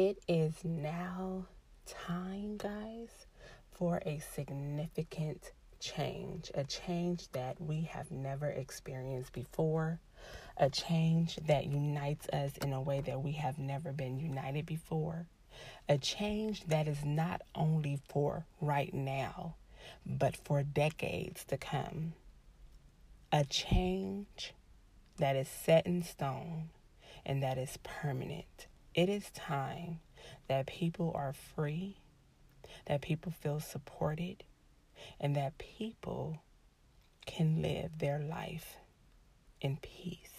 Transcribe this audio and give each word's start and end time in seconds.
It 0.00 0.22
is 0.28 0.64
now 0.64 1.46
time, 1.84 2.56
guys, 2.56 3.26
for 3.72 4.00
a 4.06 4.20
significant 4.20 5.50
change, 5.80 6.52
a 6.54 6.62
change 6.62 7.26
that 7.32 7.60
we 7.60 7.80
have 7.80 8.12
never 8.12 8.46
experienced 8.46 9.32
before, 9.32 9.98
a 10.56 10.70
change 10.70 11.34
that 11.48 11.66
unites 11.66 12.28
us 12.28 12.56
in 12.58 12.72
a 12.72 12.80
way 12.80 13.00
that 13.00 13.24
we 13.24 13.32
have 13.32 13.58
never 13.58 13.90
been 13.90 14.20
united 14.20 14.66
before, 14.66 15.26
a 15.88 15.98
change 15.98 16.62
that 16.66 16.86
is 16.86 17.04
not 17.04 17.42
only 17.56 17.98
for 18.08 18.46
right 18.60 18.94
now, 18.94 19.56
but 20.06 20.36
for 20.36 20.62
decades 20.62 21.44
to 21.46 21.56
come, 21.56 22.12
a 23.32 23.44
change 23.44 24.54
that 25.16 25.34
is 25.34 25.48
set 25.48 25.88
in 25.88 26.04
stone 26.04 26.68
and 27.26 27.42
that 27.42 27.58
is 27.58 27.76
permanent. 27.82 28.68
It 28.98 29.08
is 29.08 29.30
time 29.30 30.00
that 30.48 30.66
people 30.66 31.12
are 31.14 31.32
free, 31.32 31.98
that 32.86 33.00
people 33.00 33.30
feel 33.30 33.60
supported, 33.60 34.42
and 35.20 35.36
that 35.36 35.56
people 35.56 36.42
can 37.24 37.62
live 37.62 38.00
their 38.00 38.18
life 38.18 38.76
in 39.60 39.76
peace. 39.76 40.37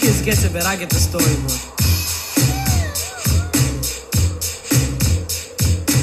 Get 0.00 0.38
to 0.38 0.50
bed. 0.50 0.64
I 0.64 0.76
get 0.76 0.88
the 0.88 0.96
storybook. 0.96 1.50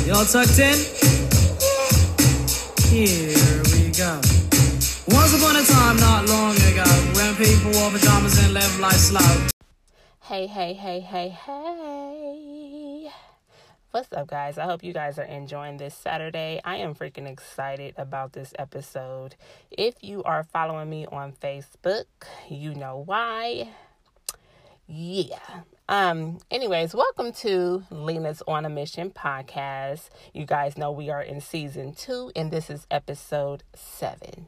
Y'all 0.06 0.26
tucked 0.26 0.59
in? 0.59 0.78
Here 2.89 3.64
we 3.73 3.92
go. 3.92 4.20
Once 5.16 5.34
upon 5.34 5.56
a 5.56 5.64
time, 5.64 5.98
not 5.98 6.28
long 6.28 6.56
ago, 6.56 6.84
when 7.16 7.36
people 7.36 7.72
wore 7.80 7.89
pajamas 7.92 8.38
and 8.44 8.54
lived 8.54 8.80
life 8.80 8.94
slow. 8.94 9.48
Hey, 10.23 10.45
hey, 10.45 10.73
hey, 10.73 11.00
hey, 11.00 11.30
hey. 11.30 13.11
What's 13.92 14.11
up, 14.14 14.28
guys? 14.28 14.58
I 14.58 14.66
hope 14.66 14.84
you 14.84 14.94
guys 14.94 15.17
are 15.17 15.23
enjoying 15.23 15.78
this 15.78 15.95
Saturday. 15.95 16.59
I 16.64 16.78
am 16.78 16.94
freaking 16.95 17.28
excited 17.28 17.95
about 17.98 18.34
this 18.34 18.54
episode. 18.59 19.36
If 19.72 20.04
you 20.04 20.22
are 20.23 20.44
following 20.44 20.89
me 20.89 21.06
on 21.06 21.32
Facebook, 21.32 22.06
you 22.50 22.76
know 22.76 22.98
why. 23.06 23.70
Yeah. 24.88 25.39
Um, 25.89 26.39
anyways, 26.49 26.95
welcome 26.95 27.33
to 27.33 27.83
Lena's 27.91 28.41
on 28.47 28.63
a 28.66 28.69
Mission 28.69 29.11
podcast. 29.11 30.09
You 30.33 30.45
guys 30.45 30.77
know 30.77 30.91
we 30.91 31.09
are 31.09 31.21
in 31.21 31.41
season 31.41 31.93
two, 31.93 32.31
and 32.38 32.52
this 32.52 32.69
is 32.69 32.88
episode 32.89 33.63
seven. 33.75 34.47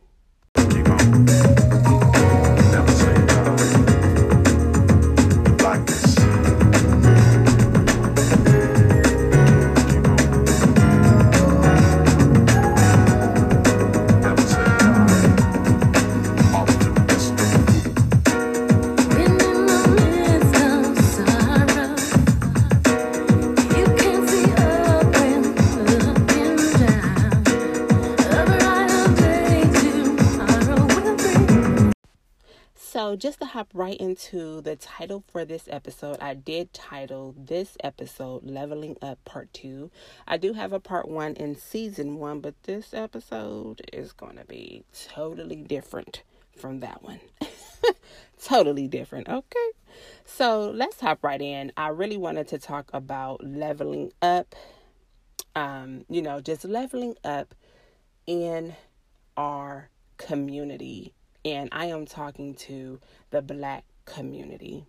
Hop 33.59 33.72
right 33.74 33.97
into 33.97 34.62
the 34.62 34.78
title 34.78 35.22
for 35.28 35.44
this 35.44 35.68
episode, 35.70 36.18
I 36.22 36.34
did 36.34 36.72
title 36.72 37.36
this 37.38 37.75
episode 37.84 38.46
Leveling 38.46 38.96
Up 39.02 39.22
Part 39.25 39.52
2. 39.52 39.92
I 40.25 40.38
do 40.38 40.53
have 40.53 40.72
a 40.72 40.80
part 40.80 41.09
1 41.09 41.34
in 41.34 41.58
season 41.58 42.16
1, 42.20 42.40
but 42.40 42.53
this 42.64 42.94
episode 42.94 43.81
is 43.92 44.14
going 44.14 44.38
to 44.38 44.46
be 44.46 44.86
totally 45.09 45.58
different 45.58 46.24
from 46.56 46.80
that 46.80 47.03
one. 47.03 47.20
totally 48.42 48.88
different, 48.88 49.28
okay? 49.28 49.70
So, 50.24 50.72
let's 50.74 51.02
hop 51.02 51.22
right 51.22 51.41
in. 51.41 51.74
I 51.76 51.90
really 51.90 52.16
wanted 52.16 52.47
to 52.47 52.59
talk 52.59 52.90
about 52.94 53.46
leveling 53.46 54.14
up, 54.22 54.56
um, 55.53 56.06
you 56.08 56.22
know, 56.22 56.40
just 56.40 56.64
leveling 56.64 57.16
up 57.26 57.53
in 58.26 58.78
our 59.36 59.90
community 60.16 61.14
and 61.53 61.69
I 61.71 61.85
am 61.85 62.05
talking 62.05 62.53
to 62.55 62.99
the 63.31 63.41
black 63.41 63.83
community. 64.05 64.85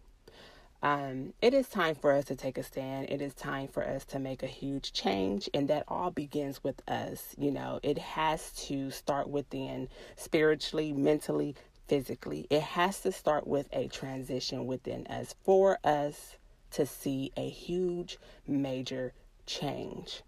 Um, 0.82 1.34
it 1.42 1.52
is 1.52 1.68
time 1.68 1.94
for 1.94 2.12
us 2.12 2.24
to 2.26 2.36
take 2.36 2.56
a 2.56 2.62
stand. 2.62 3.10
It 3.10 3.20
is 3.20 3.34
time 3.34 3.68
for 3.68 3.86
us 3.86 4.04
to 4.06 4.18
make 4.18 4.42
a 4.42 4.46
huge 4.46 4.92
change, 4.92 5.48
and 5.52 5.68
that 5.68 5.84
all 5.88 6.10
begins 6.10 6.64
with 6.64 6.80
us. 6.88 7.34
You 7.36 7.50
know, 7.50 7.80
it 7.82 7.98
has 7.98 8.52
to 8.68 8.90
start 8.90 9.28
within 9.28 9.88
spiritually, 10.16 10.92
mentally, 10.92 11.54
physically. 11.86 12.46
It 12.50 12.62
has 12.62 13.00
to 13.00 13.12
start 13.12 13.46
with 13.46 13.68
a 13.72 13.88
transition 13.88 14.66
within 14.66 15.06
us 15.06 15.34
for 15.42 15.78
us 15.84 16.36
to 16.72 16.86
see 16.86 17.32
a 17.36 17.48
huge, 17.48 18.18
major 18.46 19.12
change. 19.44 20.22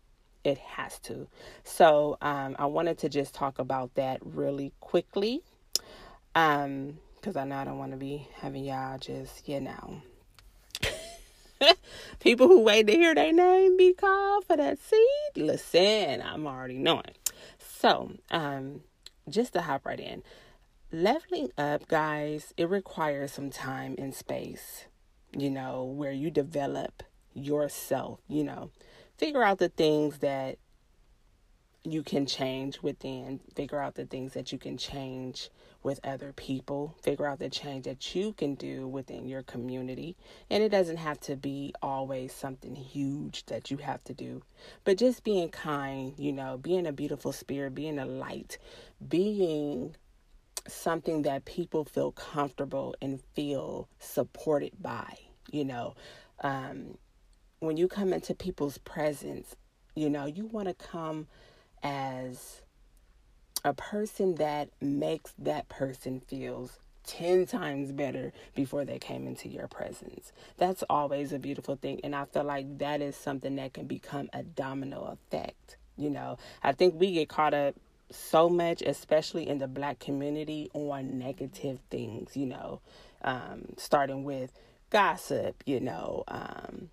It 0.45 0.59
has 0.59 0.99
to. 1.01 1.29
So, 1.63 2.19
um, 2.21 2.57
I 2.59 2.67
wanted 2.67 2.99
to 2.99 3.09
just 3.09 3.33
talk 3.33 3.59
about 3.59 3.95
that 3.95 4.19
really 4.23 4.73
quickly 4.81 5.43
um, 6.35 6.99
because 7.17 7.37
I 7.37 7.45
know 7.45 7.57
I 7.57 7.65
don't 7.65 7.79
want 7.79 7.93
to 7.93 7.97
be 7.97 8.29
having 8.41 8.65
y'all 8.65 8.99
just, 8.99 9.49
you 9.49 9.61
know, 9.61 10.03
people 12.21 12.49
who 12.49 12.61
wait 12.61 12.87
to 12.89 12.93
hear 12.93 13.15
their 13.15 13.33
name 13.33 13.77
be 13.77 13.93
called 13.93 14.45
for 14.45 14.57
that 14.57 14.79
seed. 14.81 15.37
Listen, 15.37 16.23
I'm 16.23 16.47
already 16.47 16.79
knowing. 16.79 17.15
So, 17.59 18.13
um, 18.31 18.83
just 19.29 19.53
to 19.53 19.63
hop 19.63 19.87
right 19.87 20.01
in, 20.01 20.23
leveling 20.91 21.51
up, 21.57 21.87
guys, 21.89 22.53
it 22.57 22.69
requires 22.69 23.33
some 23.33 23.51
time 23.51 23.95
and 23.99 24.15
space, 24.15 24.87
you 25.37 25.51
know, 25.51 25.85
where 25.85 26.13
you 26.13 26.31
develop 26.31 27.03
yourself, 27.35 28.21
you 28.29 28.45
know, 28.45 28.71
figure 29.17 29.43
out 29.43 29.59
the 29.59 29.69
things 29.69 30.19
that 30.19 30.59
you 31.85 32.03
can 32.03 32.27
change 32.27 32.81
within, 32.81 33.41
figure 33.57 33.81
out 33.81 33.95
the 33.97 34.07
things 34.07 34.35
that 34.35 34.53
you 34.53 34.59
can 34.59 34.77
change 34.77 35.51
with 35.83 35.99
other 36.05 36.33
people, 36.33 36.95
figure 37.03 37.27
out 37.27 37.41
the 37.41 37.51
change 37.51 37.87
that 37.87 38.15
you 38.15 38.33
can 38.33 38.55
do 38.55 38.87
within 38.87 39.27
your 39.27 39.43
community. 39.43 40.17
And 40.49 40.63
it 40.63 40.69
doesn't 40.69 40.99
have 40.99 41.19
to 41.21 41.35
be 41.35 41.75
always 41.83 42.33
something 42.33 42.77
huge 42.77 43.45
that 43.47 43.71
you 43.71 43.79
have 43.79 44.05
to 44.05 44.15
do, 44.15 44.43
but 44.85 44.97
just 44.97 45.25
being 45.25 45.49
kind, 45.49 46.15
you 46.17 46.33
know, 46.33 46.57
being 46.57 46.87
a 46.87 46.93
beautiful 46.93 47.33
spirit, 47.33 47.75
being 47.75 47.99
a 47.99 48.07
light, 48.07 48.59
being 49.09 49.97
something 50.69 51.23
that 51.23 51.45
people 51.45 51.85
feel 51.85 52.13
comfortable 52.13 52.95
and 53.03 53.21
feel 53.35 53.89
supported 53.99 54.73
by, 54.81 55.19
you 55.51 55.65
know. 55.65 55.95
Um, 56.43 56.99
when 57.59 57.77
you 57.77 57.89
come 57.89 58.13
into 58.13 58.35
people's 58.35 58.79
presence, 58.79 59.57
you 59.95 60.09
know, 60.09 60.27
you 60.27 60.47
want 60.47 60.69
to 60.69 60.75
come 60.75 61.27
as 61.83 62.63
a 63.65 63.73
person 63.75 64.37
that 64.37 64.69
makes 64.81 65.33
that 65.39 65.69
person 65.69 66.21
feels 66.21 66.79
10 67.07 67.47
times 67.47 67.93
better 67.93 68.33
before 68.55 68.85
they 68.85 68.99
came 68.99 69.27
into 69.27 69.49
your 69.49 69.69
presence. 69.69 70.33
That's 70.57 70.85
always 70.89 71.33
a 71.33 71.39
beautiful 71.39 71.77
thing. 71.77 72.01
And 72.05 72.15
I 72.15 72.25
feel 72.27 72.45
like 72.45 72.79
that 72.79 73.01
is 73.01 73.17
something 73.17 73.57
that 73.57 73.75
can 73.75 73.87
become 73.87 74.31
a 74.33 74.43
domino 74.43 75.17
effect. 75.17 75.77
You 75.97 76.11
know, 76.11 76.39
I 76.63 76.73
think 76.73 76.95
we 76.99 77.13
get 77.13 77.29
caught 77.29 77.55
up 77.55 77.75
so 78.11 78.49
much, 78.49 78.83
especially 78.83 79.49
in 79.49 79.59
the 79.59 79.69
black 79.69 79.99
community, 79.99 80.71
on 80.75 81.19
negative 81.19 81.79
things, 81.91 82.37
you 82.37 82.47
know, 82.47 82.81
um, 83.23 83.65
starting 83.77 84.25
with 84.25 84.53
gossip, 84.91 85.63
you 85.67 85.81
know, 85.81 86.25
um, 86.29 86.91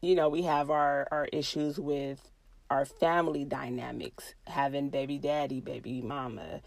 you 0.00 0.14
know, 0.14 0.28
we 0.28 0.42
have 0.42 0.70
our, 0.70 1.08
our 1.10 1.26
issues 1.32 1.78
with 1.78 2.30
our 2.70 2.84
family 2.84 3.44
dynamics, 3.44 4.34
having 4.46 4.90
baby 4.90 5.18
daddy, 5.18 5.60
baby 5.60 6.02
mama, 6.02 6.60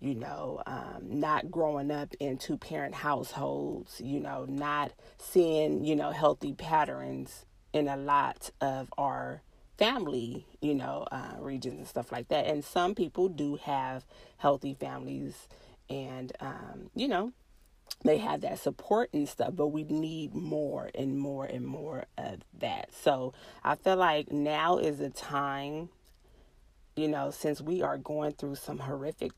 you 0.00 0.14
know, 0.14 0.62
um, 0.66 1.02
not 1.02 1.50
growing 1.50 1.90
up 1.90 2.14
in 2.20 2.38
two 2.38 2.56
parent 2.56 2.94
households, 2.94 4.00
you 4.00 4.20
know, 4.20 4.44
not 4.48 4.92
seeing, 5.18 5.84
you 5.84 5.96
know, 5.96 6.10
healthy 6.10 6.52
patterns 6.52 7.44
in 7.72 7.88
a 7.88 7.96
lot 7.96 8.50
of 8.60 8.92
our 8.96 9.42
family, 9.76 10.46
you 10.60 10.74
know, 10.74 11.06
uh, 11.10 11.34
regions 11.38 11.78
and 11.78 11.86
stuff 11.86 12.12
like 12.12 12.28
that. 12.28 12.46
And 12.46 12.64
some 12.64 12.94
people 12.94 13.28
do 13.28 13.56
have 13.56 14.04
healthy 14.36 14.74
families 14.74 15.48
and, 15.90 16.32
um, 16.40 16.90
you 16.94 17.08
know, 17.08 17.32
they 18.04 18.18
have 18.18 18.42
that 18.42 18.58
support 18.58 19.10
and 19.12 19.28
stuff, 19.28 19.54
but 19.54 19.68
we 19.68 19.84
need 19.84 20.34
more 20.34 20.90
and 20.94 21.18
more 21.18 21.44
and 21.44 21.66
more 21.66 22.04
of 22.16 22.40
that. 22.60 22.90
So 22.94 23.34
I 23.64 23.74
feel 23.74 23.96
like 23.96 24.30
now 24.30 24.78
is 24.78 24.98
the 24.98 25.10
time, 25.10 25.88
you 26.94 27.08
know, 27.08 27.30
since 27.30 27.60
we 27.60 27.82
are 27.82 27.98
going 27.98 28.32
through 28.32 28.54
some 28.54 28.78
horrific 28.78 29.32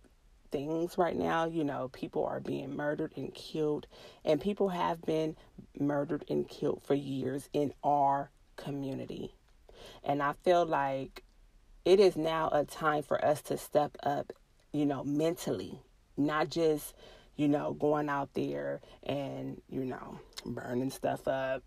things 0.51 0.99
right 0.99 1.17
now, 1.17 1.47
you 1.47 1.65
know, 1.65 1.89
people 1.89 2.25
are 2.27 2.41
being 2.41 2.77
murdered 2.77 3.13
and 3.17 3.35
killed, 3.35 3.87
and 4.25 4.41
people 4.41 4.69
have 4.71 5.01
been 5.03 5.37
murdered 5.79 6.25
and 6.29 6.49
killed 6.49 6.83
for 6.85 6.95
years 6.95 7.49
in 7.53 7.73
our 7.83 8.31
community. 8.57 9.35
And 10.05 10.23
I 10.23 10.35
feel 10.45 10.67
like 10.67 11.23
it 11.85 11.99
is 11.99 12.17
now 12.17 12.51
a 12.53 12.65
time 12.65 13.03
for 13.03 13.25
us 13.25 13.41
to 13.43 13.57
step 13.57 13.97
up, 14.03 14.33
you 14.73 14.85
know, 14.85 15.03
mentally, 15.03 15.79
not 16.17 16.51
just 16.51 16.95
you 17.37 17.49
know, 17.49 17.73
going 17.73 18.09
out 18.09 18.35
there 18.35 18.81
and, 19.03 19.61
you 19.69 19.85
know, 19.85 20.21
burning 20.45 20.91
stuff 20.91 21.27
up, 21.27 21.63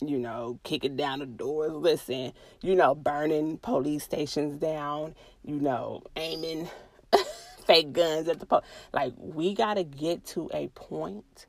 you 0.00 0.18
know, 0.18 0.58
kicking 0.64 0.96
down 0.96 1.20
the 1.20 1.26
doors, 1.26 1.72
listen, 1.72 2.32
you 2.60 2.74
know, 2.74 2.94
burning 2.94 3.58
police 3.58 4.04
stations 4.04 4.56
down, 4.56 5.14
you 5.44 5.60
know, 5.60 6.02
aiming 6.16 6.68
fake 7.66 7.92
guns 7.92 8.28
at 8.28 8.40
the 8.40 8.46
po 8.46 8.62
like 8.92 9.12
we 9.16 9.54
got 9.54 9.74
to 9.74 9.84
get 9.84 10.24
to 10.24 10.50
a 10.52 10.68
point 10.68 11.46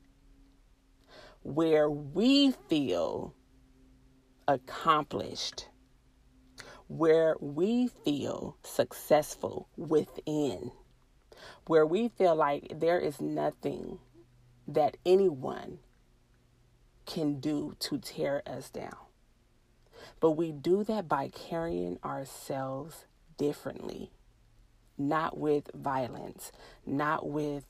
where 1.41 1.89
we 1.89 2.51
feel 2.69 3.33
accomplished 4.47 5.67
where 6.87 7.35
we 7.39 7.87
feel 8.05 8.57
successful 8.63 9.67
within 9.77 10.71
where 11.67 11.85
we 11.85 12.09
feel 12.09 12.35
like 12.35 12.73
there 12.79 12.99
is 12.99 13.21
nothing 13.21 13.99
that 14.67 14.97
anyone 15.05 15.79
can 17.05 17.39
do 17.39 17.75
to 17.79 17.97
tear 17.97 18.41
us 18.45 18.69
down. 18.69 18.95
But 20.19 20.31
we 20.31 20.51
do 20.51 20.83
that 20.85 21.07
by 21.07 21.29
carrying 21.29 21.99
ourselves 22.03 23.05
differently, 23.37 24.11
not 24.97 25.37
with 25.37 25.69
violence, 25.73 26.51
not 26.85 27.27
with, 27.27 27.65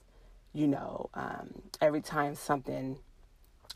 you 0.54 0.68
know, 0.68 1.10
um, 1.14 1.64
every 1.82 2.02
time 2.02 2.36
something 2.36 3.00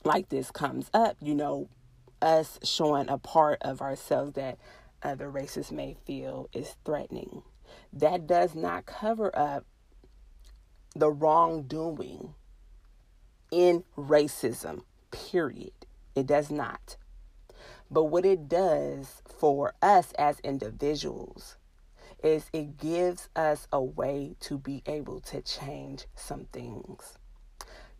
like 0.03 0.29
this 0.29 0.51
comes 0.51 0.89
up, 0.93 1.17
you 1.21 1.35
know, 1.35 1.69
us 2.21 2.59
showing 2.63 3.09
a 3.09 3.17
part 3.17 3.59
of 3.61 3.81
ourselves 3.81 4.33
that 4.33 4.57
other 5.03 5.29
races 5.29 5.71
may 5.71 5.95
feel 6.05 6.49
is 6.53 6.75
threatening. 6.85 7.43
That 7.93 8.27
does 8.27 8.55
not 8.55 8.85
cover 8.85 9.31
up 9.37 9.65
the 10.95 11.11
wrongdoing 11.11 12.33
in 13.51 13.83
racism, 13.97 14.83
period. 15.11 15.71
It 16.15 16.27
does 16.27 16.51
not. 16.51 16.97
But 17.89 18.05
what 18.05 18.25
it 18.25 18.49
does 18.49 19.21
for 19.25 19.73
us 19.81 20.11
as 20.13 20.39
individuals 20.41 21.57
is 22.23 22.49
it 22.51 22.77
gives 22.77 23.29
us 23.35 23.67
a 23.71 23.81
way 23.81 24.35
to 24.41 24.57
be 24.57 24.83
able 24.85 25.21
to 25.21 25.41
change 25.41 26.05
some 26.15 26.45
things. 26.51 27.17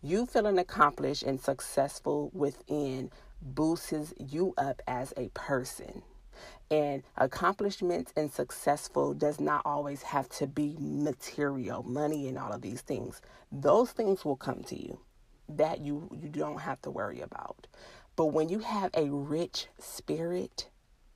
You 0.02 0.26
feeling 0.26 0.58
accomplished 0.58 1.22
and 1.22 1.40
successful 1.40 2.30
within 2.34 3.10
boosts 3.40 4.14
you 4.18 4.54
up 4.58 4.82
as 4.86 5.14
a 5.16 5.28
person. 5.30 6.02
And 6.70 7.02
accomplishments 7.16 8.12
and 8.14 8.30
successful 8.30 9.14
does 9.14 9.40
not 9.40 9.62
always 9.64 10.02
have 10.02 10.28
to 10.30 10.46
be 10.46 10.76
material, 10.78 11.82
money, 11.82 12.28
and 12.28 12.38
all 12.38 12.52
of 12.52 12.60
these 12.60 12.82
things. 12.82 13.22
Those 13.50 13.92
things 13.92 14.24
will 14.24 14.36
come 14.36 14.62
to 14.64 14.76
you 14.80 15.00
that 15.48 15.80
you, 15.80 16.10
you 16.20 16.28
don't 16.28 16.60
have 16.60 16.82
to 16.82 16.90
worry 16.90 17.20
about. 17.20 17.66
But 18.16 18.26
when 18.26 18.50
you 18.50 18.58
have 18.58 18.90
a 18.94 19.08
rich 19.08 19.68
spirit, 19.78 20.68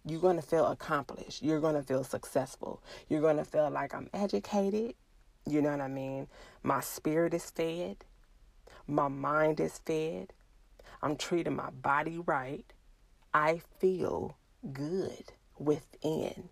you're 0.06 0.20
going 0.20 0.36
to 0.36 0.42
feel 0.42 0.66
accomplished. 0.66 1.42
You're 1.42 1.60
going 1.60 1.74
to 1.74 1.82
feel 1.82 2.04
successful. 2.04 2.82
You're 3.08 3.20
going 3.20 3.36
to 3.36 3.44
feel 3.44 3.68
like 3.70 3.94
I'm 3.94 4.08
educated. 4.14 4.94
You 5.46 5.60
know 5.60 5.72
what 5.72 5.80
I 5.80 5.88
mean? 5.88 6.28
My 6.62 6.80
spirit 6.80 7.34
is 7.34 7.50
fed. 7.50 8.04
My 8.86 9.08
mind 9.08 9.60
is 9.60 9.78
fed. 9.84 10.32
I'm 11.02 11.16
treating 11.16 11.56
my 11.56 11.70
body 11.70 12.18
right. 12.24 12.64
I 13.34 13.60
feel 13.80 14.36
good 14.72 15.32
within. 15.64 16.48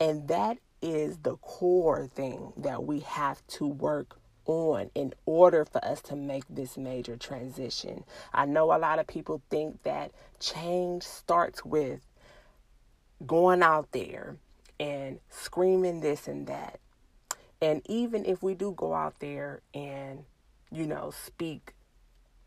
And 0.00 0.28
that 0.28 0.58
is 0.80 1.18
the 1.18 1.36
core 1.36 2.08
thing 2.08 2.52
that 2.56 2.84
we 2.84 3.00
have 3.00 3.46
to 3.46 3.66
work 3.66 4.18
on 4.44 4.90
in 4.94 5.14
order 5.24 5.64
for 5.64 5.84
us 5.84 6.00
to 6.02 6.16
make 6.16 6.44
this 6.50 6.76
major 6.76 7.16
transition. 7.16 8.04
I 8.32 8.46
know 8.46 8.74
a 8.74 8.78
lot 8.78 8.98
of 8.98 9.06
people 9.06 9.40
think 9.50 9.82
that 9.84 10.10
change 10.40 11.04
starts 11.04 11.64
with 11.64 12.00
going 13.24 13.62
out 13.62 13.92
there 13.92 14.36
and 14.80 15.20
screaming 15.30 16.00
this 16.00 16.26
and 16.26 16.46
that. 16.48 16.80
And 17.60 17.82
even 17.86 18.24
if 18.26 18.42
we 18.42 18.54
do 18.54 18.72
go 18.76 18.92
out 18.94 19.20
there 19.20 19.60
and, 19.72 20.24
you 20.72 20.86
know, 20.86 21.12
speak 21.12 21.74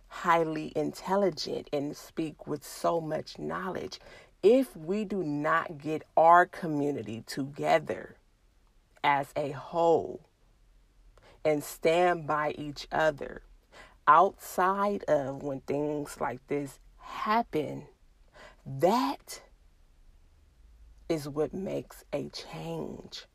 highly 0.09 0.73
intelligent 0.75 1.69
and 1.71 1.95
speak 1.95 2.45
with 2.45 2.65
so 2.65 2.99
much 2.99 3.39
knowledge, 3.39 4.01
if 4.45 4.77
we 4.77 5.03
do 5.03 5.23
not 5.23 5.79
get 5.79 6.03
our 6.15 6.45
community 6.45 7.23
together 7.25 8.15
as 9.03 9.33
a 9.35 9.49
whole 9.49 10.21
and 11.43 11.63
stand 11.63 12.27
by 12.27 12.51
each 12.51 12.87
other 12.91 13.41
outside 14.07 15.03
of 15.05 15.41
when 15.41 15.61
things 15.61 16.21
like 16.21 16.45
this 16.45 16.77
happen, 16.99 17.87
that 18.63 19.41
is 21.09 21.27
what 21.27 21.51
makes 21.51 22.03
a 22.13 22.29
change. 22.29 23.25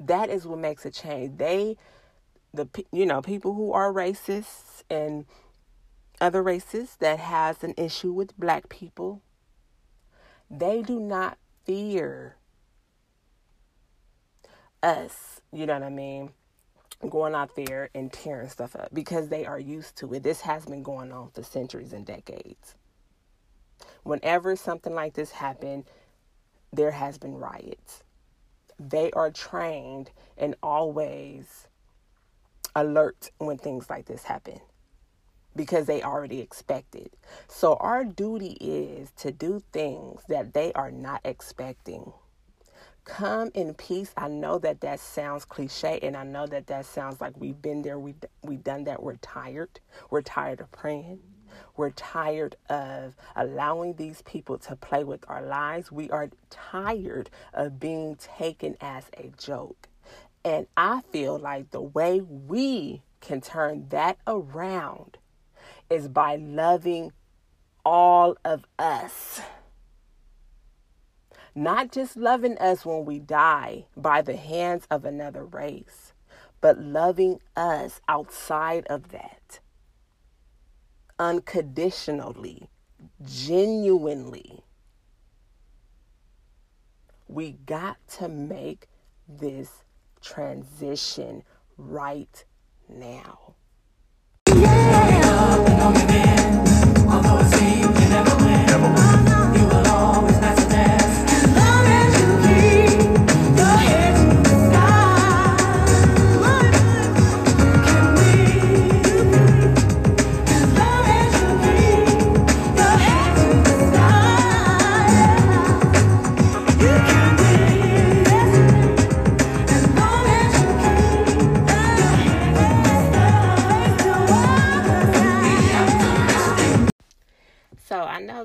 That 0.00 0.28
is 0.28 0.44
what 0.44 0.58
makes 0.58 0.84
a 0.84 0.90
change. 0.90 1.38
They, 1.38 1.76
the 2.52 2.66
you 2.90 3.06
know, 3.06 3.22
people 3.22 3.54
who 3.54 3.70
are 3.70 3.92
racists 3.92 4.82
and 4.90 5.24
other 6.20 6.42
races 6.42 6.96
that 7.00 7.18
has 7.18 7.64
an 7.64 7.74
issue 7.76 8.12
with 8.12 8.38
black 8.38 8.68
people, 8.68 9.22
they 10.50 10.82
do 10.82 11.00
not 11.00 11.38
fear 11.64 12.36
us, 14.82 15.40
you 15.52 15.66
know 15.66 15.74
what 15.74 15.82
I 15.82 15.90
mean, 15.90 16.30
going 17.08 17.34
out 17.34 17.54
there 17.56 17.90
and 17.94 18.12
tearing 18.12 18.48
stuff 18.48 18.76
up 18.76 18.88
because 18.92 19.28
they 19.28 19.46
are 19.46 19.58
used 19.58 19.96
to 19.96 20.12
it. 20.14 20.22
This 20.22 20.42
has 20.42 20.66
been 20.66 20.82
going 20.82 21.12
on 21.12 21.30
for 21.30 21.42
centuries 21.42 21.92
and 21.92 22.04
decades. 22.04 22.74
Whenever 24.02 24.56
something 24.56 24.94
like 24.94 25.14
this 25.14 25.30
happened, 25.30 25.84
there 26.72 26.90
has 26.90 27.18
been 27.18 27.36
riots. 27.36 28.02
They 28.78 29.10
are 29.12 29.30
trained 29.30 30.10
and 30.36 30.54
always 30.62 31.66
alert 32.74 33.30
when 33.38 33.58
things 33.58 33.90
like 33.90 34.06
this 34.06 34.24
happen 34.24 34.60
because 35.56 35.86
they 35.86 36.02
already 36.02 36.40
expected. 36.40 37.10
So 37.48 37.74
our 37.76 38.04
duty 38.04 38.56
is 38.60 39.10
to 39.18 39.32
do 39.32 39.62
things 39.72 40.22
that 40.28 40.54
they 40.54 40.72
are 40.74 40.90
not 40.90 41.20
expecting. 41.24 42.12
Come 43.04 43.50
in 43.54 43.74
peace. 43.74 44.12
I 44.16 44.28
know 44.28 44.58
that 44.58 44.80
that 44.82 45.00
sounds 45.00 45.44
cliche 45.44 45.98
and 46.02 46.16
I 46.16 46.22
know 46.22 46.46
that 46.46 46.66
that 46.68 46.86
sounds 46.86 47.20
like 47.20 47.32
we've 47.36 47.60
been 47.60 47.82
there, 47.82 47.98
we 47.98 48.14
we've 48.42 48.62
done 48.62 48.84
that. 48.84 49.02
We're 49.02 49.16
tired. 49.16 49.80
We're 50.10 50.22
tired 50.22 50.60
of 50.60 50.70
praying. 50.70 51.20
We're 51.76 51.90
tired 51.90 52.56
of 52.68 53.16
allowing 53.34 53.94
these 53.94 54.22
people 54.22 54.58
to 54.58 54.76
play 54.76 55.02
with 55.04 55.24
our 55.28 55.42
lives. 55.42 55.90
We 55.90 56.10
are 56.10 56.30
tired 56.50 57.30
of 57.52 57.80
being 57.80 58.16
taken 58.16 58.76
as 58.80 59.04
a 59.16 59.32
joke. 59.36 59.88
And 60.44 60.66
I 60.76 61.02
feel 61.12 61.38
like 61.38 61.70
the 61.70 61.82
way 61.82 62.20
we 62.20 63.02
can 63.20 63.40
turn 63.40 63.88
that 63.90 64.18
around 64.26 65.18
is 65.90 66.08
by 66.08 66.36
loving 66.36 67.12
all 67.84 68.36
of 68.44 68.64
us. 68.78 69.40
Not 71.54 71.90
just 71.90 72.16
loving 72.16 72.56
us 72.58 72.86
when 72.86 73.04
we 73.04 73.18
die 73.18 73.86
by 73.96 74.22
the 74.22 74.36
hands 74.36 74.86
of 74.88 75.04
another 75.04 75.44
race, 75.44 76.12
but 76.60 76.78
loving 76.78 77.40
us 77.56 78.00
outside 78.08 78.86
of 78.86 79.08
that. 79.10 79.58
Unconditionally, 81.18 82.70
genuinely. 83.24 84.60
We 87.26 87.52
got 87.66 87.96
to 88.18 88.28
make 88.28 88.88
this 89.28 89.84
transition 90.20 91.42
right 91.76 92.44
now. 92.88 93.54
Can 97.10 97.39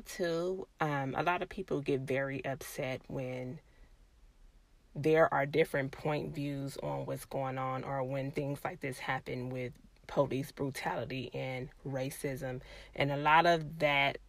Too, 0.05 0.67
um, 0.79 1.15
a 1.17 1.23
lot 1.23 1.41
of 1.41 1.49
people 1.49 1.81
get 1.81 2.01
very 2.01 2.43
upset 2.45 3.01
when 3.07 3.59
there 4.95 5.31
are 5.33 5.45
different 5.45 5.91
point 5.91 6.33
views 6.33 6.77
on 6.81 7.05
what's 7.05 7.25
going 7.25 7.57
on 7.57 7.83
or 7.83 8.03
when 8.03 8.31
things 8.31 8.59
like 8.63 8.79
this 8.79 8.99
happen 8.99 9.49
with 9.49 9.73
police 10.07 10.51
brutality 10.51 11.29
and 11.33 11.69
racism. 11.85 12.61
And 12.95 13.11
a 13.11 13.17
lot 13.17 13.45
of 13.45 13.79
that 13.79 14.19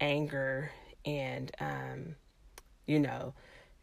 anger 0.00 0.70
and, 1.04 1.50
um, 1.58 2.14
you 2.86 3.00
know, 3.00 3.34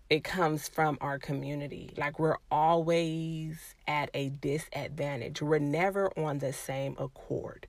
it 0.09 0.23
comes 0.23 0.67
from 0.67 0.97
our 1.01 1.19
community. 1.19 1.91
Like 1.97 2.19
we're 2.19 2.37
always 2.49 3.75
at 3.87 4.09
a 4.13 4.29
disadvantage. 4.29 5.41
We're 5.41 5.59
never 5.59 6.11
on 6.17 6.39
the 6.39 6.53
same 6.53 6.95
accord. 6.97 7.67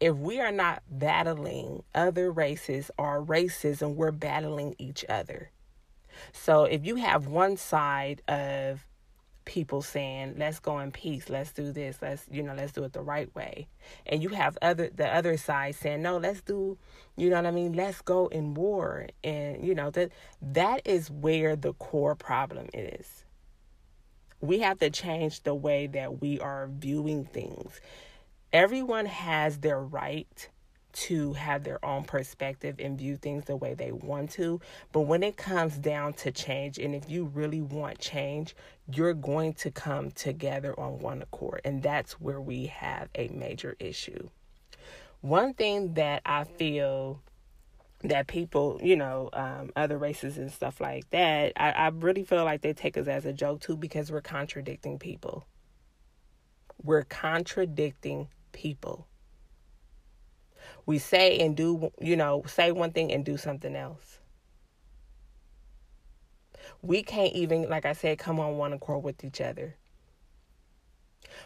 If 0.00 0.16
we 0.16 0.40
are 0.40 0.52
not 0.52 0.82
battling 0.90 1.82
other 1.94 2.32
races 2.32 2.90
or 2.96 3.22
racism, 3.22 3.94
we're 3.94 4.12
battling 4.12 4.74
each 4.78 5.04
other. 5.08 5.50
So 6.32 6.64
if 6.64 6.86
you 6.86 6.96
have 6.96 7.26
one 7.26 7.58
side 7.58 8.22
of 8.26 8.86
people 9.44 9.82
saying, 9.82 10.34
"Let's 10.38 10.58
go 10.58 10.78
in 10.78 10.90
peace, 10.90 11.28
let's 11.28 11.52
do 11.52 11.72
this, 11.72 12.00
let's 12.00 12.26
you 12.30 12.42
know, 12.42 12.54
let's 12.54 12.72
do 12.72 12.84
it 12.84 12.92
the 12.92 13.02
right 13.02 13.34
way," 13.34 13.68
and 14.06 14.22
you 14.22 14.30
have 14.30 14.56
other 14.62 14.88
the 14.88 15.08
other 15.08 15.36
side 15.36 15.74
saying, 15.74 16.02
"No, 16.02 16.16
let's 16.18 16.40
do, 16.40 16.78
you 17.16 17.30
know 17.30 17.36
what 17.36 17.46
I 17.46 17.50
mean? 17.50 17.72
Let's 17.74 18.00
go 18.00 18.28
in 18.28 18.54
war," 18.54 19.08
and 19.22 19.64
you 19.64 19.74
know 19.74 19.90
that 19.90 20.12
that 20.40 20.86
is 20.86 21.10
where 21.10 21.56
the 21.56 21.74
core 21.74 22.14
problem 22.14 22.68
is. 22.72 23.24
We 24.40 24.60
have 24.60 24.78
to 24.78 24.88
change 24.88 25.42
the 25.42 25.54
way 25.54 25.86
that 25.88 26.20
we 26.20 26.40
are 26.40 26.68
viewing 26.68 27.24
things. 27.24 27.80
Everyone 28.52 29.06
has 29.06 29.58
their 29.58 29.80
right 29.80 30.48
to 30.92 31.32
have 31.34 31.62
their 31.62 31.84
own 31.84 32.04
perspective 32.04 32.76
and 32.78 32.98
view 32.98 33.16
things 33.16 33.44
the 33.44 33.56
way 33.56 33.74
they 33.74 33.92
want 33.92 34.30
to. 34.32 34.60
But 34.92 35.02
when 35.02 35.22
it 35.22 35.36
comes 35.36 35.78
down 35.78 36.14
to 36.14 36.32
change, 36.32 36.78
and 36.78 36.94
if 36.94 37.08
you 37.08 37.26
really 37.26 37.60
want 37.60 37.98
change, 37.98 38.56
you're 38.92 39.14
going 39.14 39.54
to 39.54 39.70
come 39.70 40.10
together 40.10 40.78
on 40.78 40.98
one 40.98 41.22
accord. 41.22 41.60
And 41.64 41.82
that's 41.82 42.20
where 42.20 42.40
we 42.40 42.66
have 42.66 43.08
a 43.14 43.28
major 43.28 43.76
issue. 43.78 44.28
One 45.20 45.54
thing 45.54 45.94
that 45.94 46.22
I 46.26 46.44
feel 46.44 47.22
that 48.02 48.26
people, 48.26 48.80
you 48.82 48.96
know, 48.96 49.28
um, 49.32 49.70
other 49.76 49.98
races 49.98 50.38
and 50.38 50.50
stuff 50.50 50.80
like 50.80 51.08
that, 51.10 51.52
I, 51.56 51.70
I 51.70 51.88
really 51.88 52.24
feel 52.24 52.44
like 52.44 52.62
they 52.62 52.72
take 52.72 52.96
us 52.96 53.06
as 53.06 53.26
a 53.26 53.32
joke 53.32 53.60
too 53.60 53.76
because 53.76 54.10
we're 54.10 54.22
contradicting 54.22 54.98
people. 54.98 55.44
We're 56.82 57.02
contradicting 57.04 58.28
people. 58.52 59.06
We 60.86 60.98
say 60.98 61.38
and 61.38 61.56
do 61.56 61.90
you 62.00 62.16
know 62.16 62.42
say 62.46 62.72
one 62.72 62.92
thing 62.92 63.12
and 63.12 63.24
do 63.24 63.36
something 63.36 63.76
else. 63.76 64.18
We 66.82 67.02
can't 67.02 67.32
even 67.34 67.68
like 67.68 67.84
i 67.84 67.92
said 67.92 68.18
come 68.18 68.40
on 68.40 68.56
one 68.56 68.72
accord 68.72 69.02
with 69.02 69.24
each 69.24 69.40
other. 69.40 69.76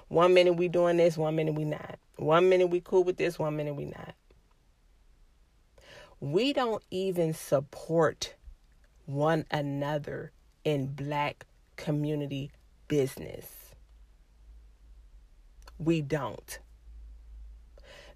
One 0.09 0.35
minute 0.35 0.55
we 0.55 0.69
doing 0.69 0.97
this 0.97 1.17
one 1.17 1.37
minute 1.37 1.55
we 1.55 1.65
not. 1.65 1.99
One 2.17 2.49
minute 2.49 2.69
we 2.69 2.81
cool 2.81 3.05
with 3.05 3.17
this 3.17 3.39
one 3.39 3.57
minute 3.57 3.75
we 3.75 3.87
not. 3.87 4.15
We 6.21 6.53
don't 6.53 6.83
even 6.91 7.35
support 7.35 8.35
one 9.07 9.45
another 9.51 10.33
in 10.65 10.87
black 10.87 11.47
community 11.77 12.51
business. 12.89 13.75
We 15.79 16.01
don't 16.01 16.59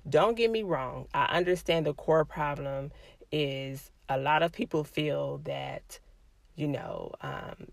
don't 0.09 0.37
get 0.37 0.51
me 0.51 0.63
wrong. 0.63 1.07
I 1.15 1.25
understand 1.37 1.87
the 1.87 1.95
core 1.95 2.25
problem 2.25 2.93
is 3.31 3.91
a 4.09 4.19
lot 4.19 4.43
of 4.43 4.53
people 4.53 4.85
feel 4.85 5.39
that, 5.45 5.99
you 6.57 6.69
know, 6.69 7.13
um, 7.21 7.69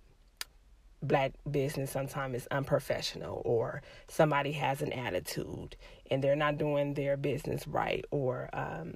black 1.02 1.34
business 1.50 1.92
sometimes 1.92 2.36
is 2.36 2.48
unprofessional 2.48 3.42
or 3.46 3.82
somebody 4.08 4.52
has 4.54 4.82
an 4.82 4.92
attitude 4.92 5.76
and 6.10 6.24
they're 6.24 6.36
not 6.36 6.58
doing 6.58 6.94
their 6.94 7.16
business 7.16 7.68
right 7.68 8.06
or 8.12 8.50
um, 8.54 8.96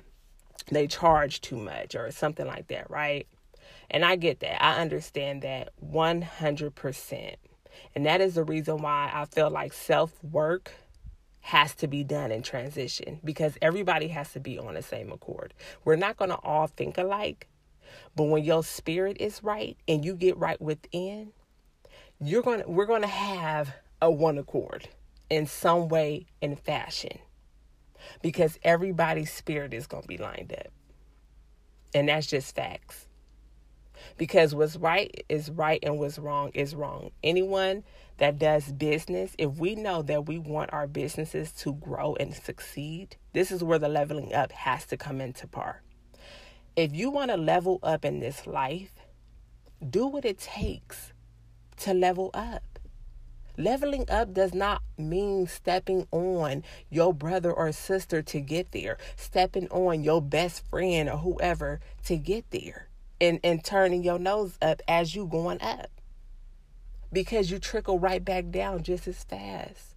they 0.72 0.88
charge 0.88 1.42
too 1.42 1.58
much 1.58 1.96
or 1.96 2.12
something 2.12 2.48
like 2.48 2.68
that, 2.68 2.90
right? 2.90 3.28
And 3.92 4.04
I 4.04 4.16
get 4.16 4.40
that. 4.42 4.64
I 4.64 4.82
understand 4.82 5.42
that 5.44 5.70
100%. 5.84 7.36
And 7.96 8.06
that 8.06 8.22
is 8.22 8.36
the 8.36 8.44
reason 8.44 8.82
why 8.82 9.12
I 9.14 9.26
feel 9.26 9.50
like 9.50 9.74
self 9.74 10.12
work 10.24 10.72
has 11.42 11.74
to 11.76 11.88
be 11.88 12.04
done 12.04 12.32
in 12.32 12.42
transition 12.42 13.20
because 13.24 13.58
everybody 13.62 14.08
has 14.10 14.34
to 14.34 14.40
be 14.40 14.60
on 14.60 14.74
the 14.74 14.82
same 14.82 15.12
accord. 15.12 15.54
We're 15.86 15.96
not 15.96 16.18
going 16.18 16.30
to 16.30 16.38
all 16.38 16.68
think 16.68 16.98
alike, 16.98 17.48
but 18.16 18.26
when 18.26 18.44
your 18.44 18.64
spirit 18.64 19.18
is 19.20 19.44
right 19.44 19.78
and 19.88 20.04
you 20.04 20.16
get 20.16 20.38
right 20.38 20.62
within, 20.62 21.32
you're 22.22 22.44
going 22.44 22.62
to 22.62 22.70
we're 22.70 22.86
going 22.86 23.02
to 23.02 23.08
have 23.08 23.74
a 24.02 24.12
one 24.12 24.38
accord 24.38 24.90
in 25.30 25.46
some 25.46 25.88
way 25.88 26.26
and 26.42 26.60
fashion. 26.60 27.20
Because 28.22 28.58
everybody's 28.64 29.32
spirit 29.32 29.74
is 29.74 29.86
going 29.86 30.04
to 30.04 30.08
be 30.08 30.18
lined 30.18 30.54
up. 30.54 30.72
And 31.94 32.08
that's 32.08 32.28
just 32.28 32.56
facts. 32.56 33.08
Because 34.18 34.56
what's 34.56 34.78
right 34.78 35.26
is 35.28 35.50
right 35.50 35.80
and 35.84 36.00
what's 36.00 36.18
wrong 36.18 36.52
is 36.54 36.76
wrong. 36.76 37.12
Anyone 37.24 37.84
that 38.20 38.38
does 38.38 38.72
business, 38.74 39.34
if 39.38 39.58
we 39.58 39.76
know 39.76 40.02
that 40.02 40.28
we 40.28 40.38
want 40.38 40.72
our 40.74 40.88
businesses 40.88 41.52
to 41.54 41.74
grow 41.74 42.16
and 42.16 42.34
succeed, 42.34 43.16
this 43.34 43.50
is 43.50 43.64
where 43.64 43.80
the 43.80 43.90
leveling 43.90 44.34
up 44.34 44.52
has 44.52 44.86
to 44.88 44.98
come 44.98 45.22
into 45.22 45.48
par. 45.48 45.82
If 46.76 46.94
you 46.94 47.10
want 47.10 47.32
to 47.32 47.38
level 47.38 47.80
up 47.82 48.06
in 48.06 48.20
this 48.20 48.46
life, 48.46 48.92
do 49.88 50.06
what 50.06 50.26
it 50.26 50.38
takes 50.38 51.14
to 51.78 51.94
level 51.94 52.30
up. 52.34 52.64
Leveling 53.58 54.06
up 54.10 54.34
does 54.34 54.54
not 54.54 54.82
mean 54.98 55.48
stepping 55.48 56.06
on 56.12 56.64
your 56.90 57.14
brother 57.14 57.52
or 57.52 57.72
sister 57.72 58.22
to 58.22 58.40
get 58.42 58.72
there, 58.72 58.98
stepping 59.16 59.68
on 59.70 60.04
your 60.04 60.22
best 60.22 60.66
friend 60.70 61.10
or 61.10 61.18
whoever 61.18 61.80
to 62.06 62.18
get 62.18 62.50
there, 62.52 62.88
and, 63.20 63.40
and 63.44 63.64
turning 63.64 64.04
your 64.04 64.20
nose 64.20 64.58
up 64.62 64.82
as 64.88 65.16
you 65.16 65.26
going 65.26 65.62
up 65.62 65.90
because 67.12 67.52
you 67.52 67.60
trickle 67.60 68.00
right 68.00 68.24
back 68.24 68.50
down 68.50 68.84
just 68.84 69.08
as 69.08 69.24
fast. 69.24 69.96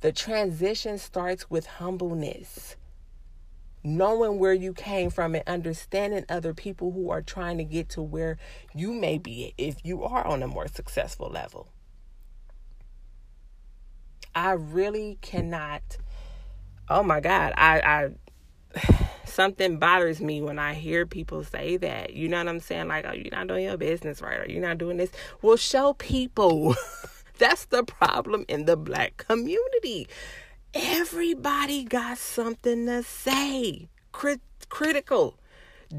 The 0.00 0.12
transition 0.12 0.98
starts 0.98 1.48
with 1.50 1.66
humbleness, 1.66 2.76
knowing 3.82 4.38
where 4.38 4.52
you 4.52 4.72
came 4.72 5.10
from 5.10 5.34
and 5.34 5.44
understanding 5.46 6.24
other 6.28 6.52
people 6.52 6.92
who 6.92 7.10
are 7.10 7.22
trying 7.22 7.58
to 7.58 7.64
get 7.64 7.88
to 7.90 8.02
where 8.02 8.38
you 8.74 8.92
may 8.92 9.18
be 9.18 9.54
if 9.56 9.76
you 9.84 10.02
are 10.02 10.26
on 10.26 10.42
a 10.42 10.48
more 10.48 10.68
successful 10.68 11.28
level. 11.30 11.68
I 14.34 14.52
really 14.52 15.18
cannot. 15.20 15.96
Oh 16.88 17.02
my 17.02 17.20
God, 17.20 17.52
I, 17.56 17.80
I 17.80 18.10
something 19.24 19.78
bothers 19.78 20.20
me 20.20 20.42
when 20.42 20.58
I 20.58 20.74
hear 20.74 21.06
people 21.06 21.44
say 21.44 21.76
that. 21.78 22.14
You 22.14 22.28
know 22.28 22.38
what 22.38 22.48
I'm 22.48 22.60
saying? 22.60 22.88
Like, 22.88 23.04
oh, 23.08 23.12
you're 23.12 23.30
not 23.30 23.46
doing 23.46 23.64
your 23.64 23.76
business 23.76 24.20
right, 24.20 24.40
or 24.40 24.46
you're 24.50 24.62
not 24.62 24.78
doing 24.78 24.96
this. 24.96 25.10
Well, 25.42 25.56
show 25.56 25.94
people. 25.94 26.74
That's 27.38 27.66
the 27.66 27.84
problem 27.84 28.44
in 28.48 28.64
the 28.64 28.76
black 28.76 29.16
community. 29.16 30.08
Everybody 30.74 31.84
got 31.84 32.18
something 32.18 32.86
to 32.86 33.02
say. 33.02 33.88
Crit- 34.12 34.40
critical, 34.68 35.38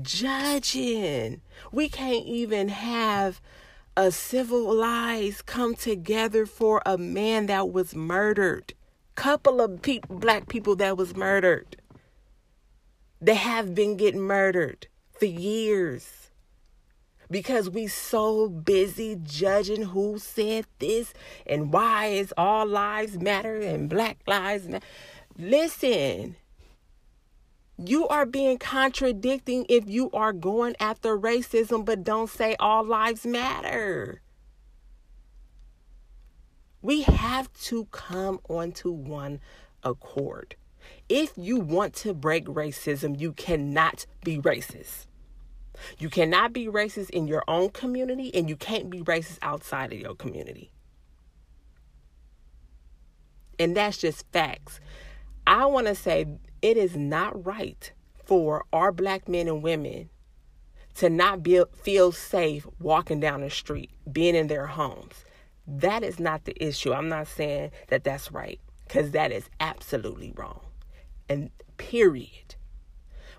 judging. 0.02 1.42
We 1.72 1.90
can't 1.90 2.26
even 2.26 2.70
have 2.70 3.42
a 3.96 4.12
civilized 4.12 5.46
come 5.46 5.76
together 5.76 6.46
for 6.46 6.82
a 6.86 6.98
man 6.98 7.48
that 7.48 7.72
was 7.72 7.96
murdered. 7.96 8.74
Couple 9.16 9.60
of 9.60 9.82
pe- 9.82 10.00
black 10.10 10.48
people 10.48 10.76
that 10.78 10.98
was 10.98 11.16
murdered. 11.16 11.79
They 13.22 13.36
have 13.36 13.76
been 13.76 13.98
getting 13.98 14.22
murdered 14.22 14.88
for 15.12 15.26
years 15.26 16.30
because 17.30 17.70
we 17.70 17.88
so 17.88 18.50
busy 18.50 19.18
judging 19.22 19.84
who 19.84 20.18
said 20.18 20.66
this 20.80 21.14
and 21.46 21.72
why 21.72 22.08
is 22.08 22.34
all 22.38 22.66
lives 22.66 23.18
matter 23.20 23.58
and 23.58 23.90
black 23.90 24.20
lives 24.26 24.68
matter. 24.68 24.86
Listen, 25.38 26.38
you 27.78 28.08
are 28.08 28.26
being 28.26 28.58
contradicting 28.58 29.66
if 29.70 29.88
you 29.88 30.10
are 30.12 30.34
going 30.34 30.76
after 30.80 31.18
racism 31.18 31.86
but 31.86 32.04
don't 32.04 32.30
say 32.30 32.56
all 32.60 32.84
lives 32.84 33.26
matter. 33.26 34.22
We 36.82 37.02
have 37.02 37.52
to 37.64 37.86
come 37.86 38.40
onto 38.48 38.92
one 38.92 39.42
accord. 39.84 40.56
If 41.10 41.34
you 41.36 41.60
want 41.60 41.96
to 41.96 42.14
break 42.14 42.46
racism, 42.46 43.20
you 43.20 43.34
cannot 43.34 44.06
be 44.24 44.38
racist. 44.38 45.08
You 45.98 46.10
cannot 46.10 46.54
be 46.54 46.68
racist 46.68 47.10
in 47.10 47.28
your 47.28 47.44
own 47.48 47.70
community, 47.70 48.34
and 48.36 48.48
you 48.48 48.56
can't 48.56 48.90
be 48.90 49.02
racist 49.02 49.40
outside 49.42 49.92
of 49.92 50.00
your 50.00 50.14
community. 50.14 50.72
And 53.58 53.76
that's 53.76 53.98
just 53.98 54.26
facts. 54.32 54.80
I 55.48 55.66
want 55.66 55.88
to 55.88 55.96
say 55.96 56.28
it 56.62 56.78
is 56.78 56.96
not 56.96 57.46
right 57.46 57.92
for 58.24 58.66
our 58.72 58.92
black 58.92 59.28
men 59.28 59.48
and 59.48 59.64
women 59.64 60.10
to 60.96 61.10
not 61.10 61.42
be, 61.42 61.64
feel 61.82 62.12
safe 62.12 62.68
walking 62.80 63.20
down 63.20 63.42
the 63.42 63.50
street, 63.50 63.90
being 64.12 64.36
in 64.36 64.48
their 64.48 64.68
homes. 64.68 65.26
That 65.66 66.04
is 66.04 66.20
not 66.20 66.46
the 66.46 66.64
issue. 66.64 66.94
I'm 66.94 67.10
not 67.10 67.28
saying 67.28 67.72
that 67.88 68.04
that's 68.04 68.32
right 68.32 68.60
because 68.88 69.12
that 69.12 69.32
is 69.32 69.50
absolutely 69.60 70.34
wrong. 70.36 70.60
And 71.30 71.52
period. 71.78 72.56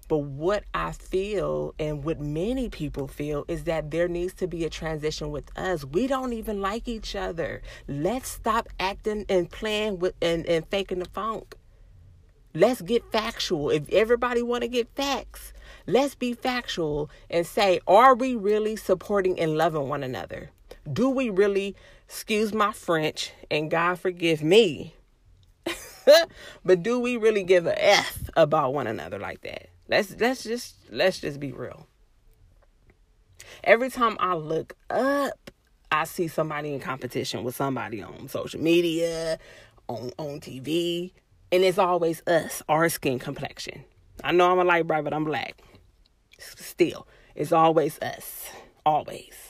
But 0.08 0.18
what 0.18 0.64
I 0.74 0.90
feel 0.90 1.74
and 1.78 2.02
what 2.02 2.18
many 2.18 2.68
people 2.68 3.06
feel 3.06 3.44
is 3.46 3.64
that 3.64 3.92
there 3.92 4.08
needs 4.08 4.32
to 4.34 4.48
be 4.48 4.64
a 4.64 4.70
transition 4.70 5.30
with 5.30 5.56
us. 5.56 5.84
We 5.84 6.08
don't 6.08 6.32
even 6.32 6.60
like 6.60 6.88
each 6.88 7.14
other. 7.14 7.62
Let's 7.86 8.28
stop 8.28 8.68
acting 8.80 9.24
and 9.28 9.48
playing 9.48 10.00
with 10.00 10.14
and, 10.20 10.44
and 10.46 10.66
faking 10.66 10.98
the 10.98 11.04
funk. 11.04 11.54
Let's 12.52 12.82
get 12.82 13.04
factual. 13.12 13.70
If 13.70 13.88
everybody 13.90 14.42
want 14.42 14.62
to 14.62 14.68
get 14.68 14.88
facts, 14.96 15.52
let's 15.86 16.16
be 16.16 16.32
factual 16.32 17.08
and 17.30 17.46
say, 17.46 17.78
are 17.86 18.16
we 18.16 18.34
really 18.34 18.74
supporting 18.74 19.38
and 19.38 19.56
loving 19.56 19.88
one 19.88 20.02
another? 20.02 20.50
Do 20.92 21.08
we 21.08 21.30
really, 21.30 21.76
excuse 22.06 22.52
my 22.52 22.72
French, 22.72 23.32
and 23.48 23.70
God 23.70 24.00
forgive 24.00 24.42
me, 24.42 24.94
but 26.64 26.82
do 26.82 26.98
we 26.98 27.16
really 27.16 27.42
give 27.42 27.66
a 27.66 27.84
F 27.84 28.30
about 28.36 28.74
one 28.74 28.86
another 28.86 29.18
like 29.18 29.42
that? 29.42 29.68
Let's 29.88 30.14
let's 30.18 30.44
just 30.44 30.76
let's 30.90 31.20
just 31.20 31.40
be 31.40 31.52
real. 31.52 31.86
Every 33.64 33.90
time 33.90 34.16
I 34.20 34.34
look 34.34 34.76
up, 34.88 35.50
I 35.90 36.04
see 36.04 36.28
somebody 36.28 36.72
in 36.72 36.80
competition 36.80 37.44
with 37.44 37.56
somebody 37.56 38.02
on 38.02 38.28
social 38.28 38.60
media, 38.60 39.38
on 39.88 40.12
on 40.18 40.40
TV, 40.40 41.12
and 41.52 41.64
it's 41.64 41.78
always 41.78 42.22
us, 42.26 42.62
our 42.68 42.88
skin 42.88 43.18
complexion. 43.18 43.84
I 44.22 44.32
know 44.32 44.52
I'm 44.52 44.58
a 44.58 44.64
light 44.64 44.86
bright, 44.86 45.04
but 45.04 45.12
I'm 45.12 45.24
black. 45.24 45.60
Still, 46.38 47.06
it's 47.34 47.52
always 47.52 47.98
us, 48.00 48.48
always. 48.86 49.49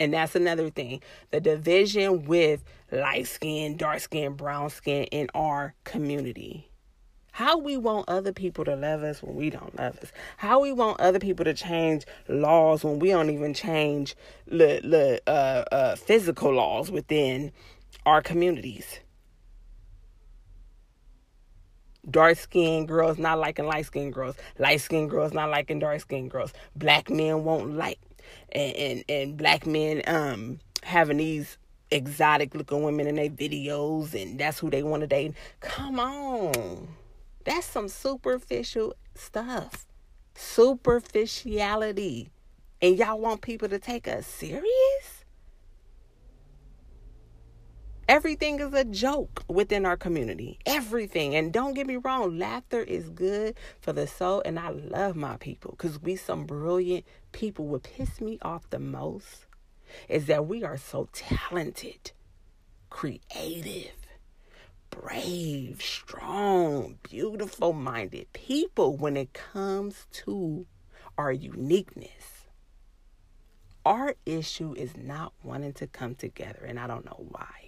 And 0.00 0.12
that's 0.12 0.34
another 0.34 0.70
thing. 0.70 1.00
The 1.30 1.40
division 1.40 2.24
with 2.24 2.64
light 2.90 3.26
skin, 3.26 3.76
dark 3.76 4.00
skin, 4.00 4.34
brown 4.34 4.70
skin 4.70 5.04
in 5.04 5.28
our 5.34 5.74
community. 5.84 6.70
How 7.32 7.58
we 7.58 7.76
want 7.76 8.08
other 8.08 8.32
people 8.32 8.64
to 8.64 8.76
love 8.76 9.02
us 9.02 9.20
when 9.20 9.34
we 9.34 9.50
don't 9.50 9.76
love 9.76 9.98
us. 9.98 10.12
How 10.36 10.60
we 10.60 10.70
want 10.72 11.00
other 11.00 11.18
people 11.18 11.44
to 11.44 11.52
change 11.52 12.04
laws 12.28 12.84
when 12.84 13.00
we 13.00 13.08
don't 13.08 13.30
even 13.30 13.54
change 13.54 14.14
the, 14.46 14.80
the 14.84 15.20
uh, 15.26 15.64
uh, 15.72 15.96
physical 15.96 16.52
laws 16.52 16.92
within 16.92 17.50
our 18.06 18.22
communities. 18.22 19.00
Dark 22.08 22.36
skinned 22.36 22.86
girls 22.86 23.18
not 23.18 23.40
liking 23.40 23.66
light 23.66 23.86
skinned 23.86 24.12
girls. 24.12 24.36
Light 24.58 24.80
skinned 24.80 25.10
girls 25.10 25.32
not 25.32 25.50
liking 25.50 25.80
dark 25.80 26.00
skinned 26.00 26.30
girls. 26.30 26.52
Black 26.76 27.10
men 27.10 27.42
won't 27.42 27.76
like 27.76 27.98
and, 28.52 28.76
and, 28.76 29.04
and 29.08 29.36
black 29.36 29.66
men 29.66 30.02
um 30.06 30.58
having 30.82 31.16
these 31.16 31.58
exotic 31.90 32.54
looking 32.54 32.82
women 32.82 33.06
in 33.06 33.16
their 33.16 33.30
videos 33.30 34.20
and 34.20 34.38
that's 34.38 34.58
who 34.58 34.70
they 34.70 34.82
want 34.82 35.00
to 35.02 35.06
date. 35.06 35.34
Come 35.60 36.00
on. 36.00 36.88
That's 37.44 37.66
some 37.66 37.88
superficial 37.88 38.94
stuff. 39.14 39.86
Superficiality. 40.34 42.30
And 42.82 42.98
y'all 42.98 43.18
want 43.18 43.42
people 43.42 43.68
to 43.68 43.78
take 43.78 44.08
us 44.08 44.26
serious? 44.26 45.24
Everything 48.06 48.60
is 48.60 48.74
a 48.74 48.84
joke 48.84 49.42
within 49.48 49.86
our 49.86 49.96
community. 49.96 50.58
Everything. 50.66 51.34
And 51.34 51.52
don't 51.52 51.72
get 51.72 51.86
me 51.86 51.96
wrong, 51.96 52.38
laughter 52.38 52.82
is 52.82 53.08
good 53.08 53.54
for 53.80 53.94
the 53.94 54.06
soul. 54.06 54.42
And 54.44 54.58
I 54.58 54.70
love 54.70 55.16
my 55.16 55.36
people 55.38 55.70
because 55.70 56.02
we 56.02 56.16
some 56.16 56.44
brilliant 56.44 57.06
people. 57.34 57.66
would 57.66 57.82
piss 57.82 58.20
me 58.20 58.38
off 58.40 58.70
the 58.70 58.78
most 58.78 59.46
is 60.08 60.26
that 60.26 60.46
we 60.46 60.64
are 60.64 60.78
so 60.78 61.08
talented, 61.12 62.12
creative, 62.88 64.06
brave, 64.90 65.82
strong, 65.82 66.98
beautiful 67.02 67.72
minded 67.72 68.32
people 68.32 68.96
when 68.96 69.16
it 69.16 69.32
comes 69.34 70.06
to 70.12 70.66
our 71.18 71.32
uniqueness. 71.32 72.46
Our 73.84 74.14
issue 74.24 74.74
is 74.74 74.96
not 74.96 75.34
wanting 75.42 75.74
to 75.74 75.86
come 75.86 76.14
together, 76.14 76.64
and 76.66 76.80
I 76.80 76.86
don't 76.86 77.04
know 77.04 77.26
why. 77.28 77.63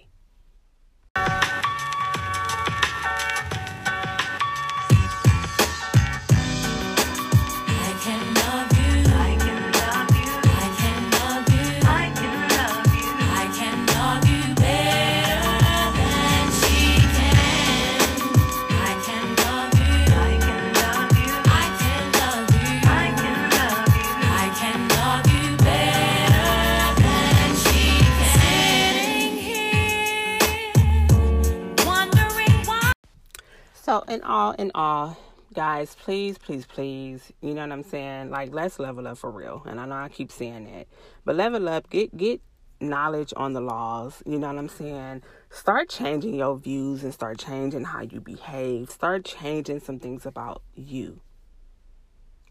So, 33.87 34.01
in 34.09 34.21
all, 34.23 34.51
in 34.51 34.69
all, 34.75 35.17
guys, 35.53 35.95
please, 35.95 36.37
please, 36.37 36.65
please, 36.65 37.31
you 37.39 37.53
know 37.53 37.61
what 37.61 37.71
I'm 37.71 37.83
saying? 37.83 38.31
Like, 38.31 38.53
let's 38.53 38.79
level 38.79 39.07
up 39.07 39.17
for 39.17 39.31
real. 39.31 39.63
And 39.65 39.79
I 39.79 39.85
know 39.85 39.95
I 39.95 40.09
keep 40.09 40.29
saying 40.29 40.65
that, 40.65 40.87
but 41.23 41.37
level 41.37 41.69
up, 41.69 41.89
get 41.89 42.17
get 42.17 42.41
knowledge 42.81 43.33
on 43.37 43.53
the 43.53 43.61
laws. 43.61 44.21
You 44.25 44.39
know 44.39 44.47
what 44.47 44.57
I'm 44.57 44.67
saying? 44.67 45.23
Start 45.51 45.87
changing 45.87 46.35
your 46.35 46.57
views 46.57 47.05
and 47.05 47.13
start 47.13 47.39
changing 47.39 47.85
how 47.85 48.01
you 48.01 48.19
behave. 48.19 48.89
Start 48.89 49.23
changing 49.23 49.79
some 49.79 49.99
things 49.99 50.25
about 50.25 50.61
you. 50.75 51.21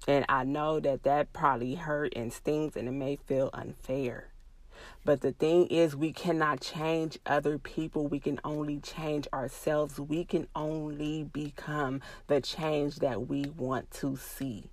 And 0.08 0.24
I 0.30 0.44
know 0.44 0.80
that 0.80 1.02
that 1.02 1.34
probably 1.34 1.74
hurt 1.74 2.14
and 2.16 2.32
stings, 2.32 2.76
and 2.76 2.88
it 2.88 2.92
may 2.92 3.16
feel 3.16 3.50
unfair. 3.52 4.28
But 5.04 5.20
the 5.20 5.32
thing 5.32 5.66
is, 5.66 5.94
we 5.94 6.12
cannot 6.12 6.60
change 6.60 7.18
other 7.26 7.58
people. 7.58 8.06
We 8.08 8.20
can 8.20 8.40
only 8.44 8.78
change 8.80 9.28
ourselves. 9.32 10.00
We 10.00 10.24
can 10.24 10.48
only 10.54 11.24
become 11.24 12.00
the 12.26 12.40
change 12.40 12.96
that 12.96 13.28
we 13.28 13.46
want 13.56 13.90
to 13.92 14.16
see. 14.16 14.70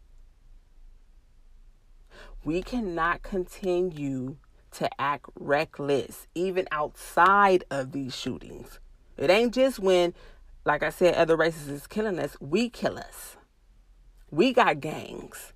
We 2.44 2.62
cannot 2.62 3.24
continue 3.24 4.38
to 4.72 4.90
act 5.00 5.28
reckless, 5.40 6.28
even 6.36 6.68
outside 6.72 7.64
of 7.70 7.92
these 7.92 8.16
shootings. 8.16 8.80
It 9.18 9.30
ain't 9.30 9.54
just 9.54 9.80
when, 9.80 10.14
like 10.66 10.84
I 10.84 10.90
said, 10.90 11.16
other 11.16 11.38
races 11.38 11.68
is 11.68 11.88
killing 11.88 12.20
us, 12.20 12.36
we 12.40 12.70
kill 12.70 12.98
us. 12.98 13.38
We 14.32 14.52
got 14.52 14.80
gangs. 14.80 15.53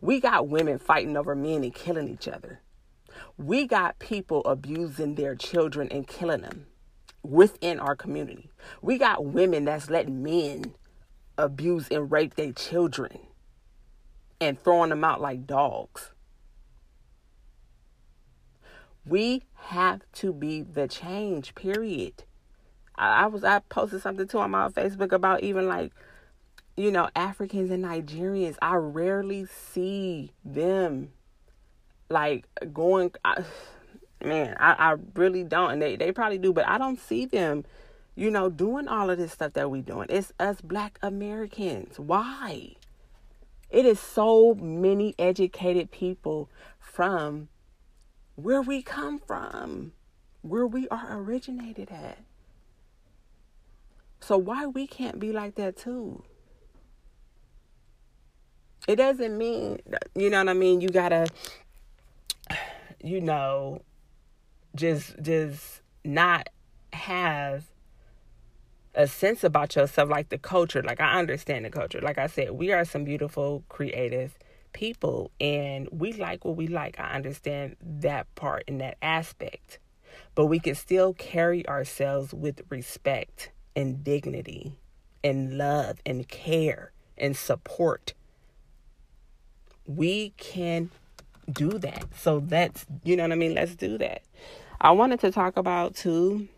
We 0.00 0.20
got 0.20 0.48
women 0.48 0.78
fighting 0.78 1.16
over 1.16 1.34
men 1.34 1.64
and 1.64 1.74
killing 1.74 2.08
each 2.08 2.28
other. 2.28 2.60
We 3.36 3.66
got 3.66 3.98
people 3.98 4.42
abusing 4.44 5.14
their 5.14 5.34
children 5.34 5.88
and 5.90 6.06
killing 6.06 6.42
them 6.42 6.66
within 7.22 7.80
our 7.80 7.96
community. 7.96 8.50
We 8.82 8.98
got 8.98 9.24
women 9.24 9.64
that's 9.64 9.90
letting 9.90 10.22
men 10.22 10.74
abuse 11.38 11.88
and 11.88 12.10
rape 12.10 12.34
their 12.34 12.52
children 12.52 13.18
and 14.40 14.62
throwing 14.62 14.90
them 14.90 15.04
out 15.04 15.20
like 15.20 15.46
dogs. 15.46 16.10
We 19.06 19.42
have 19.54 20.00
to 20.14 20.32
be 20.32 20.62
the 20.62 20.88
change, 20.88 21.54
period. 21.54 22.24
I, 22.96 23.26
was 23.26 23.42
I 23.44 23.58
posted 23.58 24.02
something 24.02 24.28
too 24.28 24.38
on 24.38 24.52
my 24.52 24.68
Facebook 24.68 25.12
about 25.12 25.42
even 25.42 25.66
like 25.66 25.92
you 26.76 26.90
know, 26.90 27.08
Africans 27.14 27.70
and 27.70 27.84
Nigerians, 27.84 28.56
I 28.60 28.74
rarely 28.76 29.46
see 29.46 30.32
them 30.44 31.12
like 32.08 32.46
going. 32.72 33.12
I, 33.24 33.44
man, 34.22 34.56
I, 34.58 34.72
I 34.72 34.96
really 35.14 35.44
don't, 35.44 35.72
and 35.72 35.82
they 35.82 35.96
they 35.96 36.12
probably 36.12 36.38
do, 36.38 36.52
but 36.52 36.66
I 36.66 36.78
don't 36.78 36.98
see 36.98 37.26
them, 37.26 37.64
you 38.16 38.30
know, 38.30 38.50
doing 38.50 38.88
all 38.88 39.10
of 39.10 39.18
this 39.18 39.32
stuff 39.32 39.52
that 39.52 39.70
we 39.70 39.82
doing. 39.82 40.06
It's 40.10 40.32
us 40.40 40.60
Black 40.60 40.98
Americans. 41.02 41.98
Why? 41.98 42.74
It 43.70 43.86
is 43.86 43.98
so 43.98 44.54
many 44.54 45.14
educated 45.18 45.90
people 45.90 46.48
from 46.78 47.48
where 48.36 48.62
we 48.62 48.82
come 48.82 49.18
from, 49.18 49.92
where 50.42 50.66
we 50.66 50.88
are 50.88 51.06
originated 51.18 51.90
at. 51.90 52.18
So 54.20 54.38
why 54.38 54.66
we 54.66 54.86
can't 54.86 55.18
be 55.18 55.32
like 55.32 55.56
that 55.56 55.76
too? 55.76 56.24
It 58.86 58.96
doesn't 58.96 59.36
mean 59.36 59.80
you 60.14 60.30
know 60.30 60.38
what 60.38 60.48
I 60.48 60.54
mean. 60.54 60.80
You 60.80 60.88
gotta, 60.88 61.26
you 63.02 63.20
know, 63.20 63.82
just 64.74 65.20
just 65.22 65.82
not 66.04 66.48
have 66.92 67.64
a 68.94 69.06
sense 69.08 69.42
about 69.42 69.74
yourself, 69.74 70.08
like 70.08 70.28
the 70.28 70.38
culture. 70.38 70.82
Like 70.82 71.00
I 71.00 71.18
understand 71.18 71.64
the 71.64 71.70
culture. 71.70 72.00
Like 72.00 72.18
I 72.18 72.26
said, 72.26 72.52
we 72.52 72.72
are 72.72 72.84
some 72.84 73.04
beautiful, 73.04 73.64
creative 73.68 74.38
people, 74.72 75.30
and 75.40 75.88
we 75.90 76.12
like 76.12 76.44
what 76.44 76.56
we 76.56 76.66
like. 76.66 76.98
I 77.00 77.12
understand 77.12 77.76
that 77.80 78.32
part 78.34 78.64
and 78.68 78.80
that 78.80 78.96
aspect, 79.02 79.78
but 80.34 80.46
we 80.46 80.60
can 80.60 80.74
still 80.74 81.14
carry 81.14 81.66
ourselves 81.68 82.32
with 82.32 82.62
respect 82.68 83.50
and 83.74 84.04
dignity, 84.04 84.78
and 85.24 85.58
love 85.58 86.00
and 86.06 86.28
care 86.28 86.92
and 87.18 87.36
support. 87.36 88.14
We 89.86 90.30
can 90.36 90.90
do 91.50 91.78
that. 91.78 92.06
So 92.16 92.40
that's 92.40 92.86
you 93.04 93.16
know 93.16 93.24
what 93.24 93.32
I 93.32 93.36
mean. 93.36 93.54
Let's 93.54 93.74
do 93.74 93.98
that. 93.98 94.22
I 94.80 94.90
wanted 94.92 95.20
to 95.20 95.30
talk 95.30 95.56
about 95.56 95.94
too 95.94 96.48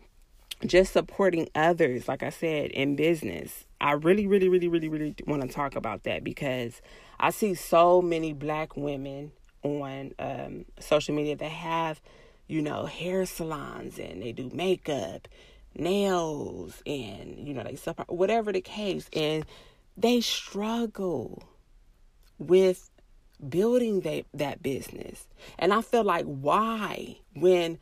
just 0.65 0.93
supporting 0.93 1.49
others, 1.53 2.07
like 2.07 2.23
I 2.23 2.29
said, 2.29 2.71
in 2.71 2.95
business. 2.95 3.65
I 3.79 3.91
really, 3.91 4.25
really, 4.25 4.49
really, 4.49 4.67
really, 4.67 4.89
really 4.89 5.15
want 5.27 5.43
to 5.43 5.47
talk 5.47 5.75
about 5.75 6.03
that 6.03 6.23
because 6.23 6.81
I 7.19 7.29
see 7.29 7.53
so 7.53 8.01
many 8.01 8.33
black 8.33 8.75
women 8.75 9.31
on 9.61 10.13
um, 10.17 10.65
social 10.79 11.13
media 11.13 11.35
that 11.35 11.51
have, 11.51 12.01
you 12.47 12.61
know, 12.61 12.85
hair 12.85 13.25
salons 13.25 13.99
and 13.99 14.21
they 14.21 14.31
do 14.31 14.49
makeup, 14.51 15.27
nails, 15.75 16.81
and, 16.87 17.47
you 17.47 17.53
know, 17.53 17.63
they 17.63 17.75
support, 17.75 18.09
whatever 18.09 18.51
the 18.51 18.61
case. 18.61 19.09
And 19.13 19.45
they 19.95 20.21
struggle 20.21 21.43
with 22.39 22.89
building 23.47 24.01
they, 24.01 24.25
that 24.33 24.61
business. 24.61 25.27
And 25.59 25.73
I 25.73 25.81
feel 25.81 26.03
like, 26.03 26.25
why? 26.25 27.17
When 27.35 27.79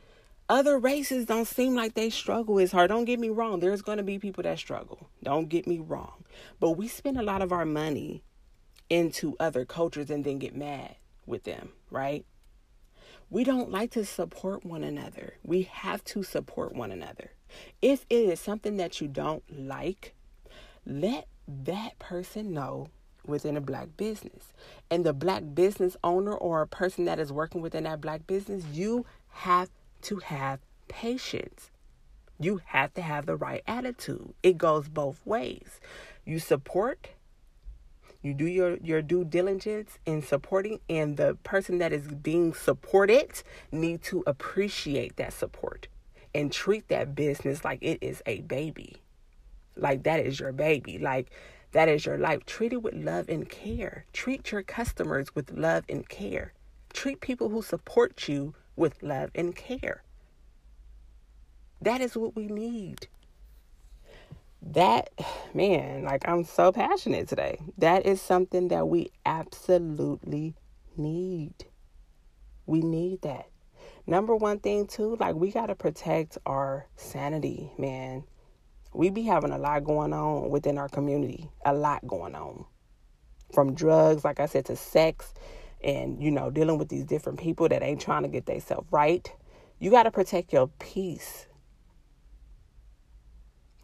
other 0.47 0.77
races 0.77 1.25
don't 1.25 1.47
seem 1.47 1.75
like 1.75 1.95
they 1.95 2.09
struggle 2.09 2.59
as 2.59 2.71
hard. 2.71 2.89
Don't 2.89 3.05
get 3.05 3.19
me 3.19 3.29
wrong. 3.29 3.59
There's 3.59 3.81
going 3.81 3.97
to 3.97 4.03
be 4.03 4.19
people 4.19 4.43
that 4.43 4.59
struggle. 4.59 5.09
Don't 5.23 5.49
get 5.49 5.65
me 5.65 5.79
wrong. 5.79 6.23
But 6.59 6.71
we 6.71 6.87
spend 6.87 7.17
a 7.17 7.23
lot 7.23 7.41
of 7.41 7.51
our 7.51 7.65
money 7.65 8.23
into 8.89 9.35
other 9.39 9.65
cultures 9.65 10.11
and 10.11 10.23
then 10.23 10.37
get 10.37 10.55
mad 10.55 10.95
with 11.25 11.43
them, 11.43 11.69
right? 11.89 12.25
We 13.31 13.43
don't 13.43 13.71
like 13.71 13.91
to 13.91 14.05
support 14.05 14.63
one 14.63 14.83
another. 14.83 15.33
We 15.43 15.63
have 15.63 16.03
to 16.05 16.21
support 16.21 16.75
one 16.75 16.91
another. 16.91 17.31
If 17.81 18.05
it 18.09 18.15
is 18.15 18.39
something 18.39 18.77
that 18.77 19.01
you 19.01 19.07
don't 19.07 19.43
like, 19.49 20.13
let 20.85 21.27
that 21.47 21.97
person 21.97 22.53
know 22.53 22.89
within 23.27 23.57
a 23.57 23.61
black 23.61 23.97
business. 23.97 24.53
And 24.89 25.05
the 25.05 25.13
black 25.13 25.43
business 25.53 25.97
owner 26.03 26.33
or 26.33 26.61
a 26.61 26.67
person 26.67 27.05
that 27.05 27.19
is 27.19 27.31
working 27.31 27.61
within 27.61 27.83
that 27.83 28.01
black 28.01 28.27
business, 28.27 28.63
you 28.71 29.05
have 29.29 29.69
to 30.03 30.17
have 30.17 30.59
patience. 30.87 31.71
You 32.39 32.61
have 32.65 32.93
to 32.95 33.01
have 33.01 33.25
the 33.25 33.35
right 33.35 33.63
attitude. 33.65 34.33
It 34.43 34.57
goes 34.57 34.89
both 34.89 35.25
ways. 35.25 35.79
You 36.25 36.39
support, 36.39 37.09
you 38.21 38.33
do 38.33 38.45
your, 38.45 38.77
your 38.77 39.01
due 39.01 39.23
diligence 39.23 39.99
in 40.05 40.21
supporting, 40.21 40.79
and 40.89 41.17
the 41.17 41.37
person 41.43 41.77
that 41.77 41.93
is 41.93 42.07
being 42.07 42.53
supported 42.53 43.43
need 43.71 44.01
to 44.03 44.23
appreciate 44.27 45.15
that 45.17 45.33
support 45.33 45.87
and 46.33 46.51
treat 46.51 46.89
that 46.89 47.15
business 47.15 47.63
like 47.63 47.79
it 47.81 47.97
is 48.01 48.21
a 48.25 48.41
baby. 48.41 48.97
Like 49.77 50.03
that 50.03 50.19
is 50.19 50.39
your 50.39 50.51
baby. 50.51 50.97
Like 50.97 51.31
that 51.75 51.89
is 51.89 52.05
your 52.05 52.17
life. 52.17 52.45
Treat 52.45 52.71
it 52.71 52.81
with 52.81 52.93
love 52.93 53.27
and 53.27 53.49
care. 53.49 54.05
Treat 54.13 54.49
your 54.53 54.63
customers 54.63 55.35
with 55.35 55.51
love 55.51 55.83
and 55.89 56.07
care. 56.07 56.53
Treat 56.93 57.19
people 57.19 57.49
who 57.49 57.61
support 57.61 58.29
you 58.29 58.55
with 58.77 59.03
love 59.03 59.29
and 59.35 59.53
care. 59.53 60.01
That 61.81 61.99
is 61.99 62.15
what 62.15 62.33
we 62.33 62.47
need. 62.47 63.09
That, 64.61 65.09
man, 65.53 66.05
like 66.05 66.25
I'm 66.25 66.45
so 66.45 66.71
passionate 66.71 67.27
today. 67.27 67.59
That 67.77 68.05
is 68.05 68.21
something 68.21 68.69
that 68.69 68.87
we 68.87 69.11
absolutely 69.25 70.55
need. 70.95 71.55
We 72.65 72.79
need 72.79 73.21
that. 73.23 73.49
Number 74.07 74.33
one 74.33 74.59
thing, 74.59 74.87
too, 74.87 75.17
like 75.19 75.35
we 75.35 75.51
got 75.51 75.65
to 75.65 75.75
protect 75.75 76.37
our 76.45 76.87
sanity, 76.95 77.73
man. 77.77 78.23
We 78.95 79.09
be 79.09 79.23
having 79.23 79.51
a 79.51 79.57
lot 79.57 79.83
going 79.83 80.13
on 80.13 80.49
within 80.49 80.77
our 80.77 80.89
community, 80.89 81.49
a 81.65 81.73
lot 81.73 82.05
going 82.07 82.35
on. 82.35 82.65
From 83.53 83.73
drugs, 83.73 84.23
like 84.23 84.39
I 84.39 84.45
said, 84.45 84.65
to 84.65 84.75
sex, 84.75 85.33
and 85.83 86.21
you 86.21 86.31
know 86.31 86.49
dealing 86.49 86.77
with 86.77 86.89
these 86.89 87.03
different 87.03 87.39
people 87.39 87.69
that 87.69 87.83
ain't 87.83 88.01
trying 88.01 88.23
to 88.23 88.29
get 88.29 88.45
themselves 88.45 88.87
right. 88.91 89.31
You 89.79 89.91
got 89.91 90.03
to 90.03 90.11
protect 90.11 90.53
your 90.53 90.67
peace. 90.79 91.47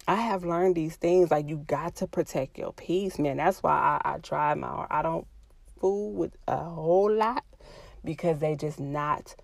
I 0.07 0.15
have 0.15 0.43
learned 0.43 0.75
these 0.75 0.95
things 0.95 1.29
like 1.29 1.47
you 1.47 1.57
got 1.57 1.95
to 1.97 2.07
protect 2.07 2.57
your 2.57 2.73
peace 2.73 3.19
man. 3.19 3.37
That's 3.37 3.61
why 3.61 3.99
i, 4.03 4.13
I 4.13 4.17
try 4.17 4.53
my 4.55 4.87
i 4.89 5.01
don't 5.01 5.27
fool 5.79 6.13
with 6.13 6.35
a 6.47 6.57
whole 6.57 7.11
lot 7.11 7.43
because 8.03 8.39
they 8.39 8.55
just 8.55 8.79
not 8.79 9.35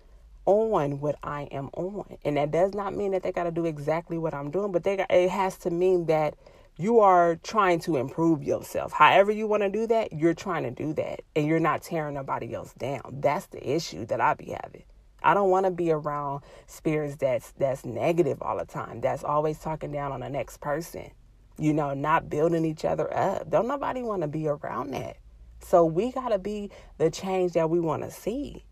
on 0.48 0.98
what 1.00 1.16
i 1.22 1.42
am 1.50 1.68
on 1.74 2.16
and 2.24 2.36
that 2.36 2.50
does 2.50 2.74
not 2.74 2.94
mean 2.94 3.12
that 3.12 3.22
they 3.22 3.30
got 3.32 3.44
to 3.44 3.50
do 3.50 3.66
exactly 3.66 4.16
what 4.18 4.32
i'm 4.32 4.50
doing 4.50 4.72
but 4.72 4.82
they 4.82 4.96
got, 4.96 5.10
it 5.10 5.30
has 5.30 5.58
to 5.58 5.70
mean 5.70 6.06
that 6.06 6.34
you 6.80 7.00
are 7.00 7.34
trying 7.42 7.80
to 7.80 7.96
improve 7.96 8.44
yourself. 8.44 8.92
However 8.92 9.32
you 9.32 9.48
want 9.48 9.64
to 9.64 9.68
do 9.68 9.88
that, 9.88 10.12
you're 10.12 10.32
trying 10.32 10.62
to 10.62 10.70
do 10.70 10.92
that 10.94 11.22
and 11.34 11.44
you're 11.44 11.58
not 11.58 11.82
tearing 11.82 12.14
nobody 12.14 12.54
else 12.54 12.72
down. 12.74 13.18
That's 13.20 13.46
the 13.46 13.68
issue 13.68 14.06
that 14.06 14.20
I 14.20 14.34
be 14.34 14.56
having. 14.62 14.84
I 15.20 15.34
don't 15.34 15.50
want 15.50 15.66
to 15.66 15.72
be 15.72 15.90
around 15.90 16.42
spirits 16.68 17.16
that's 17.16 17.50
that's 17.58 17.84
negative 17.84 18.40
all 18.40 18.56
the 18.56 18.64
time. 18.64 19.00
That's 19.00 19.24
always 19.24 19.58
talking 19.58 19.90
down 19.90 20.12
on 20.12 20.20
the 20.20 20.28
next 20.28 20.58
person. 20.60 21.10
You 21.58 21.72
know, 21.72 21.92
not 21.94 22.30
building 22.30 22.64
each 22.64 22.84
other 22.84 23.12
up. 23.12 23.50
Don't 23.50 23.66
nobody 23.66 24.02
want 24.02 24.22
to 24.22 24.28
be 24.28 24.46
around 24.46 24.92
that. 24.92 25.16
So 25.60 25.84
we 25.84 26.12
got 26.12 26.28
to 26.28 26.38
be 26.38 26.70
the 26.98 27.10
change 27.10 27.54
that 27.54 27.68
we 27.68 27.80
want 27.80 28.04
to 28.04 28.12
see. 28.12 28.62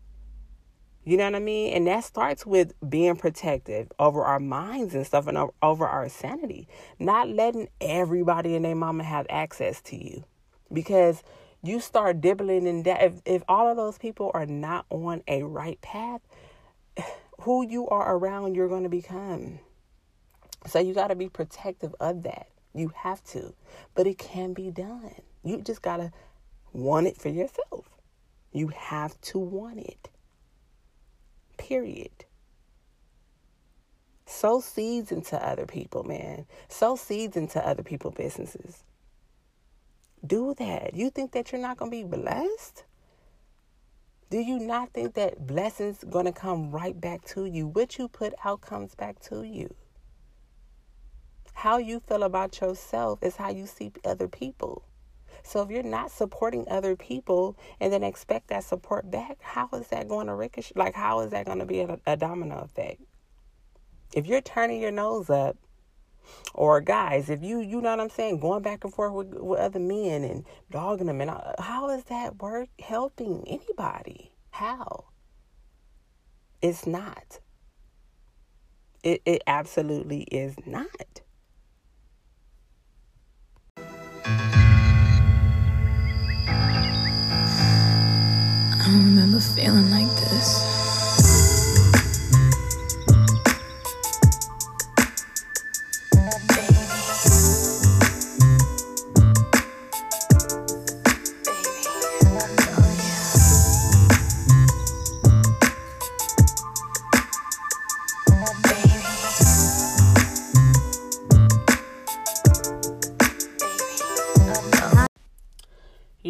You 1.07 1.15
know 1.15 1.23
what 1.23 1.35
I 1.35 1.39
mean? 1.39 1.73
And 1.73 1.87
that 1.87 2.03
starts 2.03 2.45
with 2.45 2.73
being 2.89 3.15
protective 3.15 3.89
over 3.97 4.25
our 4.25 4.41
minds 4.41 4.93
and 4.93 5.07
stuff 5.07 5.25
and 5.27 5.37
over 5.61 5.87
our 5.87 6.09
sanity. 6.09 6.67
Not 6.99 7.29
letting 7.29 7.69
everybody 7.79 8.57
and 8.57 8.65
their 8.65 8.75
mama 8.75 9.05
have 9.05 9.25
access 9.29 9.79
to 9.83 9.95
you. 9.95 10.25
Because 10.73 11.23
you 11.63 11.79
start 11.79 12.19
dibbling 12.19 12.67
in 12.67 12.83
that. 12.83 13.01
If, 13.01 13.21
if 13.23 13.43
all 13.47 13.69
of 13.69 13.77
those 13.77 13.97
people 13.97 14.31
are 14.33 14.45
not 14.45 14.85
on 14.89 15.23
a 15.29 15.43
right 15.43 15.79
path, 15.79 16.19
who 17.39 17.65
you 17.65 17.87
are 17.87 18.13
around, 18.13 18.55
you're 18.55 18.67
going 18.67 18.83
to 18.83 18.89
become. 18.89 19.59
So 20.65 20.79
you 20.79 20.93
got 20.93 21.07
to 21.07 21.15
be 21.15 21.29
protective 21.29 21.95
of 22.01 22.23
that. 22.23 22.49
You 22.73 22.91
have 22.93 23.23
to. 23.27 23.53
But 23.95 24.07
it 24.07 24.17
can 24.17 24.51
be 24.51 24.71
done. 24.71 25.15
You 25.45 25.61
just 25.61 25.81
got 25.81 25.97
to 25.97 26.11
want 26.73 27.07
it 27.07 27.15
for 27.15 27.29
yourself. 27.29 27.85
You 28.51 28.67
have 28.75 29.21
to 29.21 29.39
want 29.39 29.79
it. 29.79 30.09
Period. 31.57 32.25
Sow 34.25 34.59
seeds 34.59 35.11
into 35.11 35.35
other 35.43 35.65
people, 35.65 36.03
man. 36.03 36.45
Sow 36.67 36.95
seeds 36.95 37.37
into 37.37 37.65
other 37.65 37.83
people's 37.83 38.15
businesses. 38.15 38.83
Do 40.25 40.53
that. 40.55 40.93
You 40.95 41.09
think 41.09 41.31
that 41.31 41.51
you're 41.51 41.61
not 41.61 41.77
going 41.77 41.91
to 41.91 41.97
be 41.97 42.03
blessed? 42.03 42.83
Do 44.29 44.39
you 44.39 44.59
not 44.59 44.91
think 44.91 45.13
that 45.13 45.47
blessings 45.47 46.03
going 46.03 46.25
to 46.25 46.33
come 46.33 46.71
right 46.71 46.99
back 46.99 47.23
to 47.27 47.45
you? 47.45 47.67
What 47.67 47.97
you 47.97 48.09
put 48.09 48.33
out 48.43 48.59
comes 48.59 48.93
back 48.93 49.19
to 49.21 49.43
you. 49.43 49.73
How 51.53 51.77
you 51.77 52.01
feel 52.01 52.23
about 52.23 52.59
yourself 52.59 53.23
is 53.23 53.37
how 53.37 53.49
you 53.49 53.65
see 53.65 53.91
other 54.03 54.27
people. 54.27 54.83
So 55.47 55.61
if 55.61 55.71
you're 55.71 55.81
not 55.81 56.11
supporting 56.11 56.67
other 56.67 56.97
people 56.97 57.57
and 57.79 57.93
then 57.93 58.03
expect 58.03 58.49
that 58.49 58.65
support 58.65 59.09
back, 59.09 59.37
how 59.39 59.69
is 59.71 59.87
that 59.87 60.09
going 60.09 60.27
to 60.27 60.35
ricochet? 60.35 60.73
Like, 60.75 60.93
how 60.93 61.21
is 61.21 61.31
that 61.31 61.45
going 61.45 61.59
to 61.59 61.65
be 61.65 61.79
a, 61.79 61.97
a 62.05 62.17
domino 62.17 62.57
effect? 62.57 63.01
If 64.13 64.27
you're 64.27 64.41
turning 64.41 64.81
your 64.81 64.91
nose 64.91 65.29
up, 65.29 65.55
or 66.53 66.81
guys, 66.81 67.29
if 67.29 67.41
you, 67.41 67.61
you 67.61 67.79
know 67.79 67.91
what 67.91 68.01
I'm 68.01 68.09
saying, 68.09 68.39
going 68.41 68.61
back 68.61 68.83
and 68.83 68.93
forth 68.93 69.13
with, 69.13 69.33
with 69.35 69.59
other 69.59 69.79
men 69.79 70.25
and 70.25 70.43
dogging 70.69 71.07
them, 71.07 71.21
and 71.21 71.29
uh, 71.29 71.53
how 71.59 71.91
is 71.91 72.03
that 72.05 72.41
work 72.41 72.67
helping 72.79 73.47
anybody? 73.47 74.33
How? 74.49 75.05
It's 76.61 76.85
not. 76.85 77.39
It, 79.01 79.21
it 79.25 79.43
absolutely 79.47 80.23
is 80.23 80.55
not. 80.65 81.21
I 88.87 88.89
don't 88.91 89.03
remember 89.03 89.41
feeling 89.41 89.91
like 89.91 90.07
this. 90.15 90.66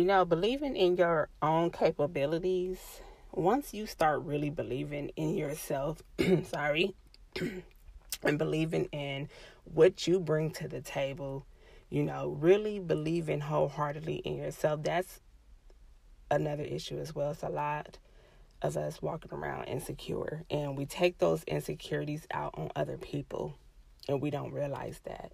Know, 0.07 0.25
believing 0.25 0.75
in 0.75 0.95
your 0.97 1.29
own 1.41 1.69
capabilities, 1.69 3.01
once 3.31 3.73
you 3.73 3.85
start 3.85 4.23
really 4.23 4.49
believing 4.49 5.09
in 5.15 5.35
yourself, 5.35 6.01
sorry, 6.43 6.95
and 8.23 8.39
believing 8.39 8.85
in 8.85 9.29
what 9.65 10.07
you 10.07 10.19
bring 10.19 10.49
to 10.51 10.67
the 10.67 10.81
table, 10.81 11.45
you 11.89 12.03
know, 12.03 12.29
really 12.39 12.79
believing 12.79 13.41
wholeheartedly 13.41 14.15
in 14.15 14.37
yourself, 14.37 14.81
that's 14.83 15.19
another 16.31 16.63
issue 16.63 16.97
as 16.97 17.13
well. 17.13 17.31
It's 17.31 17.43
a 17.43 17.49
lot 17.49 17.97
of 18.61 18.75
us 18.75 19.01
walking 19.01 19.33
around 19.33 19.65
insecure, 19.65 20.43
and 20.49 20.77
we 20.77 20.85
take 20.85 21.19
those 21.19 21.43
insecurities 21.43 22.25
out 22.31 22.55
on 22.57 22.71
other 22.75 22.97
people, 22.97 23.55
and 24.07 24.21
we 24.21 24.31
don't 24.31 24.51
realize 24.51 24.99
that. 25.03 25.31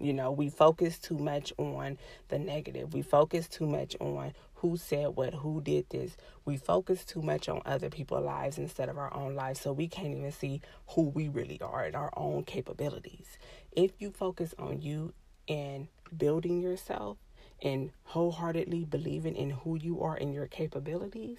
You 0.00 0.12
know, 0.12 0.30
we 0.30 0.48
focus 0.48 0.98
too 0.98 1.18
much 1.18 1.52
on 1.58 1.98
the 2.28 2.38
negative. 2.38 2.94
We 2.94 3.02
focus 3.02 3.48
too 3.48 3.66
much 3.66 3.96
on 4.00 4.32
who 4.54 4.76
said 4.76 5.16
what, 5.16 5.34
who 5.34 5.60
did 5.60 5.86
this. 5.90 6.16
We 6.44 6.56
focus 6.56 7.04
too 7.04 7.22
much 7.22 7.48
on 7.48 7.62
other 7.64 7.90
people's 7.90 8.24
lives 8.24 8.58
instead 8.58 8.88
of 8.88 8.98
our 8.98 9.12
own 9.14 9.34
lives. 9.34 9.60
So 9.60 9.72
we 9.72 9.88
can't 9.88 10.14
even 10.14 10.32
see 10.32 10.60
who 10.90 11.02
we 11.02 11.28
really 11.28 11.60
are 11.60 11.84
and 11.84 11.96
our 11.96 12.12
own 12.16 12.44
capabilities. 12.44 13.38
If 13.72 13.92
you 13.98 14.10
focus 14.10 14.54
on 14.58 14.82
you 14.82 15.14
and 15.48 15.88
building 16.16 16.60
yourself 16.60 17.18
and 17.60 17.90
wholeheartedly 18.04 18.84
believing 18.84 19.34
in 19.34 19.50
who 19.50 19.76
you 19.76 20.00
are 20.00 20.16
and 20.16 20.32
your 20.32 20.46
capabilities, 20.46 21.38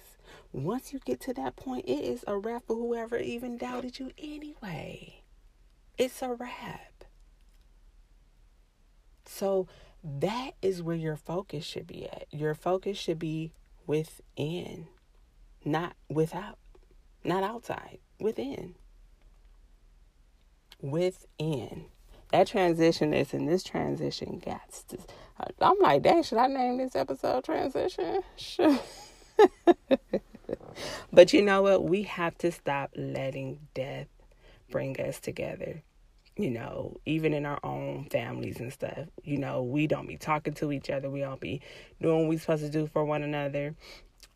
once 0.52 0.92
you 0.92 1.00
get 1.04 1.20
to 1.20 1.34
that 1.34 1.56
point, 1.56 1.86
it 1.86 2.04
is 2.04 2.24
a 2.26 2.36
wrap 2.36 2.66
for 2.66 2.76
whoever 2.76 3.16
even 3.16 3.56
doubted 3.56 3.98
you 3.98 4.10
anyway. 4.18 5.22
It's 5.96 6.22
a 6.22 6.34
wrap. 6.34 6.89
So 9.30 9.68
that 10.02 10.52
is 10.60 10.82
where 10.82 10.96
your 10.96 11.16
focus 11.16 11.64
should 11.64 11.86
be 11.86 12.04
at. 12.06 12.26
Your 12.32 12.52
focus 12.54 12.98
should 12.98 13.20
be 13.20 13.52
within, 13.86 14.88
not 15.64 15.94
without, 16.08 16.58
not 17.22 17.44
outside, 17.44 17.98
within. 18.18 18.74
Within. 20.82 21.86
That 22.32 22.48
transition 22.48 23.14
is 23.14 23.32
in 23.32 23.46
this 23.46 23.62
transition. 23.62 24.40
To, 24.40 24.98
I'm 25.60 25.78
like, 25.80 26.02
dang, 26.02 26.24
should 26.24 26.38
I 26.38 26.48
name 26.48 26.78
this 26.78 26.96
episode 26.96 27.44
transition? 27.44 28.22
Sure. 28.36 28.78
but 31.12 31.32
you 31.32 31.42
know 31.42 31.62
what? 31.62 31.84
We 31.84 32.02
have 32.02 32.36
to 32.38 32.50
stop 32.50 32.90
letting 32.96 33.60
death 33.74 34.08
bring 34.70 35.00
us 35.00 35.20
together 35.20 35.82
you 36.40 36.50
know, 36.50 36.96
even 37.06 37.34
in 37.34 37.44
our 37.46 37.60
own 37.62 38.06
families 38.10 38.60
and 38.60 38.72
stuff, 38.72 39.08
you 39.22 39.38
know, 39.38 39.62
we 39.62 39.86
don't 39.86 40.06
be 40.06 40.16
talking 40.16 40.54
to 40.54 40.72
each 40.72 40.90
other. 40.90 41.10
We 41.10 41.20
don't 41.20 41.40
be 41.40 41.60
doing 42.00 42.20
what 42.20 42.28
we 42.28 42.38
supposed 42.38 42.62
to 42.62 42.70
do 42.70 42.86
for 42.86 43.04
one 43.04 43.22
another. 43.22 43.74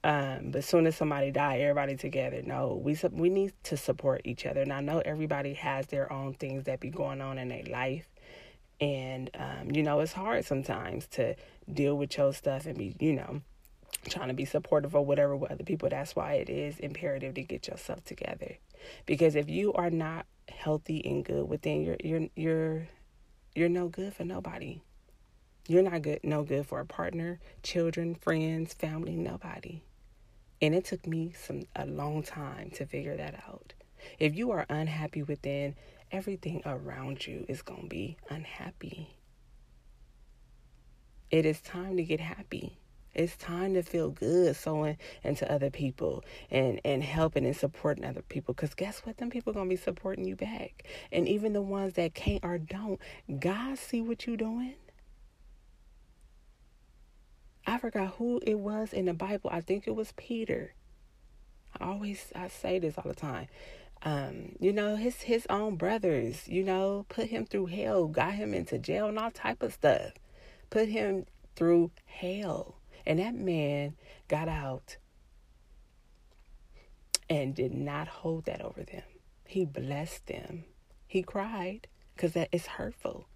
Um, 0.02 0.50
but 0.50 0.64
soon 0.64 0.86
as 0.86 0.96
somebody 0.96 1.30
die, 1.30 1.60
everybody 1.60 1.96
together. 1.96 2.42
No, 2.42 2.78
we 2.82 2.98
we 3.10 3.30
need 3.30 3.52
to 3.64 3.76
support 3.76 4.20
each 4.24 4.44
other. 4.44 4.60
And 4.60 4.72
I 4.72 4.80
know 4.80 4.98
everybody 4.98 5.54
has 5.54 5.86
their 5.86 6.12
own 6.12 6.34
things 6.34 6.64
that 6.64 6.78
be 6.80 6.90
going 6.90 7.22
on 7.22 7.38
in 7.38 7.48
their 7.48 7.64
life, 7.64 8.06
and 8.80 9.30
um, 9.34 9.70
you 9.72 9.82
know, 9.82 10.00
it's 10.00 10.12
hard 10.12 10.44
sometimes 10.44 11.06
to 11.08 11.36
deal 11.72 11.96
with 11.96 12.18
your 12.18 12.34
stuff 12.34 12.66
and 12.66 12.76
be, 12.76 12.94
you 13.00 13.14
know, 13.14 13.40
trying 14.10 14.28
to 14.28 14.34
be 14.34 14.44
supportive 14.44 14.94
or 14.94 15.04
whatever 15.04 15.36
with 15.36 15.50
other 15.50 15.64
people. 15.64 15.88
That's 15.88 16.14
why 16.14 16.34
it 16.34 16.50
is 16.50 16.78
imperative 16.80 17.32
to 17.34 17.42
get 17.42 17.68
yourself 17.68 18.04
together, 18.04 18.58
because 19.06 19.34
if 19.36 19.48
you 19.48 19.72
are 19.72 19.90
not 19.90 20.26
healthy 20.48 21.04
and 21.04 21.24
good 21.24 21.48
within 21.48 21.82
you're 21.82 21.96
you're 22.02 22.28
you're 22.34 22.88
you're 23.54 23.68
no 23.68 23.88
good 23.88 24.14
for 24.14 24.24
nobody. 24.24 24.80
You're 25.66 25.82
not 25.82 26.02
good 26.02 26.20
no 26.22 26.42
good 26.42 26.66
for 26.66 26.80
a 26.80 26.86
partner 26.86 27.40
children 27.62 28.14
friends 28.14 28.74
family 28.74 29.16
nobody. 29.16 29.82
And 30.60 30.74
it 30.74 30.84
took 30.84 31.06
me 31.06 31.32
some 31.36 31.62
a 31.76 31.86
long 31.86 32.22
time 32.22 32.70
to 32.72 32.86
figure 32.86 33.16
that 33.16 33.42
out. 33.46 33.74
If 34.18 34.34
you 34.34 34.50
are 34.50 34.66
unhappy 34.68 35.22
within 35.22 35.74
everything 36.10 36.62
around 36.64 37.26
you 37.26 37.44
is 37.48 37.62
going 37.62 37.82
to 37.82 37.88
be 37.88 38.16
unhappy. 38.28 39.16
It 41.30 41.46
is 41.46 41.60
time 41.60 41.96
to 41.96 42.04
get 42.04 42.20
happy 42.20 42.78
it's 43.14 43.36
time 43.36 43.74
to 43.74 43.82
feel 43.82 44.10
good 44.10 44.56
sowing 44.56 44.96
into 45.22 45.50
other 45.50 45.70
people 45.70 46.24
and, 46.50 46.80
and 46.84 47.02
helping 47.02 47.46
and 47.46 47.56
supporting 47.56 48.04
other 48.04 48.22
people. 48.22 48.54
Because 48.54 48.74
guess 48.74 49.00
what? 49.00 49.18
Them 49.18 49.30
people 49.30 49.52
going 49.52 49.68
to 49.68 49.76
be 49.76 49.80
supporting 49.80 50.24
you 50.24 50.36
back. 50.36 50.84
And 51.12 51.28
even 51.28 51.52
the 51.52 51.62
ones 51.62 51.94
that 51.94 52.14
can't 52.14 52.44
or 52.44 52.58
don't, 52.58 53.00
God 53.38 53.78
see 53.78 54.00
what 54.00 54.26
you 54.26 54.36
doing. 54.36 54.74
I 57.66 57.78
forgot 57.78 58.14
who 58.18 58.40
it 58.46 58.58
was 58.58 58.92
in 58.92 59.06
the 59.06 59.14
Bible. 59.14 59.50
I 59.52 59.60
think 59.60 59.86
it 59.86 59.94
was 59.94 60.12
Peter. 60.16 60.74
I 61.80 61.86
always 61.86 62.32
I 62.34 62.48
say 62.48 62.78
this 62.78 62.96
all 62.98 63.04
the 63.06 63.14
time. 63.14 63.48
Um, 64.02 64.56
you 64.60 64.72
know, 64.72 64.96
his 64.96 65.22
his 65.22 65.46
own 65.48 65.76
brothers, 65.76 66.46
you 66.46 66.62
know, 66.62 67.06
put 67.08 67.28
him 67.28 67.46
through 67.46 67.66
hell, 67.66 68.06
got 68.06 68.34
him 68.34 68.52
into 68.52 68.78
jail 68.78 69.08
and 69.08 69.18
all 69.18 69.30
type 69.30 69.62
of 69.62 69.72
stuff. 69.72 70.12
Put 70.68 70.88
him 70.88 71.24
through 71.56 71.90
hell. 72.04 72.76
And 73.06 73.18
that 73.18 73.34
man 73.34 73.94
got 74.28 74.48
out 74.48 74.96
and 77.28 77.54
did 77.54 77.74
not 77.74 78.08
hold 78.08 78.44
that 78.46 78.62
over 78.62 78.82
them. 78.82 79.02
He 79.46 79.64
blessed 79.64 80.26
them. 80.26 80.64
He 81.06 81.22
cried 81.22 81.86
because 82.14 82.32
that 82.32 82.48
is 82.52 82.66
hurtful. 82.66 83.26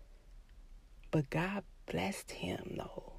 But 1.11 1.31
God 1.31 1.65
blessed 1.91 2.31
him, 2.31 2.75
though. 2.77 3.13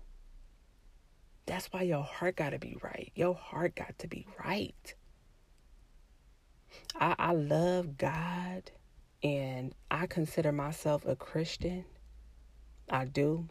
That's 1.46 1.68
why 1.68 1.82
your 1.84 2.04
heart 2.04 2.36
got 2.36 2.52
to 2.52 2.60
be 2.60 2.78
right. 2.84 3.12
Your 3.16 3.34
heart 3.34 3.76
got 3.76 3.98
to 4.00 4.08
be 4.08 4.28
right. 4.44 4.94
I, 7.00 7.16
I 7.18 7.32
love 7.34 7.98
God 7.98 8.70
and 9.24 9.74
I 9.90 10.06
consider 10.06 10.52
myself 10.52 11.06
a 11.06 11.16
Christian. 11.16 11.86
I 12.90 13.06
do. 13.06 13.48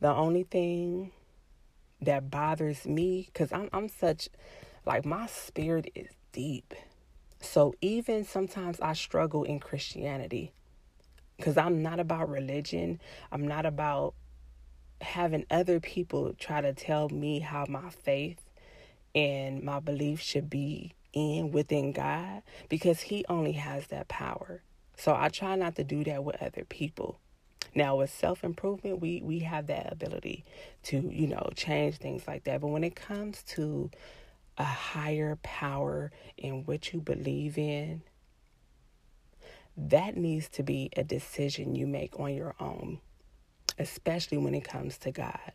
The 0.00 0.14
only 0.14 0.44
thing 0.44 1.10
that 2.02 2.30
bothers 2.30 2.86
me 2.86 3.28
because 3.32 3.52
I'm 3.52 3.68
I'm 3.72 3.88
such 3.88 4.28
like 4.86 5.04
my 5.04 5.26
spirit 5.26 5.90
is 5.94 6.08
deep. 6.32 6.74
So 7.40 7.74
even 7.80 8.24
sometimes 8.24 8.80
I 8.80 8.92
struggle 8.92 9.44
in 9.44 9.60
Christianity 9.60 10.52
because 11.36 11.56
I'm 11.56 11.82
not 11.82 12.00
about 12.00 12.28
religion. 12.28 13.00
I'm 13.32 13.46
not 13.46 13.66
about 13.66 14.14
having 15.00 15.46
other 15.50 15.80
people 15.80 16.34
try 16.38 16.60
to 16.60 16.74
tell 16.74 17.08
me 17.08 17.40
how 17.40 17.64
my 17.68 17.88
faith 17.88 18.42
and 19.14 19.62
my 19.62 19.80
belief 19.80 20.20
should 20.20 20.50
be 20.50 20.92
in 21.12 21.50
within 21.50 21.92
God 21.92 22.42
because 22.68 23.00
he 23.00 23.24
only 23.28 23.52
has 23.52 23.86
that 23.88 24.08
power. 24.08 24.62
So 24.96 25.14
I 25.14 25.30
try 25.30 25.56
not 25.56 25.76
to 25.76 25.84
do 25.84 26.04
that 26.04 26.22
with 26.22 26.40
other 26.42 26.64
people. 26.64 27.18
Now 27.74 27.96
with 27.96 28.10
self 28.10 28.44
improvement, 28.44 29.00
we 29.00 29.22
we 29.22 29.40
have 29.40 29.66
that 29.68 29.92
ability 29.92 30.44
to 30.84 30.98
you 31.12 31.26
know 31.26 31.50
change 31.54 31.96
things 31.96 32.26
like 32.26 32.44
that. 32.44 32.60
But 32.60 32.68
when 32.68 32.84
it 32.84 32.96
comes 32.96 33.42
to 33.54 33.90
a 34.58 34.64
higher 34.64 35.38
power 35.42 36.10
in 36.36 36.64
what 36.64 36.92
you 36.92 37.00
believe 37.00 37.56
in, 37.56 38.02
that 39.76 40.16
needs 40.16 40.48
to 40.50 40.62
be 40.62 40.90
a 40.96 41.04
decision 41.04 41.74
you 41.74 41.86
make 41.86 42.18
on 42.18 42.34
your 42.34 42.54
own, 42.60 43.00
especially 43.78 44.38
when 44.38 44.54
it 44.54 44.64
comes 44.64 44.98
to 44.98 45.12
God, 45.12 45.52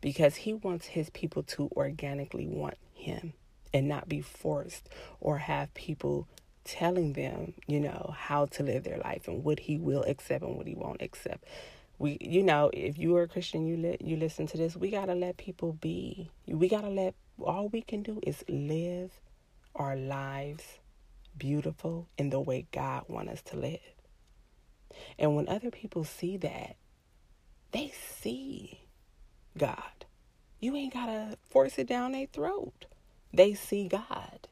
because 0.00 0.36
He 0.36 0.54
wants 0.54 0.86
His 0.86 1.10
people 1.10 1.42
to 1.44 1.70
organically 1.76 2.46
want 2.46 2.76
Him 2.94 3.34
and 3.72 3.86
not 3.86 4.08
be 4.08 4.20
forced 4.20 4.88
or 5.20 5.38
have 5.38 5.72
people 5.74 6.26
telling 6.68 7.14
them, 7.14 7.54
you 7.66 7.80
know, 7.80 8.14
how 8.16 8.46
to 8.46 8.62
live 8.62 8.84
their 8.84 8.98
life 8.98 9.26
and 9.26 9.42
what 9.42 9.58
he 9.58 9.78
will 9.78 10.04
accept 10.04 10.44
and 10.44 10.56
what 10.56 10.66
he 10.66 10.74
won't 10.74 11.00
accept. 11.02 11.44
We, 11.98 12.18
you 12.20 12.42
know, 12.42 12.70
if 12.72 12.98
you 12.98 13.16
are 13.16 13.22
a 13.22 13.28
Christian, 13.28 13.66
you 13.66 13.76
let 13.76 14.02
you 14.02 14.16
listen 14.16 14.46
to 14.48 14.56
this. 14.56 14.76
We 14.76 14.90
gotta 14.90 15.14
let 15.14 15.36
people 15.36 15.72
be. 15.72 16.30
We 16.46 16.68
gotta 16.68 16.90
let. 16.90 17.14
All 17.42 17.68
we 17.68 17.82
can 17.82 18.02
do 18.02 18.20
is 18.22 18.44
live 18.48 19.12
our 19.74 19.96
lives 19.96 20.64
beautiful 21.36 22.08
in 22.18 22.30
the 22.30 22.40
way 22.40 22.66
God 22.72 23.04
wants 23.08 23.32
us 23.32 23.42
to 23.42 23.56
live. 23.56 23.78
And 25.18 25.36
when 25.36 25.48
other 25.48 25.70
people 25.70 26.04
see 26.04 26.36
that, 26.38 26.76
they 27.72 27.92
see 28.20 28.80
God. 29.56 30.04
You 30.60 30.74
ain't 30.76 30.92
gotta 30.92 31.38
force 31.48 31.78
it 31.78 31.86
down 31.86 32.12
their 32.12 32.26
throat. 32.26 32.86
They 33.32 33.54
see 33.54 33.88
God. 33.88 34.48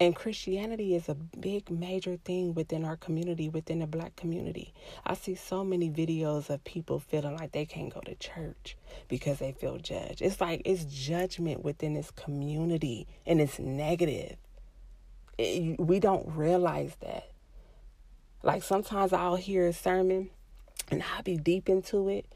And 0.00 0.16
Christianity 0.16 0.94
is 0.96 1.08
a 1.08 1.14
big, 1.14 1.70
major 1.70 2.16
thing 2.16 2.52
within 2.54 2.84
our 2.84 2.96
community, 2.96 3.48
within 3.48 3.78
the 3.78 3.86
black 3.86 4.16
community. 4.16 4.74
I 5.06 5.14
see 5.14 5.36
so 5.36 5.64
many 5.64 5.88
videos 5.88 6.50
of 6.50 6.64
people 6.64 6.98
feeling 6.98 7.36
like 7.36 7.52
they 7.52 7.64
can't 7.64 7.94
go 7.94 8.00
to 8.00 8.14
church 8.16 8.76
because 9.08 9.38
they 9.38 9.52
feel 9.52 9.78
judged. 9.78 10.20
It's 10.20 10.40
like 10.40 10.62
it's 10.64 10.84
judgment 10.84 11.64
within 11.64 11.94
this 11.94 12.10
community 12.10 13.06
and 13.24 13.40
it's 13.40 13.60
negative. 13.60 14.36
It, 15.38 15.78
we 15.78 16.00
don't 16.00 16.28
realize 16.34 16.96
that. 17.00 17.30
Like 18.42 18.64
sometimes 18.64 19.12
I'll 19.12 19.36
hear 19.36 19.68
a 19.68 19.72
sermon 19.72 20.30
and 20.90 21.04
I'll 21.14 21.22
be 21.22 21.36
deep 21.36 21.68
into 21.68 22.08
it 22.08 22.26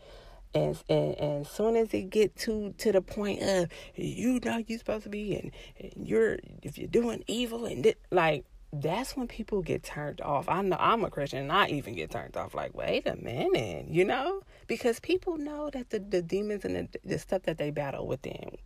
And, 0.89 1.15
and 1.19 1.47
soon 1.47 1.77
as 1.77 1.93
it 1.95 2.11
get 2.11 2.37
to 2.37 2.75
to 2.79 2.93
the 2.93 3.03
point 3.03 3.43
of 3.43 3.69
you 3.95 4.41
know 4.45 4.63
you're 4.67 4.79
supposed 4.79 5.05
to 5.05 5.11
be 5.11 5.37
and, 5.37 5.53
and 5.79 6.07
you're 6.09 6.39
if 6.63 6.79
you're 6.79 6.89
doing 6.89 7.25
evil 7.27 7.67
and 7.67 7.85
thi- 7.85 7.95
like 8.11 8.45
that's 8.73 9.17
when 9.17 9.29
people 9.29 9.63
get 9.63 9.83
turned 9.83 10.21
off. 10.21 10.49
I 10.49 10.61
know 10.63 10.77
I'm 10.79 11.05
a 11.05 11.11
Christian 11.11 11.41
and 11.41 11.53
I 11.53 11.69
even 11.69 11.95
get 11.95 12.11
turned 12.11 12.37
off. 12.37 12.55
Like, 12.55 12.75
wait 12.75 13.07
a 13.07 13.17
minute, 13.17 13.87
you 13.89 14.05
know? 14.05 14.43
Because 14.67 15.01
people 15.01 15.39
know 15.39 15.71
that 15.71 15.91
the, 15.91 15.99
the 15.99 16.21
demons 16.21 16.65
and 16.65 16.77
the, 16.77 16.99
the 17.05 17.19
stuff 17.19 17.43
that 17.45 17.57
they 17.57 17.71
battle 17.71 18.07
within, 18.07 18.59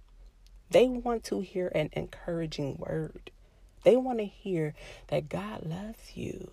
they 0.70 0.88
want 0.88 1.22
to 1.24 1.40
hear 1.40 1.68
an 1.74 1.90
encouraging 1.92 2.78
word. 2.78 3.30
They 3.84 3.96
want 3.96 4.18
to 4.18 4.24
hear 4.24 4.74
that 5.08 5.28
God 5.28 5.64
loves 5.66 6.16
you. 6.16 6.50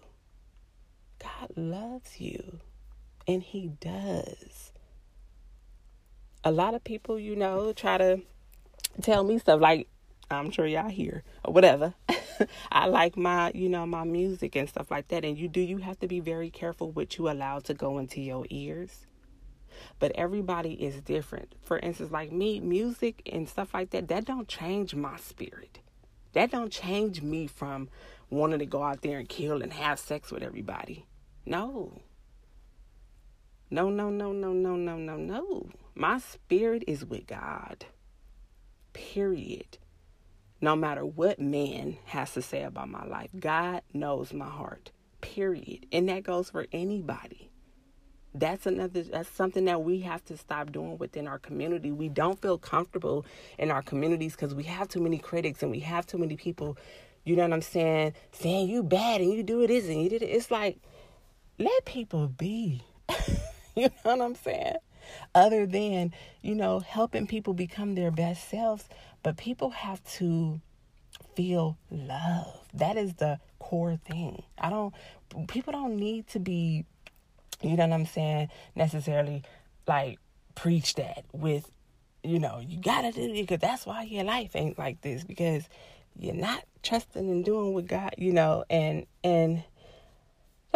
God 1.20 1.52
loves 1.56 2.20
you. 2.20 2.60
And 3.28 3.42
He 3.42 3.68
does. 3.68 4.72
A 6.44 6.52
lot 6.52 6.74
of 6.74 6.84
people, 6.84 7.20
you 7.20 7.36
know, 7.36 7.74
try 7.74 7.98
to 7.98 8.22
tell 9.02 9.24
me 9.24 9.40
stuff 9.40 9.60
like, 9.60 9.88
I'm 10.32 10.52
sure 10.52 10.66
y'all 10.66 10.90
hear 10.90 11.24
or 11.44 11.54
whatever. 11.54 11.96
I 12.72 12.88
like 12.88 13.18
my, 13.18 13.52
you 13.54 13.68
know, 13.68 13.86
my 13.86 14.04
music 14.04 14.56
and 14.56 14.70
stuff 14.70 14.92
like 14.92 15.08
that. 15.10 15.26
And 15.26 15.38
you 15.38 15.48
do, 15.48 15.60
you 15.60 15.78
have 15.80 16.00
to 16.00 16.08
be 16.08 16.20
very 16.20 16.50
careful 16.50 16.92
what 16.92 17.18
you 17.18 17.30
allow 17.30 17.60
to 17.60 17.74
go 17.74 17.98
into 17.98 18.22
your 18.22 18.46
ears. 18.50 19.06
But 19.98 20.12
everybody 20.16 20.74
is 20.74 21.02
different. 21.02 21.56
For 21.64 21.80
instance, 21.80 22.12
like 22.12 22.32
me, 22.32 22.60
music 22.60 23.22
and 23.32 23.50
stuff 23.50 23.74
like 23.74 23.90
that, 23.92 24.08
that 24.10 24.26
don't 24.26 24.48
change 24.48 24.96
my 24.96 25.18
spirit. 25.18 25.80
That 26.34 26.52
don't 26.52 26.72
change 26.72 27.22
me 27.22 27.48
from 27.48 27.90
wanting 28.30 28.60
to 28.60 28.66
go 28.66 28.84
out 28.84 29.02
there 29.02 29.18
and 29.20 29.28
kill 29.28 29.62
and 29.62 29.74
have 29.74 30.00
sex 30.00 30.32
with 30.32 30.44
everybody. 30.44 31.06
No. 31.46 32.02
No, 33.72 33.90
no, 33.90 34.10
no, 34.10 34.32
no, 34.32 34.54
no, 34.54 34.76
no, 34.76 34.98
no, 34.98 35.18
no. 35.18 35.70
My 36.00 36.18
spirit 36.20 36.86
is 36.88 37.06
with 37.06 37.28
God. 37.28 37.86
Period 38.94 39.78
no 40.62 40.76
matter 40.76 41.06
what 41.06 41.40
man 41.40 41.98
has 42.06 42.34
to 42.34 42.42
say 42.42 42.64
about 42.64 42.90
my 42.90 43.06
life. 43.06 43.30
God 43.38 43.82
knows 43.94 44.34
my 44.34 44.48
heart. 44.48 44.92
Period. 45.22 45.88
And 45.92 46.08
that 46.10 46.24
goes 46.24 46.50
for 46.50 46.68
anybody. 46.72 47.50
That's 48.34 48.66
another 48.66 49.04
that's 49.04 49.30
something 49.30 49.66
that 49.66 49.84
we 49.84 50.00
have 50.02 50.24
to 50.26 50.38
stop 50.38 50.72
doing 50.72 50.98
within 50.98 51.28
our 51.28 51.40
community. 51.40 51.92
We 51.92 52.08
don't 52.10 52.42
feel 52.42 52.58
comfortable 52.58 53.26
in 53.58 53.70
our 53.70 53.82
communities 53.82 54.38
because 54.38 54.56
we 54.56 54.64
have 54.64 54.88
too 54.88 55.02
many 55.02 55.18
critics 55.18 55.64
and 55.64 55.72
we 55.72 55.80
have 55.80 56.06
too 56.06 56.18
many 56.18 56.38
people, 56.38 56.78
you 57.26 57.36
know 57.36 57.44
what 57.44 57.54
I'm 57.54 57.62
saying, 57.62 58.14
saying 58.32 58.70
you 58.70 58.84
bad 58.84 59.20
and 59.20 59.34
you 59.34 59.44
do 59.44 59.68
this 59.68 59.88
and 59.88 60.02
you 60.02 60.10
did 60.10 60.22
it. 60.22 60.28
It's 60.28 60.50
like 60.50 60.78
let 61.58 61.86
people 61.86 62.28
be. 62.28 62.84
you 63.76 63.90
know 64.06 64.16
what 64.16 64.22
I'm 64.22 64.36
saying? 64.36 64.78
Other 65.36 65.66
than, 65.66 66.14
you 66.42 66.56
know, 66.56 66.80
helping 66.80 67.28
people 67.28 67.54
become 67.54 67.96
their 67.96 68.12
best 68.12 68.50
selves, 68.50 68.86
but 69.24 69.38
people 69.38 69.70
have 69.72 70.04
to 70.16 70.62
feel 71.36 71.78
love. 71.90 72.68
That 72.74 72.98
is 72.98 73.16
the 73.16 73.40
core 73.60 74.00
thing. 74.06 74.44
I 74.58 74.70
don't 74.70 74.94
people 75.48 75.74
don't 75.74 75.96
need 75.96 76.28
to 76.30 76.40
be 76.40 76.86
you 77.62 77.76
know 77.76 77.86
what 77.88 77.94
I'm 77.94 78.06
saying, 78.06 78.50
necessarily 78.76 79.44
like 79.88 80.20
preach 80.56 80.96
that 80.96 81.26
with 81.32 81.70
you 82.24 82.40
know, 82.40 82.62
you 82.66 82.82
gotta 82.82 83.12
do 83.12 83.22
it 83.22 83.34
because 83.34 83.60
that's 83.60 83.86
why 83.86 84.04
your 84.04 84.24
life 84.24 84.56
ain't 84.56 84.78
like 84.78 85.02
this 85.02 85.24
because 85.24 85.68
you're 86.18 86.36
not 86.36 86.64
trusting 86.84 87.30
and 87.30 87.46
doing 87.46 87.74
what 87.74 87.88
God, 87.88 88.16
you 88.18 88.34
know, 88.34 88.66
and 88.70 89.06
and 89.24 89.64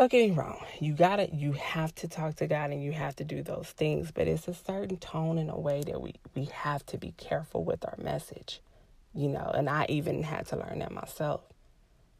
don't 0.04 0.12
get 0.12 0.30
me 0.30 0.36
wrong. 0.36 0.58
You 0.82 0.94
gotta, 0.94 1.30
you 1.34 1.54
have 1.54 1.96
to 1.96 2.10
talk 2.10 2.36
to 2.36 2.48
God 2.48 2.72
and 2.72 2.84
you 2.84 2.92
have 2.92 3.16
to 3.18 3.24
do 3.24 3.42
those 3.42 3.70
things, 3.70 4.12
but 4.12 4.28
it's 4.28 4.50
a 4.50 4.54
certain 4.54 4.98
tone 4.98 5.38
and 5.38 5.50
a 5.50 5.58
way 5.58 5.82
that 5.82 6.02
we 6.02 6.16
we 6.36 6.46
have 6.46 6.86
to 6.88 6.98
be 6.98 7.14
careful 7.16 7.64
with 7.64 7.86
our 7.86 7.96
message, 7.98 8.60
you 9.14 9.30
know. 9.30 9.50
And 9.56 9.70
I 9.70 9.86
even 9.88 10.24
had 10.24 10.46
to 10.48 10.58
learn 10.58 10.80
that 10.80 10.92
myself. 10.92 11.42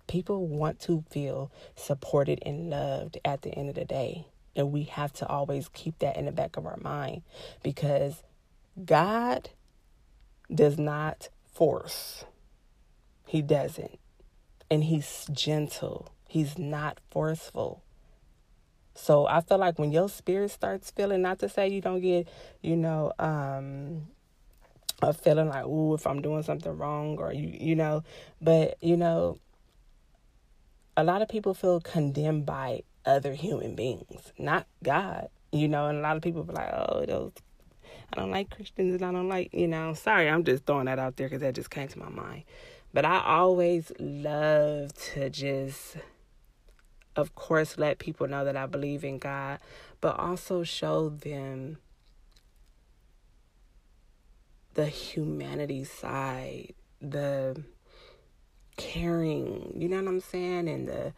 People 0.08 0.48
want 0.48 0.80
to 0.82 1.04
feel 1.10 1.52
supported 1.76 2.40
and 2.46 2.70
loved 2.70 3.18
at 3.26 3.42
the 3.42 3.50
end 3.50 3.68
of 3.68 3.76
the 3.76 3.84
day, 3.84 4.28
and 4.56 4.72
we 4.72 4.84
have 4.84 5.12
to 5.14 5.28
always 5.28 5.68
keep 5.68 6.00
that 6.00 6.16
in 6.16 6.24
the 6.24 6.32
back 6.32 6.56
of 6.56 6.66
our 6.66 6.78
mind 6.78 7.24
because 7.64 8.24
God 8.86 9.50
does 10.54 10.78
not 10.78 11.28
force. 11.52 12.24
He 13.28 13.42
doesn't, 13.42 14.00
and 14.72 14.86
He's 14.86 15.28
gentle. 15.34 16.14
He's 16.34 16.58
not 16.58 17.00
forceful. 17.12 17.84
So 18.96 19.28
I 19.28 19.42
feel 19.42 19.60
like 19.60 19.78
when 19.78 19.92
your 19.92 20.10
spirit 20.10 20.50
starts 20.50 20.90
feeling, 20.90 21.22
not 21.22 21.38
to 21.42 21.48
say 21.48 21.68
you 21.68 21.80
don't 21.80 22.02
get, 22.02 22.28
you 22.64 22.76
know, 22.76 23.14
um, 23.20 24.08
a 25.04 25.14
feeling 25.14 25.50
like, 25.50 25.64
ooh, 25.66 25.94
if 25.94 26.08
I'm 26.08 26.24
doing 26.24 26.42
something 26.42 26.76
wrong 26.76 27.20
or 27.20 27.32
you, 27.32 27.56
you 27.62 27.76
know, 27.76 28.04
but 28.42 28.78
you 28.82 28.98
know, 28.98 29.38
a 30.98 31.04
lot 31.04 31.22
of 31.22 31.30
people 31.30 31.54
feel 31.54 31.80
condemned 31.80 32.48
by 32.48 32.82
other 33.06 33.36
human 33.36 33.76
beings, 33.76 34.34
not 34.40 34.66
God, 34.82 35.28
you 35.52 35.68
know, 35.68 35.86
and 35.86 36.00
a 36.00 36.02
lot 36.02 36.18
of 36.18 36.24
people 36.24 36.42
be 36.42 36.54
like, 36.54 36.74
oh, 36.74 37.06
those, 37.06 37.34
I 38.12 38.20
don't 38.20 38.32
like 38.32 38.50
Christians 38.50 38.96
and 38.96 39.06
I 39.06 39.12
don't 39.12 39.30
like, 39.30 39.54
you 39.54 39.68
know, 39.68 39.94
sorry, 39.94 40.28
I'm 40.28 40.44
just 40.44 40.66
throwing 40.66 40.86
that 40.86 40.98
out 40.98 41.16
there 41.16 41.28
because 41.28 41.42
that 41.42 41.54
just 41.54 41.70
came 41.70 41.90
to 41.90 42.00
my 42.00 42.10
mind. 42.10 42.46
But 42.92 43.06
I 43.06 43.22
always 43.24 43.92
love 44.00 44.94
to 45.14 45.30
just 45.30 45.98
of 47.16 47.36
course, 47.36 47.78
let 47.78 48.00
people 48.00 48.28
know 48.28 48.46
that 48.46 48.58
I 48.58 48.66
believe 48.66 49.04
in 49.04 49.20
God, 49.20 49.60
but 50.02 50.18
also 50.20 50.64
show 50.64 51.10
them 51.10 51.78
the 54.74 54.88
humanity 54.88 55.84
side, 55.84 56.74
the 57.02 57.64
caring, 58.78 59.74
you 59.78 59.88
know 59.88 59.98
what 59.98 60.08
I'm 60.08 60.20
saying? 60.20 60.68
And 60.68 60.88
the 60.88 61.14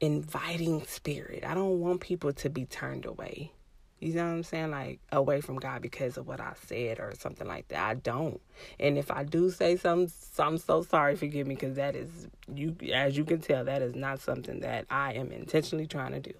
inviting 0.00 0.84
spirit. 0.86 1.44
I 1.44 1.54
don't 1.54 1.80
want 1.80 2.00
people 2.00 2.32
to 2.32 2.48
be 2.48 2.64
turned 2.64 3.04
away. 3.04 3.52
You 4.00 4.14
know 4.14 4.26
what 4.26 4.32
I'm 4.32 4.42
saying? 4.44 4.70
Like 4.70 5.00
away 5.10 5.40
from 5.40 5.56
God 5.56 5.82
because 5.82 6.16
of 6.16 6.26
what 6.28 6.40
I 6.40 6.52
said 6.66 7.00
or 7.00 7.12
something 7.18 7.48
like 7.48 7.68
that. 7.68 7.84
I 7.84 7.94
don't. 7.94 8.40
And 8.78 8.96
if 8.96 9.10
I 9.10 9.24
do 9.24 9.50
say 9.50 9.76
something, 9.76 10.12
I'm 10.38 10.58
so 10.58 10.82
sorry. 10.82 11.16
Forgive 11.16 11.46
me 11.46 11.56
because 11.56 11.76
that 11.76 11.96
is 11.96 12.28
you. 12.52 12.76
As 12.92 13.16
you 13.16 13.24
can 13.24 13.40
tell, 13.40 13.64
that 13.64 13.82
is 13.82 13.96
not 13.96 14.20
something 14.20 14.60
that 14.60 14.86
I 14.88 15.14
am 15.14 15.32
intentionally 15.32 15.86
trying 15.86 16.12
to 16.12 16.20
do. 16.20 16.34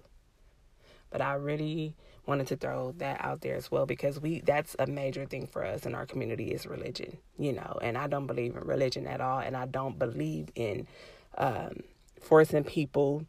But 1.09 1.21
I 1.21 1.33
really 1.33 1.95
wanted 2.25 2.47
to 2.47 2.55
throw 2.55 2.93
that 2.97 3.19
out 3.25 3.41
there 3.41 3.55
as 3.55 3.71
well 3.71 3.85
because 3.85 4.19
we 4.19 4.39
that's 4.41 4.75
a 4.79 4.85
major 4.85 5.25
thing 5.25 5.47
for 5.47 5.65
us 5.65 5.85
in 5.85 5.95
our 5.95 6.05
community 6.05 6.51
is 6.51 6.65
religion. 6.65 7.17
You 7.37 7.53
know, 7.53 7.77
and 7.81 7.97
I 7.97 8.07
don't 8.07 8.27
believe 8.27 8.55
in 8.55 8.61
religion 8.63 9.05
at 9.05 9.19
all, 9.19 9.39
and 9.39 9.57
I 9.57 9.65
don't 9.65 9.99
believe 9.99 10.47
in 10.55 10.87
um, 11.37 11.81
forcing 12.21 12.63
people 12.63 13.25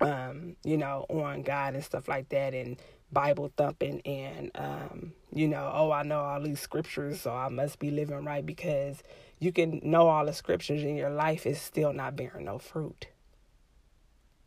um, 0.00 0.56
you 0.64 0.76
know, 0.76 1.06
on 1.08 1.42
God 1.42 1.74
and 1.74 1.84
stuff 1.84 2.08
like 2.08 2.28
that 2.30 2.54
and 2.54 2.76
Bible 3.14 3.52
thumping 3.56 4.00
and 4.02 4.50
um, 4.54 5.12
you 5.32 5.48
know, 5.48 5.70
oh 5.72 5.90
I 5.92 6.02
know 6.02 6.20
all 6.20 6.42
these 6.42 6.60
scriptures, 6.60 7.22
so 7.22 7.32
I 7.32 7.48
must 7.48 7.78
be 7.78 7.90
living 7.90 8.24
right 8.24 8.44
because 8.44 9.02
you 9.38 9.52
can 9.52 9.80
know 9.82 10.08
all 10.08 10.26
the 10.26 10.32
scriptures 10.32 10.82
and 10.82 10.96
your 10.96 11.10
life 11.10 11.46
is 11.46 11.60
still 11.60 11.92
not 11.92 12.16
bearing 12.16 12.46
no 12.46 12.58
fruit. 12.58 13.08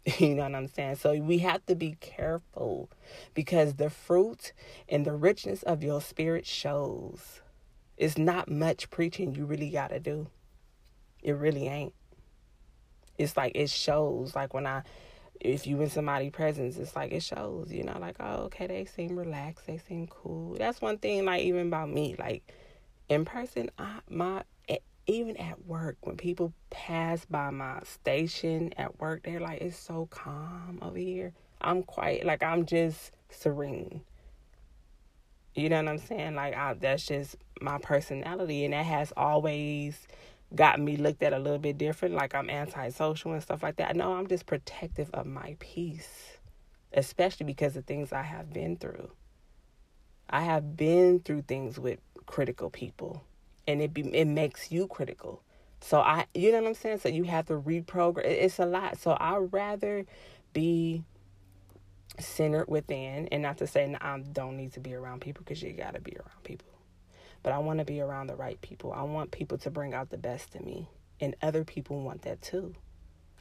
You 0.20 0.36
know 0.36 0.44
what 0.44 0.56
I'm 0.56 0.68
saying? 0.68 0.96
So 0.96 1.14
we 1.16 1.40
have 1.40 1.66
to 1.66 1.76
be 1.76 1.98
careful 2.00 2.90
because 3.34 3.76
the 3.76 3.90
fruit 3.90 4.54
and 4.88 5.06
the 5.06 5.12
richness 5.12 5.64
of 5.64 5.84
your 5.84 6.02
spirit 6.02 6.46
shows. 6.46 7.42
It's 7.98 8.18
not 8.18 8.50
much 8.50 8.90
preaching 8.90 9.36
you 9.36 9.46
really 9.46 9.70
got 9.70 9.90
to 9.90 10.00
do. 10.00 10.28
It 11.22 11.34
really 11.34 11.68
ain't. 11.68 11.94
It's 13.18 13.36
like 13.36 13.52
it 13.56 13.70
shows. 13.70 14.36
Like 14.36 14.54
when 14.54 14.66
I 14.66 14.84
if 15.40 15.68
you 15.68 15.82
in 15.82 15.90
somebody's 15.90 16.32
presence, 16.32 16.78
it's 16.78 16.96
like 16.96 17.12
it 17.12 17.24
shows, 17.24 17.72
you 17.72 17.84
know, 17.84 17.98
like, 18.00 18.16
oh, 18.20 18.44
okay, 18.46 18.68
they 18.68 18.86
seem 18.86 19.18
relaxed, 19.18 19.68
they 19.68 19.78
seem 19.78 20.08
cool. 20.08 20.56
That's 20.56 20.82
one 20.82 20.98
thing, 20.98 21.26
like, 21.26 21.44
even 21.44 21.68
about 21.68 21.90
me, 21.90 22.16
like, 22.18 22.54
in 23.10 23.26
person, 23.26 23.70
I, 23.78 24.00
my, 24.10 24.44
even 25.08 25.38
at 25.38 25.66
work, 25.66 25.98
when 26.02 26.18
people 26.18 26.54
pass 26.70 27.24
by 27.26 27.50
my 27.50 27.80
station 27.84 28.74
at 28.78 29.00
work, 29.00 29.24
they're 29.24 29.40
like, 29.40 29.62
it's 29.62 29.78
so 29.78 30.08
calm 30.12 30.80
over 30.82 30.98
here. 30.98 31.34
I'm 31.62 31.84
quiet, 31.84 32.26
like, 32.26 32.44
I'm 32.44 32.66
just 32.66 33.12
serene. 33.30 34.02
You 35.56 35.70
know 35.70 35.78
what 35.78 35.88
I'm 35.88 35.98
saying? 35.98 36.36
Like, 36.36 36.56
I, 36.56 36.74
that's 36.74 37.06
just 37.06 37.36
my 37.62 37.78
personality, 37.80 38.66
and 38.66 38.74
that 38.74 38.86
has 38.86 39.14
always 39.16 40.08
got 40.56 40.80
me 40.80 40.98
looked 40.98 41.24
at 41.24 41.34
a 41.34 41.40
little 41.40 41.60
bit 41.60 41.78
different, 41.78 42.16
like 42.16 42.36
I'm 42.36 42.50
antisocial 42.50 43.34
and 43.34 43.44
stuff 43.44 43.64
like 43.64 43.78
that. 43.78 43.96
No, 43.96 44.14
I'm 44.14 44.28
just 44.28 44.46
protective 44.46 45.10
of 45.14 45.26
my 45.26 45.56
peace, 45.60 46.38
especially 46.94 47.46
because 47.46 47.76
of 47.76 47.86
things 47.86 48.14
I 48.14 48.24
have 48.24 48.54
been 48.54 48.78
through. 48.78 49.12
I 50.30 50.42
have 50.42 50.76
been 50.76 51.20
through 51.20 51.44
things 51.44 51.80
with 51.80 52.00
critical 52.26 52.70
people, 52.70 53.24
and 53.68 53.82
it 53.82 53.94
be, 53.94 54.02
it 54.14 54.26
makes 54.26 54.72
you 54.72 54.88
critical. 54.88 55.42
So 55.82 56.00
I, 56.00 56.26
you 56.34 56.52
know 56.52 56.62
what 56.62 56.70
I'm 56.70 56.74
saying. 56.74 57.00
So 57.00 57.10
you 57.10 57.26
have 57.26 57.46
to 57.48 57.54
reprogram. 57.54 58.26
It's 58.26 58.60
a 58.60 58.66
lot. 58.66 58.98
So 59.00 59.12
I 59.12 59.38
rather 59.38 60.06
be 60.54 61.04
centered 62.20 62.68
within 62.68 63.28
and 63.28 63.44
not 63.44 63.58
to 63.58 63.68
say 63.68 63.96
i 64.02 64.20
don't 64.34 64.58
need 64.58 64.74
to 64.74 64.80
be 64.80 64.94
around 64.94 65.22
people 65.22 65.44
because 65.44 65.62
you 65.62 65.72
got 65.74 65.94
to 65.94 66.02
be 66.02 66.16
around 66.18 66.44
people 66.44 66.68
but 67.44 67.54
i 67.54 67.58
want 67.60 67.80
to 67.80 67.86
be 67.86 68.02
around 68.02 68.28
the 68.28 68.36
right 68.36 68.60
people. 68.62 68.92
I 68.94 69.04
want 69.04 69.32
people 69.32 69.58
to 69.60 69.70
bring 69.70 69.94
out 69.94 70.10
the 70.10 70.18
best 70.18 70.56
in 70.56 70.66
me 70.66 70.90
and 71.20 71.36
other 71.42 71.64
people 71.64 72.02
want 72.02 72.24
that 72.24 72.42
too. 72.42 72.76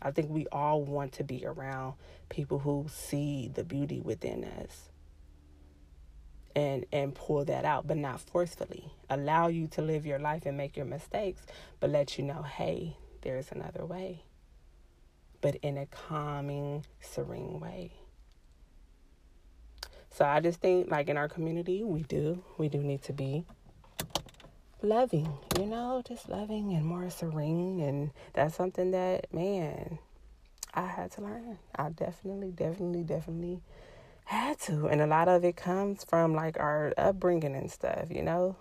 I 0.00 0.10
think 0.10 0.30
we 0.30 0.46
all 0.52 0.82
want 0.82 1.12
to 1.12 1.24
be 1.24 1.44
around 1.46 1.94
people 2.28 2.58
who 2.58 2.86
see 2.88 3.50
the 3.52 3.64
beauty 3.64 4.00
within 4.00 4.44
us 4.44 4.90
and 6.54 6.86
and 6.92 7.14
pull 7.14 7.44
that 7.46 7.64
out 7.64 7.86
but 7.86 7.96
not 7.96 8.20
forcefully. 8.20 8.92
Allow 9.10 9.48
you 9.48 9.66
to 9.68 9.82
live 9.82 10.06
your 10.06 10.18
life 10.18 10.46
and 10.46 10.56
make 10.56 10.76
your 10.76 10.86
mistakes 10.86 11.42
but 11.80 11.90
let 11.90 12.18
you 12.18 12.24
know 12.24 12.42
hey 12.42 12.96
there's 13.22 13.50
another 13.50 13.84
way 13.84 14.22
but 15.40 15.56
in 15.56 15.76
a 15.76 15.86
calming 15.86 16.84
serene 17.00 17.60
way. 17.60 17.92
So 20.10 20.24
i 20.24 20.40
just 20.40 20.60
think 20.60 20.90
like 20.90 21.08
in 21.08 21.16
our 21.16 21.28
community 21.28 21.82
we 21.84 22.02
do 22.02 22.42
we 22.58 22.68
do 22.68 22.78
need 22.78 23.02
to 23.02 23.12
be 23.12 23.44
loving 24.82 25.38
you 25.58 25.66
know 25.66 26.02
just 26.06 26.28
loving 26.28 26.72
and 26.74 26.84
more 26.84 27.08
serene 27.08 27.80
and 27.80 28.10
that's 28.34 28.54
something 28.54 28.90
that 28.90 29.32
man 29.32 29.98
i 30.74 30.86
had 30.86 31.10
to 31.10 31.22
learn. 31.22 31.58
I 31.74 31.88
definitely 31.88 32.50
definitely 32.50 33.02
definitely 33.02 33.62
had 34.26 34.58
to 34.60 34.86
and 34.88 35.00
a 35.00 35.06
lot 35.06 35.28
of 35.28 35.44
it 35.44 35.56
comes 35.56 36.04
from 36.04 36.34
like 36.34 36.58
our 36.60 36.92
upbringing 36.98 37.54
and 37.54 37.70
stuff 37.70 38.10
you 38.10 38.22
know? 38.22 38.56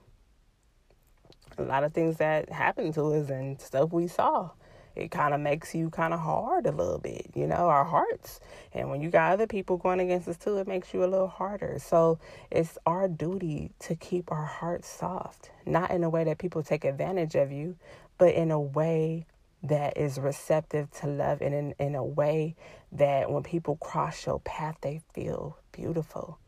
A 1.57 1.63
lot 1.63 1.83
of 1.83 1.93
things 1.93 2.17
that 2.17 2.49
happened 2.49 2.93
to 2.95 3.13
us 3.13 3.29
and 3.29 3.59
stuff 3.59 3.91
we 3.91 4.07
saw 4.07 4.51
it 4.95 5.11
kind 5.11 5.33
of 5.33 5.39
makes 5.39 5.75
you 5.75 5.89
kind 5.89 6.13
of 6.13 6.19
hard 6.19 6.65
a 6.65 6.71
little 6.71 6.99
bit 6.99 7.29
you 7.35 7.47
know 7.47 7.67
our 7.69 7.85
hearts 7.85 8.39
and 8.73 8.89
when 8.89 9.01
you 9.01 9.09
got 9.09 9.31
other 9.31 9.47
people 9.47 9.77
going 9.77 9.99
against 9.99 10.27
us 10.27 10.37
too 10.37 10.57
it 10.57 10.67
makes 10.67 10.93
you 10.93 11.03
a 11.03 11.07
little 11.07 11.27
harder 11.27 11.77
so 11.79 12.19
it's 12.51 12.77
our 12.85 13.07
duty 13.07 13.71
to 13.79 13.95
keep 13.95 14.31
our 14.31 14.45
hearts 14.45 14.87
soft 14.87 15.51
not 15.65 15.91
in 15.91 16.03
a 16.03 16.09
way 16.09 16.23
that 16.23 16.37
people 16.37 16.63
take 16.63 16.85
advantage 16.85 17.35
of 17.35 17.51
you 17.51 17.75
but 18.17 18.33
in 18.33 18.51
a 18.51 18.59
way 18.59 19.25
that 19.63 19.97
is 19.97 20.19
receptive 20.19 20.91
to 20.91 21.07
love 21.07 21.41
and 21.41 21.53
in, 21.53 21.75
in 21.79 21.95
a 21.95 22.03
way 22.03 22.55
that 22.91 23.31
when 23.31 23.43
people 23.43 23.75
cross 23.77 24.25
your 24.25 24.39
path, 24.41 24.77
they 24.81 25.01
feel 25.13 25.57
beautiful. 25.71 26.39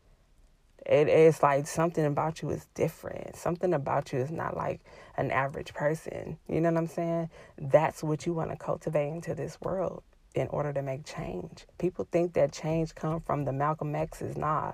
It 0.88 1.08
is 1.08 1.42
like 1.42 1.66
something 1.66 2.04
about 2.04 2.40
you 2.40 2.50
is 2.50 2.66
different. 2.74 3.36
Something 3.36 3.74
about 3.74 4.12
you 4.12 4.20
is 4.20 4.30
not 4.30 4.56
like 4.56 4.80
an 5.16 5.30
average 5.30 5.74
person. 5.74 6.38
You 6.48 6.60
know 6.60 6.70
what 6.70 6.78
I'm 6.78 6.86
saying? 6.86 7.30
That's 7.58 8.02
what 8.02 8.24
you 8.24 8.32
want 8.32 8.50
to 8.50 8.56
cultivate 8.56 9.08
into 9.10 9.34
this 9.34 9.60
world 9.60 10.02
in 10.34 10.48
order 10.48 10.72
to 10.72 10.82
make 10.82 11.04
change. 11.04 11.66
People 11.78 12.08
think 12.10 12.32
that 12.34 12.52
change 12.52 12.94
come 12.94 13.20
from 13.20 13.44
the 13.44 13.52
Malcolm 13.52 13.94
X's. 13.94 14.36
Nah, 14.36 14.72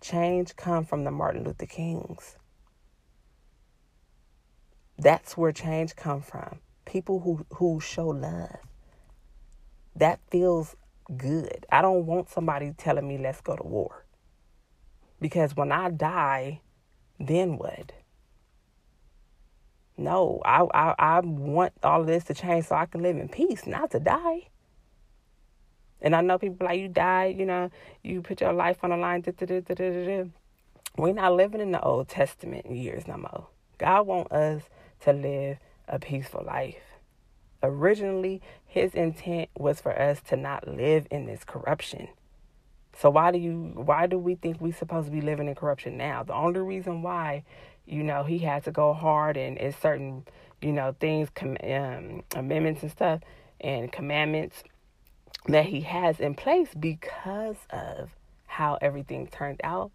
change 0.00 0.56
come 0.56 0.84
from 0.84 1.04
the 1.04 1.10
Martin 1.10 1.44
Luther 1.44 1.66
Kings. 1.66 2.36
That's 4.98 5.36
where 5.36 5.52
change 5.52 5.94
come 5.94 6.22
from 6.22 6.60
people 6.90 7.20
who 7.20 7.46
who 7.54 7.78
show 7.80 8.08
love 8.08 8.56
that 9.94 10.18
feels 10.28 10.74
good 11.16 11.64
i 11.70 11.80
don't 11.80 12.04
want 12.04 12.28
somebody 12.28 12.72
telling 12.76 13.06
me 13.06 13.16
let's 13.16 13.40
go 13.40 13.54
to 13.54 13.62
war 13.62 14.04
because 15.20 15.56
when 15.56 15.72
i 15.72 15.90
die 15.90 16.60
then 17.18 17.56
what 17.58 17.92
no 19.96 20.40
i 20.44 20.62
i, 20.74 20.94
I 20.98 21.20
want 21.20 21.72
all 21.82 22.00
of 22.00 22.06
this 22.06 22.24
to 22.24 22.34
change 22.34 22.66
so 22.66 22.76
i 22.76 22.86
can 22.86 23.02
live 23.02 23.16
in 23.16 23.28
peace 23.28 23.66
not 23.66 23.90
to 23.92 24.00
die 24.00 24.48
and 26.00 26.16
i 26.16 26.20
know 26.20 26.38
people 26.38 26.66
like 26.66 26.80
you 26.80 26.88
died 26.88 27.38
you 27.38 27.46
know 27.46 27.70
you 28.02 28.22
put 28.22 28.40
your 28.40 28.52
life 28.52 28.78
on 28.82 28.90
the 28.90 28.96
line 28.96 29.20
da, 29.20 29.32
da, 29.32 29.46
da, 29.46 29.60
da, 29.60 29.74
da, 29.74 30.04
da. 30.06 30.24
we're 30.96 31.12
not 31.12 31.34
living 31.34 31.60
in 31.60 31.72
the 31.72 31.82
old 31.82 32.08
testament 32.08 32.70
years 32.70 33.06
no 33.06 33.16
more 33.16 33.46
god 33.78 34.06
want 34.06 34.30
us 34.32 34.62
to 35.00 35.12
live 35.12 35.58
a 35.90 35.98
peaceful 35.98 36.44
life. 36.46 36.76
Originally, 37.62 38.40
his 38.66 38.94
intent 38.94 39.50
was 39.58 39.80
for 39.80 39.98
us 39.98 40.20
to 40.28 40.36
not 40.36 40.66
live 40.66 41.06
in 41.10 41.26
this 41.26 41.44
corruption. 41.44 42.08
So 43.00 43.08
why 43.08 43.30
do 43.30 43.38
you 43.38 43.72
why 43.74 44.06
do 44.06 44.18
we 44.18 44.34
think 44.34 44.60
we're 44.60 44.74
supposed 44.74 45.06
to 45.06 45.10
be 45.10 45.22
living 45.22 45.48
in 45.48 45.54
corruption 45.54 45.96
now? 45.96 46.22
The 46.22 46.34
only 46.34 46.60
reason 46.60 47.00
why, 47.00 47.44
you 47.86 48.02
know, 48.02 48.24
he 48.24 48.40
had 48.40 48.64
to 48.64 48.72
go 48.72 48.92
hard 48.92 49.38
and 49.38 49.56
it's 49.56 49.80
certain, 49.80 50.26
you 50.60 50.70
know, 50.70 50.94
things 51.00 51.30
um, 51.40 52.22
amendments 52.36 52.82
and 52.82 52.90
stuff 52.90 53.20
and 53.58 53.90
commandments 53.90 54.64
that 55.46 55.64
he 55.64 55.80
has 55.80 56.20
in 56.20 56.34
place 56.34 56.74
because 56.78 57.56
of 57.70 58.10
how 58.46 58.76
everything 58.82 59.26
turned 59.28 59.62
out 59.64 59.92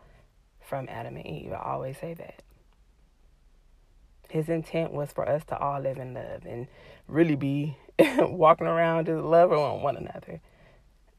from 0.60 0.88
Adam 0.90 1.16
and 1.16 1.28
Eve. 1.28 1.54
I 1.54 1.62
always 1.74 2.00
say 2.00 2.16
that. 2.16 2.42
His 4.30 4.50
intent 4.50 4.92
was 4.92 5.12
for 5.12 5.30
us 5.30 5.46
to 5.46 5.58
all 5.60 5.80
live 5.80 6.00
in 6.00 6.16
love 6.16 6.44
and 6.48 6.68
really 7.08 7.36
be 7.36 7.78
walking 8.18 8.66
around 8.66 9.06
just 9.06 9.24
loving 9.24 9.60
on 9.60 9.84
one 9.84 9.96
another. 9.96 10.42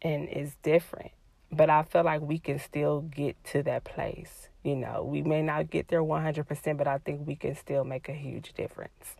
And 0.02 0.28
it's 0.28 0.56
different. 0.64 1.12
But 1.56 1.70
I 1.70 1.82
feel 1.84 2.04
like 2.04 2.20
we 2.20 2.38
can 2.38 2.58
still 2.58 3.00
get 3.00 3.42
to 3.52 3.62
that 3.62 3.84
place. 3.84 4.48
You 4.62 4.76
know, 4.76 5.04
we 5.04 5.22
may 5.22 5.42
not 5.42 5.70
get 5.70 5.88
there 5.88 6.02
100%, 6.02 6.76
but 6.76 6.86
I 6.86 6.98
think 6.98 7.26
we 7.26 7.36
can 7.36 7.54
still 7.54 7.84
make 7.84 8.08
a 8.08 8.14
huge 8.14 8.52
difference. 8.52 9.16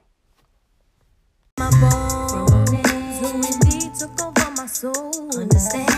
my 4.57 5.96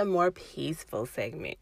the 0.00 0.06
more 0.06 0.30
peaceful 0.30 1.04
segment. 1.04 1.58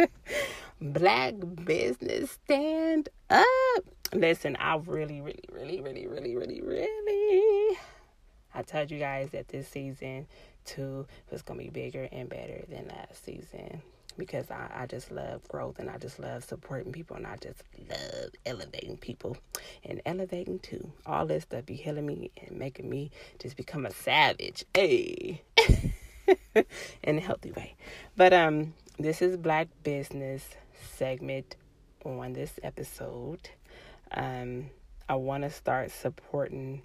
Black 0.82 1.32
business 1.64 2.32
stand 2.32 3.08
up. 3.30 3.46
Listen, 4.12 4.54
I 4.60 4.76
really, 4.76 5.22
really, 5.22 5.40
really, 5.50 5.80
really, 5.80 6.06
really, 6.06 6.36
really, 6.36 6.60
really. 6.60 7.78
I 8.54 8.60
told 8.60 8.90
you 8.90 8.98
guys 8.98 9.30
that 9.30 9.48
this 9.48 9.66
season 9.66 10.26
two 10.66 11.06
was 11.30 11.40
gonna 11.40 11.60
be 11.60 11.70
bigger 11.70 12.06
and 12.12 12.28
better 12.28 12.66
than 12.68 12.88
last 12.88 13.24
season 13.24 13.80
because 14.18 14.50
I, 14.50 14.70
I 14.74 14.86
just 14.86 15.10
love 15.10 15.48
growth 15.48 15.78
and 15.78 15.88
I 15.88 15.96
just 15.96 16.18
love 16.18 16.44
supporting 16.44 16.92
people 16.92 17.16
and 17.16 17.26
I 17.26 17.36
just 17.36 17.62
love 17.88 18.32
elevating 18.44 18.98
people 18.98 19.38
and 19.84 20.02
elevating 20.04 20.58
too. 20.58 20.92
All 21.06 21.24
this 21.24 21.44
stuff 21.44 21.64
be 21.64 21.76
healing 21.76 22.04
me 22.04 22.30
and 22.46 22.58
making 22.58 22.90
me 22.90 23.10
just 23.38 23.56
become 23.56 23.86
a 23.86 23.90
savage. 23.90 24.66
Hey. 24.74 25.40
in 27.02 27.18
a 27.18 27.20
healthy 27.20 27.52
way. 27.52 27.74
But 28.16 28.32
um 28.32 28.74
this 28.98 29.22
is 29.22 29.36
Black 29.36 29.68
Business 29.82 30.44
segment 30.94 31.56
on 32.04 32.32
this 32.32 32.58
episode. 32.62 33.50
Um 34.12 34.70
I 35.08 35.14
want 35.14 35.44
to 35.44 35.50
start 35.50 35.90
supporting 35.90 36.82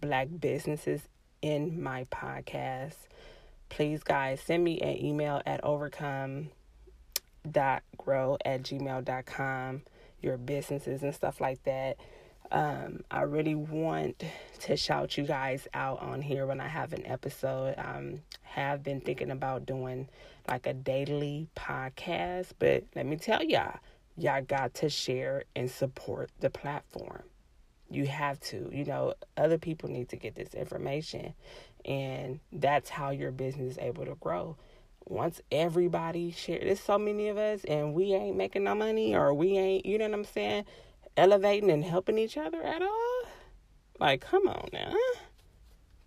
black 0.00 0.28
businesses 0.40 1.02
in 1.42 1.82
my 1.82 2.04
podcast. 2.04 2.96
Please 3.68 4.02
guys 4.02 4.40
send 4.40 4.64
me 4.64 4.80
an 4.80 5.04
email 5.04 5.40
at 5.46 5.62
overcome 5.62 6.50
dot 7.48 7.82
grow 7.96 8.36
at 8.44 8.62
gmail.com 8.62 9.82
your 10.20 10.36
businesses 10.36 11.02
and 11.02 11.14
stuff 11.14 11.40
like 11.40 11.62
that 11.62 11.96
um, 12.50 13.00
i 13.10 13.22
really 13.22 13.54
want 13.54 14.24
to 14.60 14.76
shout 14.76 15.16
you 15.16 15.24
guys 15.24 15.68
out 15.74 16.00
on 16.00 16.22
here 16.22 16.46
when 16.46 16.60
i 16.60 16.68
have 16.68 16.92
an 16.92 17.06
episode. 17.06 17.74
Um, 17.78 18.20
have 18.42 18.82
been 18.82 19.00
thinking 19.00 19.30
about 19.30 19.66
doing 19.66 20.08
like 20.48 20.66
a 20.66 20.74
daily 20.74 21.48
podcast 21.54 22.52
but 22.58 22.84
let 22.96 23.06
me 23.06 23.16
tell 23.16 23.42
y'all 23.42 23.78
y'all 24.16 24.42
got 24.42 24.74
to 24.74 24.88
share 24.88 25.44
and 25.54 25.70
support 25.70 26.30
the 26.40 26.50
platform. 26.50 27.22
You 27.90 28.06
have 28.06 28.40
to 28.40 28.68
you 28.72 28.84
know 28.84 29.14
other 29.36 29.58
people 29.58 29.88
need 29.88 30.08
to 30.10 30.16
get 30.16 30.34
this 30.34 30.54
information 30.54 31.34
and 31.84 32.40
that's 32.52 32.90
how 32.90 33.10
your 33.10 33.30
business 33.30 33.72
is 33.72 33.78
able 33.78 34.04
to 34.06 34.16
grow. 34.16 34.56
Once 35.06 35.40
everybody 35.52 36.32
share 36.32 36.58
there's 36.58 36.80
so 36.80 36.98
many 36.98 37.28
of 37.28 37.38
us 37.38 37.64
and 37.64 37.94
we 37.94 38.12
ain't 38.12 38.36
making 38.36 38.64
no 38.64 38.74
money 38.74 39.14
or 39.14 39.32
we 39.32 39.56
ain't 39.56 39.86
you 39.86 39.96
know 39.96 40.04
what 40.04 40.14
i'm 40.14 40.24
saying 40.24 40.64
elevating 41.18 41.70
and 41.70 41.84
helping 41.84 42.18
each 42.18 42.36
other 42.36 42.62
at 42.62 42.82
all 42.82 43.22
like 44.00 44.20
come 44.20 44.46
on 44.48 44.68
now 44.72 44.94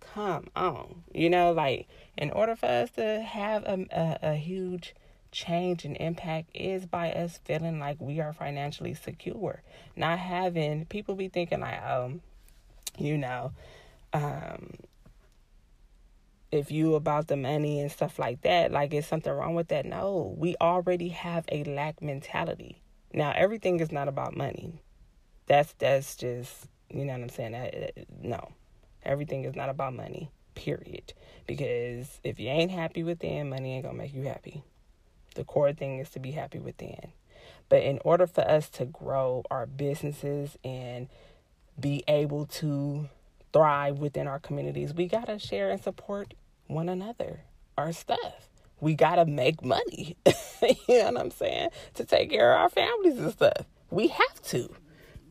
come 0.00 0.46
on 0.56 1.02
you 1.12 1.30
know 1.30 1.52
like 1.52 1.86
in 2.18 2.30
order 2.30 2.56
for 2.56 2.66
us 2.66 2.90
to 2.90 3.20
have 3.20 3.62
a, 3.64 3.86
a, 3.92 4.30
a 4.32 4.34
huge 4.34 4.94
change 5.32 5.84
and 5.84 5.96
impact 5.96 6.50
is 6.54 6.86
by 6.86 7.10
us 7.10 7.40
feeling 7.44 7.80
like 7.80 8.00
we 8.00 8.20
are 8.20 8.32
financially 8.32 8.94
secure. 8.94 9.62
Not 9.96 10.18
having 10.18 10.84
people 10.84 11.16
be 11.16 11.28
thinking 11.28 11.60
like, 11.60 11.82
um, 11.82 12.20
you 12.98 13.18
know, 13.18 13.52
um, 14.12 14.74
if 16.52 16.70
you 16.70 16.94
about 16.94 17.28
the 17.28 17.36
money 17.36 17.80
and 17.80 17.90
stuff 17.90 18.18
like 18.18 18.42
that, 18.42 18.70
like 18.70 18.92
is 18.92 19.06
something 19.06 19.32
wrong 19.32 19.54
with 19.54 19.68
that? 19.68 19.86
No, 19.86 20.34
we 20.36 20.54
already 20.60 21.08
have 21.08 21.46
a 21.50 21.64
lack 21.64 22.02
mentality. 22.02 22.82
Now 23.12 23.32
everything 23.34 23.80
is 23.80 23.90
not 23.90 24.06
about 24.06 24.36
money. 24.36 24.81
That's 25.46 25.72
that's 25.74 26.16
just 26.16 26.66
you 26.90 27.04
know 27.04 27.12
what 27.12 27.22
I'm 27.22 27.28
saying. 27.28 27.90
No, 28.20 28.52
everything 29.02 29.44
is 29.44 29.56
not 29.56 29.68
about 29.68 29.94
money. 29.94 30.30
Period. 30.54 31.14
Because 31.46 32.20
if 32.22 32.38
you 32.38 32.48
ain't 32.48 32.70
happy 32.70 33.02
within, 33.02 33.48
money 33.48 33.74
ain't 33.74 33.84
gonna 33.84 33.96
make 33.96 34.14
you 34.14 34.24
happy. 34.24 34.62
The 35.34 35.44
core 35.44 35.72
thing 35.72 35.98
is 35.98 36.10
to 36.10 36.18
be 36.18 36.32
happy 36.32 36.58
within. 36.58 37.12
But 37.68 37.82
in 37.82 37.98
order 38.04 38.26
for 38.26 38.42
us 38.42 38.68
to 38.70 38.84
grow 38.84 39.44
our 39.50 39.66
businesses 39.66 40.58
and 40.62 41.08
be 41.80 42.04
able 42.06 42.46
to 42.46 43.08
thrive 43.52 43.98
within 43.98 44.26
our 44.26 44.38
communities, 44.38 44.92
we 44.92 45.06
got 45.06 45.26
to 45.26 45.38
share 45.38 45.70
and 45.70 45.82
support 45.82 46.34
one 46.66 46.88
another, 46.88 47.40
our 47.78 47.92
stuff. 47.92 48.48
We 48.80 48.94
got 48.94 49.16
to 49.16 49.24
make 49.24 49.64
money, 49.64 50.16
you 50.26 50.98
know 50.98 51.12
what 51.12 51.18
I'm 51.18 51.30
saying, 51.30 51.70
to 51.94 52.04
take 52.04 52.30
care 52.30 52.52
of 52.52 52.60
our 52.60 52.68
families 52.68 53.18
and 53.18 53.32
stuff. 53.32 53.66
We 53.90 54.08
have 54.08 54.42
to. 54.48 54.68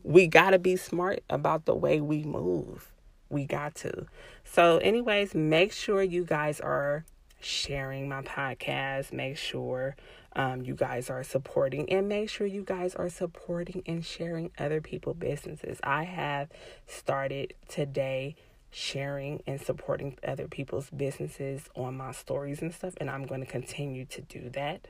We 0.02 0.26
got 0.26 0.50
to 0.50 0.58
be 0.58 0.76
smart 0.76 1.22
about 1.30 1.64
the 1.64 1.74
way 1.74 2.00
we 2.00 2.22
move. 2.24 2.90
We 3.28 3.44
got 3.44 3.74
to. 3.76 4.06
So, 4.44 4.78
anyways, 4.78 5.34
make 5.34 5.72
sure 5.72 6.02
you 6.02 6.24
guys 6.24 6.60
are 6.60 7.04
sharing 7.40 8.08
my 8.08 8.22
podcast. 8.22 9.12
Make 9.12 9.36
sure 9.36 9.96
um, 10.34 10.62
you 10.62 10.74
guys 10.74 11.10
are 11.10 11.22
supporting 11.22 11.90
and 11.90 12.08
make 12.08 12.30
sure 12.30 12.46
you 12.46 12.62
guys 12.62 12.94
are 12.94 13.08
supporting 13.08 13.82
and 13.86 14.04
sharing 14.04 14.50
other 14.58 14.80
people's 14.80 15.16
businesses. 15.16 15.78
I 15.82 16.04
have 16.04 16.48
started 16.86 17.54
today 17.68 18.36
sharing 18.70 19.42
and 19.46 19.60
supporting 19.60 20.16
other 20.26 20.48
people's 20.48 20.88
businesses 20.90 21.68
on 21.76 21.96
my 21.96 22.12
stories 22.12 22.62
and 22.62 22.72
stuff, 22.72 22.94
and 22.96 23.10
I'm 23.10 23.26
going 23.26 23.40
to 23.40 23.46
continue 23.46 24.06
to 24.06 24.22
do 24.22 24.48
that 24.50 24.88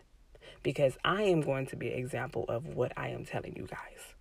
because 0.62 0.96
I 1.04 1.22
am 1.22 1.40
going 1.40 1.66
to 1.66 1.76
be 1.76 1.92
an 1.92 1.98
example 1.98 2.44
of 2.48 2.66
what 2.66 2.92
I 2.96 3.08
am 3.08 3.24
telling 3.24 3.56
you 3.56 3.66
guys. 3.66 4.14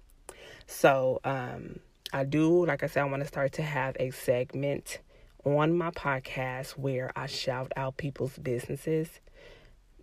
So, 0.68 1.20
um, 1.24 1.80
I 2.14 2.26
do, 2.26 2.66
like 2.66 2.84
I 2.84 2.88
said, 2.88 3.02
I 3.02 3.06
want 3.06 3.22
to 3.22 3.28
start 3.28 3.54
to 3.54 3.62
have 3.62 3.96
a 4.00 4.12
segment 4.12 5.00
on 5.46 5.78
my 5.78 5.92
podcast 5.92 6.72
where 6.72 7.12
I 7.16 7.28
shout 7.28 7.72
out 7.76 7.98
people's 7.98 8.38
businesses. 8.38 9.08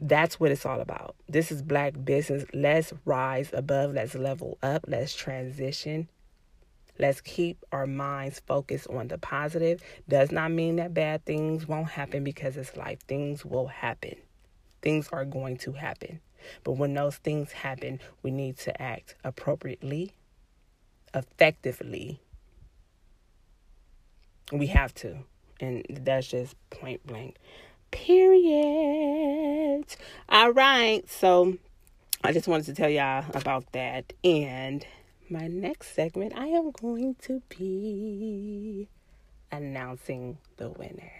That's 0.00 0.38
what 0.40 0.50
it's 0.50 0.64
all 0.64 0.80
about. 0.80 1.16
This 1.28 1.50
is 1.52 1.60
black 1.62 1.94
business. 2.04 2.44
Let's 2.54 2.92
rise 3.04 3.50
above, 3.52 3.92
let's 3.94 4.14
level 4.14 4.58
up, 4.62 4.84
let's 4.88 5.14
transition. 5.14 6.08
Let's 6.98 7.20
keep 7.20 7.64
our 7.70 7.86
minds 7.86 8.40
focused 8.46 8.88
on 8.88 9.08
the 9.08 9.18
positive. 9.18 9.82
Does 10.08 10.32
not 10.32 10.50
mean 10.50 10.76
that 10.76 10.94
bad 10.94 11.24
things 11.24 11.68
won't 11.68 11.90
happen 11.90 12.24
because 12.24 12.56
it's 12.56 12.76
life. 12.76 12.98
Things 13.06 13.44
will 13.44 13.68
happen. 13.68 14.16
Things 14.82 15.08
are 15.12 15.24
going 15.24 15.58
to 15.58 15.72
happen. 15.72 16.20
But 16.64 16.72
when 16.72 16.94
those 16.94 17.16
things 17.16 17.52
happen, 17.52 18.00
we 18.22 18.30
need 18.30 18.58
to 18.58 18.82
act 18.82 19.14
appropriately, 19.22 20.12
effectively. 21.14 22.20
We 24.52 24.66
have 24.68 24.94
to. 24.96 25.18
And 25.60 25.84
that's 25.88 26.28
just 26.28 26.56
point 26.70 27.06
blank. 27.06 27.36
Period. 27.90 29.84
All 30.28 30.52
right. 30.52 31.08
So 31.08 31.56
I 32.22 32.32
just 32.32 32.48
wanted 32.48 32.66
to 32.66 32.74
tell 32.74 32.90
y'all 32.90 33.24
about 33.34 33.72
that. 33.72 34.12
And 34.24 34.86
my 35.30 35.46
next 35.46 35.94
segment, 35.94 36.32
I 36.36 36.46
am 36.46 36.70
going 36.70 37.16
to 37.22 37.42
be 37.48 38.88
announcing 39.50 40.38
the 40.56 40.70
winner. 40.70 41.12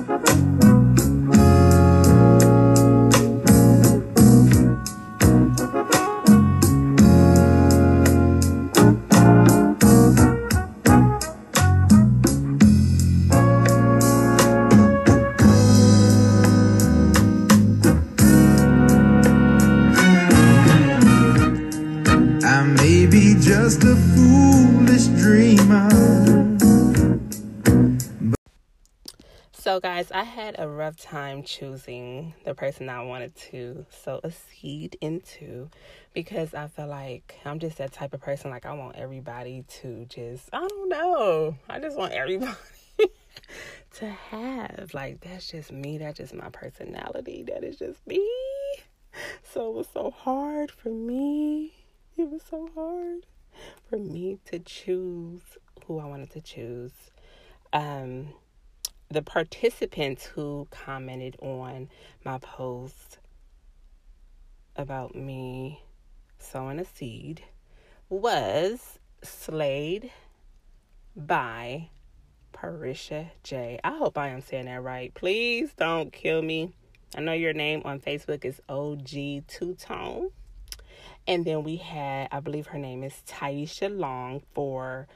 I 0.00 0.67
just 23.78 23.84
a 23.84 23.96
foolish 24.14 25.06
dreamer. 25.20 25.88
So, 29.52 29.80
guys, 29.80 30.10
I 30.10 30.22
had 30.22 30.56
a 30.58 30.68
rough 30.68 30.96
time 30.96 31.42
choosing 31.42 32.34
the 32.44 32.54
person 32.54 32.88
I 32.88 33.02
wanted 33.02 33.36
to 33.50 33.84
sow 33.90 34.20
a 34.24 34.30
seed 34.30 34.96
into 35.00 35.68
because 36.14 36.54
I 36.54 36.68
feel 36.68 36.86
like 36.86 37.36
I'm 37.44 37.58
just 37.58 37.78
that 37.78 37.92
type 37.92 38.14
of 38.14 38.20
person. 38.20 38.50
Like, 38.50 38.64
I 38.64 38.72
want 38.72 38.96
everybody 38.96 39.64
to 39.80 40.06
just, 40.08 40.48
I 40.52 40.66
don't 40.66 40.88
know, 40.88 41.56
I 41.68 41.78
just 41.80 41.98
want 41.98 42.12
everybody 42.12 42.54
to 43.94 44.08
have. 44.08 44.90
Like, 44.94 45.20
that's 45.20 45.50
just 45.50 45.70
me. 45.70 45.98
That's 45.98 46.18
just 46.18 46.34
my 46.34 46.48
personality. 46.48 47.44
That 47.46 47.62
is 47.62 47.78
just 47.78 48.06
me. 48.06 48.26
So, 49.42 49.70
it 49.70 49.74
was 49.74 49.88
so 49.92 50.10
hard 50.10 50.70
for 50.70 50.90
me. 50.90 51.74
It 52.16 52.30
was 52.30 52.42
so 52.48 52.70
hard 52.74 53.26
for 53.88 53.98
me 53.98 54.38
to 54.46 54.58
choose 54.58 55.40
who 55.86 55.98
I 55.98 56.06
wanted 56.06 56.30
to 56.30 56.40
choose. 56.40 56.92
Um, 57.72 58.28
the 59.10 59.22
participants 59.22 60.24
who 60.24 60.68
commented 60.70 61.36
on 61.40 61.88
my 62.24 62.38
post 62.38 63.18
about 64.76 65.14
me 65.14 65.82
sowing 66.38 66.78
a 66.78 66.84
seed 66.84 67.42
was 68.08 68.98
Slade 69.22 70.10
by 71.16 71.88
Parisha 72.52 73.30
J. 73.42 73.78
I 73.82 73.96
hope 73.96 74.18
I 74.18 74.28
am 74.28 74.40
saying 74.40 74.66
that 74.66 74.82
right. 74.82 75.12
Please 75.14 75.72
don't 75.76 76.12
kill 76.12 76.42
me. 76.42 76.72
I 77.16 77.20
know 77.20 77.32
your 77.32 77.52
name 77.52 77.82
on 77.84 78.00
Facebook 78.00 78.44
is 78.44 78.60
OG 78.68 79.46
Two 79.48 79.74
Tone. 79.74 80.30
And 81.28 81.44
then 81.44 81.62
we 81.62 81.76
had, 81.76 82.28
I 82.32 82.40
believe 82.40 82.68
her 82.68 82.78
name 82.78 83.04
is 83.04 83.14
Taisha 83.28 83.96
Long 83.96 84.42
for 84.54 85.06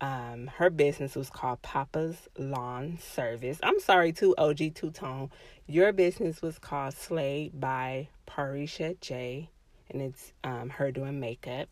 um, 0.00 0.48
her 0.56 0.70
business 0.70 1.14
was 1.14 1.30
called 1.30 1.62
Papa's 1.62 2.28
Lawn 2.36 2.98
Service. 3.00 3.58
I'm 3.62 3.80
sorry 3.80 4.12
too, 4.12 4.34
OG 4.36 4.74
Two 4.74 4.90
Tone. 4.90 5.30
Your 5.68 5.92
business 5.92 6.42
was 6.42 6.58
called 6.58 6.94
Slade 6.94 7.60
by 7.60 8.08
Parisha 8.26 9.00
J, 9.00 9.50
and 9.90 10.02
it's 10.02 10.32
um, 10.42 10.70
her 10.70 10.90
doing 10.90 11.20
makeup. 11.20 11.68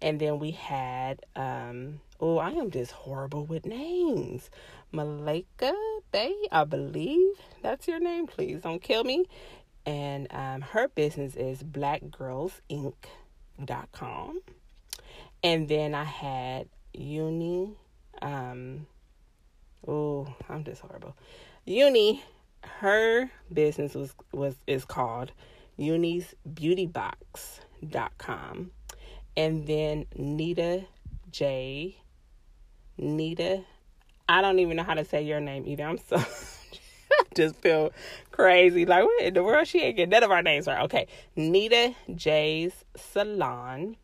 And 0.00 0.20
then 0.20 0.38
we 0.38 0.52
had, 0.52 1.26
um, 1.34 2.00
oh, 2.20 2.38
I 2.38 2.50
am 2.50 2.70
just 2.70 2.92
horrible 2.92 3.44
with 3.46 3.66
names. 3.66 4.50
Malika 4.92 5.74
Bay, 6.12 6.34
I 6.52 6.64
believe 6.64 7.32
that's 7.62 7.88
your 7.88 8.00
name. 8.00 8.28
Please 8.28 8.60
don't 8.62 8.82
kill 8.82 9.04
me. 9.04 9.26
And 9.86 10.26
um, 10.32 10.60
her 10.62 10.88
business 10.88 11.36
is 11.36 11.62
blackgirlsinc.com. 11.62 14.40
And 15.42 15.68
then 15.68 15.94
I 15.94 16.04
had 16.04 16.68
Uni, 16.92 17.74
um, 18.20 18.86
oh, 19.86 20.34
I'm 20.48 20.64
just 20.64 20.82
horrible. 20.82 21.16
Uni, 21.64 22.22
her 22.80 23.30
business 23.52 23.94
was 23.94 24.12
was 24.32 24.56
is 24.66 24.84
called 24.84 25.30
Uni's 25.76 26.34
Beauty 26.52 26.86
Box.com. 26.86 28.72
And 29.36 29.66
then 29.66 30.06
Nita 30.16 30.84
J. 31.30 31.96
Nita, 32.98 33.62
I 34.28 34.40
don't 34.40 34.58
even 34.58 34.78
know 34.78 34.82
how 34.82 34.94
to 34.94 35.04
say 35.04 35.22
your 35.22 35.40
name 35.40 35.64
either. 35.66 35.84
I'm 35.84 35.98
so 35.98 36.16
just 37.36 37.56
feel 37.56 37.92
crazy. 38.32 38.86
Like, 38.86 39.04
what 39.04 39.22
in 39.22 39.34
the 39.34 39.44
world? 39.44 39.66
She 39.68 39.80
ain't 39.80 39.96
getting 39.96 40.10
none 40.10 40.22
of 40.22 40.30
our 40.30 40.42
names 40.42 40.66
right. 40.66 40.82
Okay. 40.84 41.06
Nita 41.36 41.94
J's 42.14 42.84
Salon. 42.96 43.96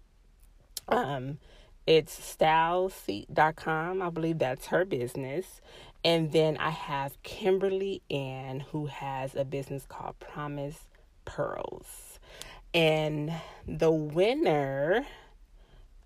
Um, 0.89 1.39
it's 1.87 2.37
styleseat.com. 2.37 4.03
I 4.03 4.11
believe 4.11 4.39
that's 4.39 4.67
her 4.67 4.85
business. 4.85 5.61
And 6.05 6.33
then 6.33 6.57
I 6.59 6.71
have 6.71 7.21
Kimberly 7.23 8.03
Ann, 8.11 8.61
who 8.61 8.87
has 8.87 9.35
a 9.35 9.45
business 9.45 9.87
called 9.87 10.19
Promise 10.19 10.89
Pearls. 11.25 12.19
And 12.75 13.33
the 13.67 13.91
winner 13.91 15.07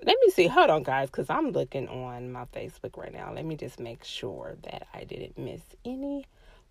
let 0.03 0.17
me 0.23 0.31
see. 0.31 0.47
Hold 0.47 0.71
on, 0.71 0.83
guys, 0.83 1.09
because 1.09 1.31
I'm 1.31 1.51
looking 1.53 1.89
on 1.89 2.31
my 2.31 2.45
Facebook 2.47 2.97
right 2.97 3.13
now. 3.13 3.33
Let 3.33 3.45
me 3.45 3.57
just 3.57 3.81
make 3.81 4.05
sure 4.05 4.57
that 4.63 4.87
I 4.93 5.05
didn't 5.05 5.39
miss 5.39 5.63
any 5.85 6.27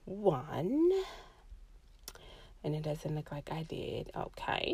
one. 0.05 0.91
And 2.63 2.73
it 2.73 2.83
doesn't 2.83 3.15
look 3.15 3.31
like 3.31 3.51
I 3.51 3.63
did. 3.63 4.11
Okay. 4.15 4.73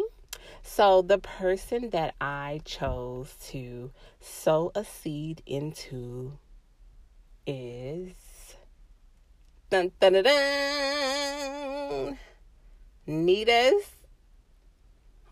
So 0.63 1.01
the 1.01 1.17
person 1.17 1.89
that 1.89 2.15
I 2.21 2.61
chose 2.63 3.33
to 3.49 3.91
sow 4.19 4.71
a 4.75 4.83
seed 4.85 5.41
into 5.45 6.37
is 7.45 8.13
dun 9.69 9.91
dun 9.99 10.13
dun 10.13 10.23
dun 10.23 12.17
Nita's 13.07 14.00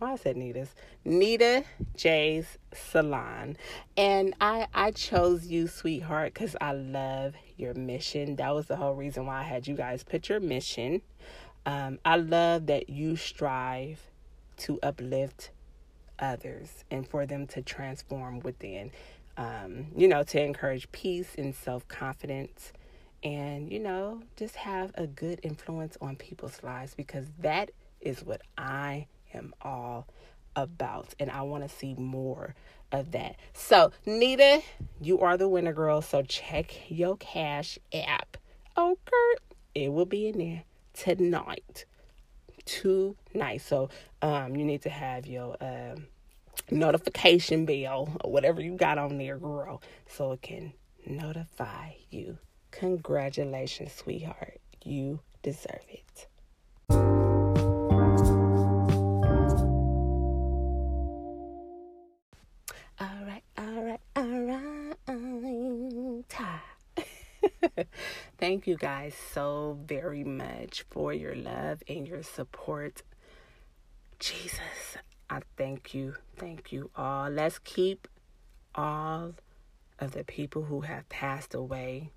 oh, 0.02 0.06
I 0.06 0.16
said 0.16 0.38
Nita's 0.38 0.74
Nita 1.06 1.64
J's 1.96 2.58
Salon, 2.74 3.58
and 3.98 4.34
I 4.40 4.68
I 4.74 4.92
chose 4.92 5.48
you, 5.48 5.68
sweetheart, 5.68 6.34
because 6.34 6.56
I 6.62 6.74
love 6.74 7.36
your 7.58 7.74
mission. 7.74 8.36
That 8.38 8.54
was 8.54 8.68
the 8.68 8.76
whole 8.76 8.94
reason 8.96 9.26
why 9.26 9.40
I 9.40 9.44
had 9.44 9.68
you 9.68 9.76
guys 9.76 10.04
put 10.04 10.30
your 10.30 10.40
mission. 10.40 11.02
Um, 11.66 12.00
I 12.06 12.18
love 12.18 12.68
that 12.68 12.90
you 12.90 13.16
strive 13.16 14.02
to 14.58 14.80
uplift 14.82 15.52
others 16.18 16.84
and 16.92 17.08
for 17.08 17.26
them 17.26 17.48
to 17.48 17.62
transform 17.62 18.40
within. 18.40 18.92
Um, 19.38 19.88
you 19.96 20.08
know, 20.08 20.24
to 20.24 20.44
encourage 20.44 20.92
peace 20.92 21.36
and 21.38 21.56
self 21.56 21.88
confidence 21.88 22.74
and, 23.24 23.72
you 23.72 23.80
know, 23.80 24.22
just 24.36 24.56
have 24.58 24.92
a 24.96 25.08
good 25.08 25.40
influence 25.44 25.98
on 26.02 26.16
people's 26.16 26.62
lives 26.64 26.94
because 26.94 27.26
that 27.40 27.72
is 28.02 28.24
what 28.24 28.42
I 28.58 29.08
am 29.34 29.54
all 29.62 30.08
about. 30.56 31.14
And 31.20 31.30
I 31.30 31.42
want 31.44 31.68
to 31.68 31.70
see 31.70 31.96
more 31.96 32.56
of 32.92 33.12
that. 33.12 33.36
So, 33.54 33.92
Nita, 34.06 34.62
you 35.02 35.20
are 35.20 35.38
the 35.38 35.48
winner, 35.48 35.74
girl. 35.74 36.02
So, 36.02 36.22
check 36.24 36.90
your 36.90 37.18
cash 37.18 37.78
app. 37.94 38.38
Okay. 38.78 39.36
It 39.76 39.94
will 39.94 40.06
be 40.06 40.28
in 40.28 40.38
there 40.38 40.64
tonight. 40.94 41.86
Tonight. 42.66 43.62
So, 43.62 43.90
um, 44.22 44.56
you 44.56 44.66
need 44.66 44.82
to 44.84 44.90
have 44.90 45.28
your, 45.28 45.58
um, 45.62 46.08
notification 46.72 47.66
bell 47.66 48.18
or 48.24 48.32
whatever 48.32 48.62
you 48.62 48.76
got 48.76 48.98
on 48.98 49.18
there, 49.18 49.38
girl, 49.38 49.82
so 50.08 50.34
it 50.34 50.42
can 50.42 50.74
notify 51.06 51.92
you. 52.10 52.38
Congratulations, 52.72 53.94
sweetheart. 53.94 54.60
You 54.84 55.20
deserve 55.42 55.86
it. 55.90 56.28
Thank 68.38 68.68
you 68.68 68.76
guys 68.78 69.16
so 69.34 69.78
very 69.86 70.24
much 70.24 70.86
for 70.90 71.14
your 71.14 71.36
love 71.36 71.82
and 71.88 72.08
your 72.08 72.24
support. 72.24 73.04
Jesus, 74.20 74.98
I 75.30 75.42
thank 75.58 75.94
you. 75.94 76.16
Thank 76.38 76.72
you 76.72 76.90
all. 76.96 77.30
Let's 77.30 77.60
keep 77.60 78.08
all 78.76 79.34
of 80.00 80.12
the 80.12 80.24
people 80.24 80.64
who 80.64 80.82
have 80.82 81.08
passed 81.10 81.54
away 81.54 82.10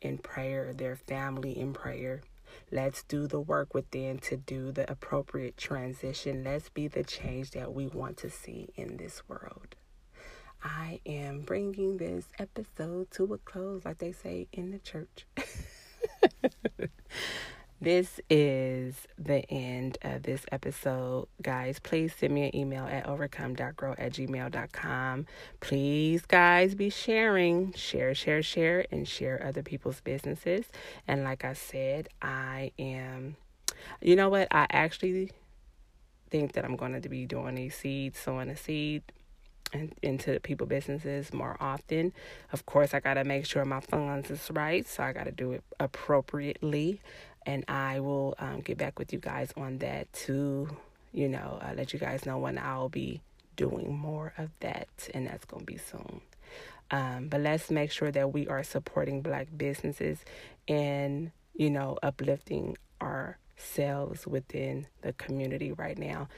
in 0.00 0.18
prayer, 0.18 0.72
their 0.72 0.96
family 0.96 1.58
in 1.58 1.72
prayer. 1.72 2.22
Let's 2.70 3.02
do 3.04 3.26
the 3.26 3.40
work 3.40 3.74
within 3.74 4.18
to 4.18 4.36
do 4.36 4.72
the 4.72 4.90
appropriate 4.90 5.56
transition. 5.56 6.44
Let's 6.44 6.68
be 6.68 6.88
the 6.88 7.02
change 7.02 7.52
that 7.52 7.72
we 7.72 7.86
want 7.86 8.16
to 8.18 8.30
see 8.30 8.68
in 8.76 8.96
this 8.96 9.22
world. 9.28 9.76
I 10.62 11.00
am 11.06 11.40
bringing 11.40 11.96
this 11.96 12.26
episode 12.38 13.10
to 13.12 13.34
a 13.34 13.38
close, 13.38 13.84
like 13.84 13.98
they 13.98 14.12
say 14.12 14.46
in 14.52 14.70
the 14.70 14.78
church. 14.78 15.26
this 17.80 18.20
is 18.30 19.08
the 19.18 19.44
end 19.50 19.98
of 20.02 20.22
this 20.22 20.46
episode. 20.52 21.26
Guys, 21.42 21.80
please 21.80 22.14
send 22.14 22.34
me 22.34 22.44
an 22.44 22.56
email 22.56 22.84
at 22.84 23.06
overcome.grow 23.06 23.94
at 23.98 24.12
gmail.com. 24.12 25.26
Please, 25.60 26.26
guys, 26.26 26.76
be 26.76 26.90
sharing. 26.90 27.72
Share, 27.72 28.14
share, 28.14 28.42
share, 28.42 28.86
and 28.92 29.08
share 29.08 29.44
other 29.44 29.64
people's 29.64 30.00
businesses. 30.00 30.66
And 31.08 31.24
like 31.24 31.44
I 31.44 31.54
said, 31.54 32.08
I 32.20 32.70
am, 32.78 33.36
you 34.00 34.14
know 34.14 34.28
what? 34.28 34.46
I 34.52 34.68
actually 34.70 35.32
think 36.30 36.52
that 36.52 36.64
I'm 36.64 36.76
going 36.76 37.02
to 37.02 37.08
be 37.08 37.26
doing 37.26 37.58
a 37.58 37.68
seed, 37.68 38.14
sowing 38.14 38.48
a 38.48 38.56
seed 38.56 39.02
and 39.72 39.94
into 40.02 40.38
people 40.40 40.66
businesses 40.66 41.32
more 41.32 41.56
often. 41.60 42.12
Of 42.52 42.66
course, 42.66 42.94
I 42.94 43.00
got 43.00 43.14
to 43.14 43.24
make 43.24 43.46
sure 43.46 43.64
my 43.64 43.80
funds 43.80 44.30
is 44.30 44.50
right, 44.50 44.86
so 44.86 45.02
I 45.02 45.12
got 45.12 45.24
to 45.24 45.32
do 45.32 45.52
it 45.52 45.64
appropriately, 45.80 47.00
and 47.46 47.64
I 47.68 48.00
will 48.00 48.34
um, 48.38 48.60
get 48.60 48.78
back 48.78 48.98
with 48.98 49.12
you 49.12 49.18
guys 49.18 49.52
on 49.56 49.78
that 49.78 50.12
to, 50.24 50.68
you 51.12 51.28
know, 51.28 51.58
uh, 51.62 51.72
let 51.76 51.92
you 51.92 51.98
guys 51.98 52.26
know 52.26 52.38
when 52.38 52.58
I'll 52.58 52.88
be 52.88 53.20
doing 53.56 53.96
more 53.96 54.32
of 54.38 54.50
that, 54.60 54.88
and 55.14 55.26
that's 55.26 55.44
gonna 55.44 55.64
be 55.64 55.76
soon. 55.76 56.20
Um, 56.90 57.28
but 57.28 57.40
let's 57.40 57.70
make 57.70 57.90
sure 57.90 58.10
that 58.10 58.32
we 58.32 58.48
are 58.48 58.62
supporting 58.62 59.22
Black 59.22 59.48
businesses 59.56 60.18
and 60.68 61.30
you 61.54 61.70
know 61.70 61.98
uplifting 62.02 62.76
ourselves 63.00 64.26
within 64.26 64.86
the 65.02 65.12
community 65.14 65.72
right 65.72 65.98
now. 65.98 66.28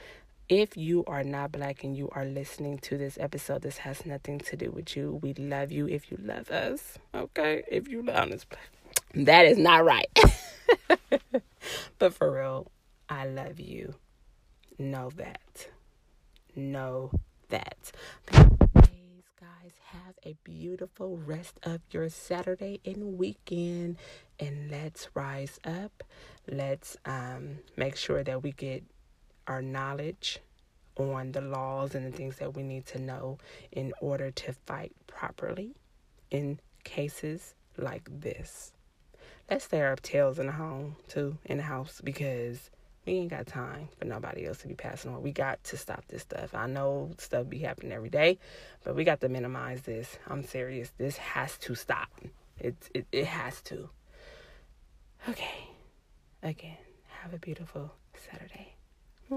If 0.47 0.77
you 0.77 1.03
are 1.07 1.23
not 1.23 1.51
black 1.51 1.83
and 1.83 1.97
you 1.97 2.07
are 2.11 2.23
listening 2.23 2.77
to 2.79 2.99
this 2.99 3.17
episode, 3.19 3.63
this 3.63 3.77
has 3.79 4.05
nothing 4.05 4.37
to 4.39 4.55
do 4.55 4.69
with 4.69 4.95
you. 4.95 5.19
We 5.23 5.33
love 5.33 5.71
you 5.71 5.87
if 5.87 6.11
you 6.11 6.19
love 6.21 6.51
us. 6.51 6.99
Okay? 7.15 7.63
If 7.67 7.87
you 7.87 8.03
love 8.03 8.31
us, 8.31 8.45
that 9.15 9.47
is 9.47 9.57
not 9.57 9.83
right. 9.83 10.07
but 11.97 12.13
for 12.13 12.31
real, 12.31 12.71
I 13.09 13.25
love 13.25 13.59
you. 13.59 13.95
Know 14.77 15.09
that. 15.17 15.69
Know 16.55 17.09
that. 17.49 17.91
Please, 18.27 19.23
guys, 19.39 19.73
have 19.85 20.13
a 20.23 20.35
beautiful 20.43 21.17
rest 21.17 21.59
of 21.63 21.81
your 21.89 22.07
Saturday 22.09 22.81
and 22.85 23.17
weekend. 23.17 23.97
And 24.39 24.69
let's 24.69 25.09
rise 25.15 25.59
up. 25.65 26.03
Let's 26.47 26.97
um, 27.03 27.59
make 27.75 27.95
sure 27.95 28.23
that 28.23 28.43
we 28.43 28.51
get 28.51 28.83
our 29.47 29.61
knowledge 29.61 30.39
on 30.97 31.31
the 31.31 31.41
laws 31.41 31.95
and 31.95 32.05
the 32.05 32.15
things 32.15 32.37
that 32.37 32.55
we 32.55 32.63
need 32.63 32.85
to 32.87 32.99
know 32.99 33.37
in 33.71 33.93
order 33.99 34.31
to 34.31 34.53
fight 34.65 34.93
properly 35.07 35.75
in 36.31 36.59
cases 36.83 37.53
like 37.77 38.07
this. 38.21 38.71
Let's 39.49 39.65
stay 39.65 39.81
our 39.81 39.95
tails 39.97 40.39
in 40.39 40.47
the 40.47 40.53
home 40.53 40.95
too, 41.07 41.37
in 41.45 41.57
the 41.57 41.63
house, 41.63 42.01
because 42.03 42.69
we 43.05 43.13
ain't 43.13 43.29
got 43.29 43.45
time 43.45 43.89
for 43.99 44.05
nobody 44.05 44.47
else 44.47 44.59
to 44.59 44.67
be 44.67 44.73
passing 44.73 45.13
on. 45.13 45.21
We 45.21 45.31
got 45.31 45.63
to 45.65 45.77
stop 45.77 46.05
this 46.07 46.23
stuff. 46.23 46.55
I 46.55 46.65
know 46.65 47.11
stuff 47.19 47.47
be 47.47 47.59
happening 47.59 47.91
every 47.91 48.09
day, 48.09 48.39
but 48.83 48.95
we 48.95 49.03
got 49.03 49.21
to 49.21 49.29
minimize 49.29 49.81
this. 49.81 50.17
I'm 50.27 50.43
serious. 50.43 50.91
This 50.97 51.17
has 51.17 51.57
to 51.59 51.75
stop. 51.75 52.09
It 52.59 52.75
it, 52.93 53.05
it 53.11 53.25
has 53.25 53.61
to. 53.63 53.89
Okay. 55.29 55.69
Again, 56.41 56.77
have 57.21 57.33
a 57.33 57.37
beautiful 57.37 57.91
Saturday. 58.15 58.74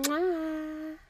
Mwah. 0.06 1.07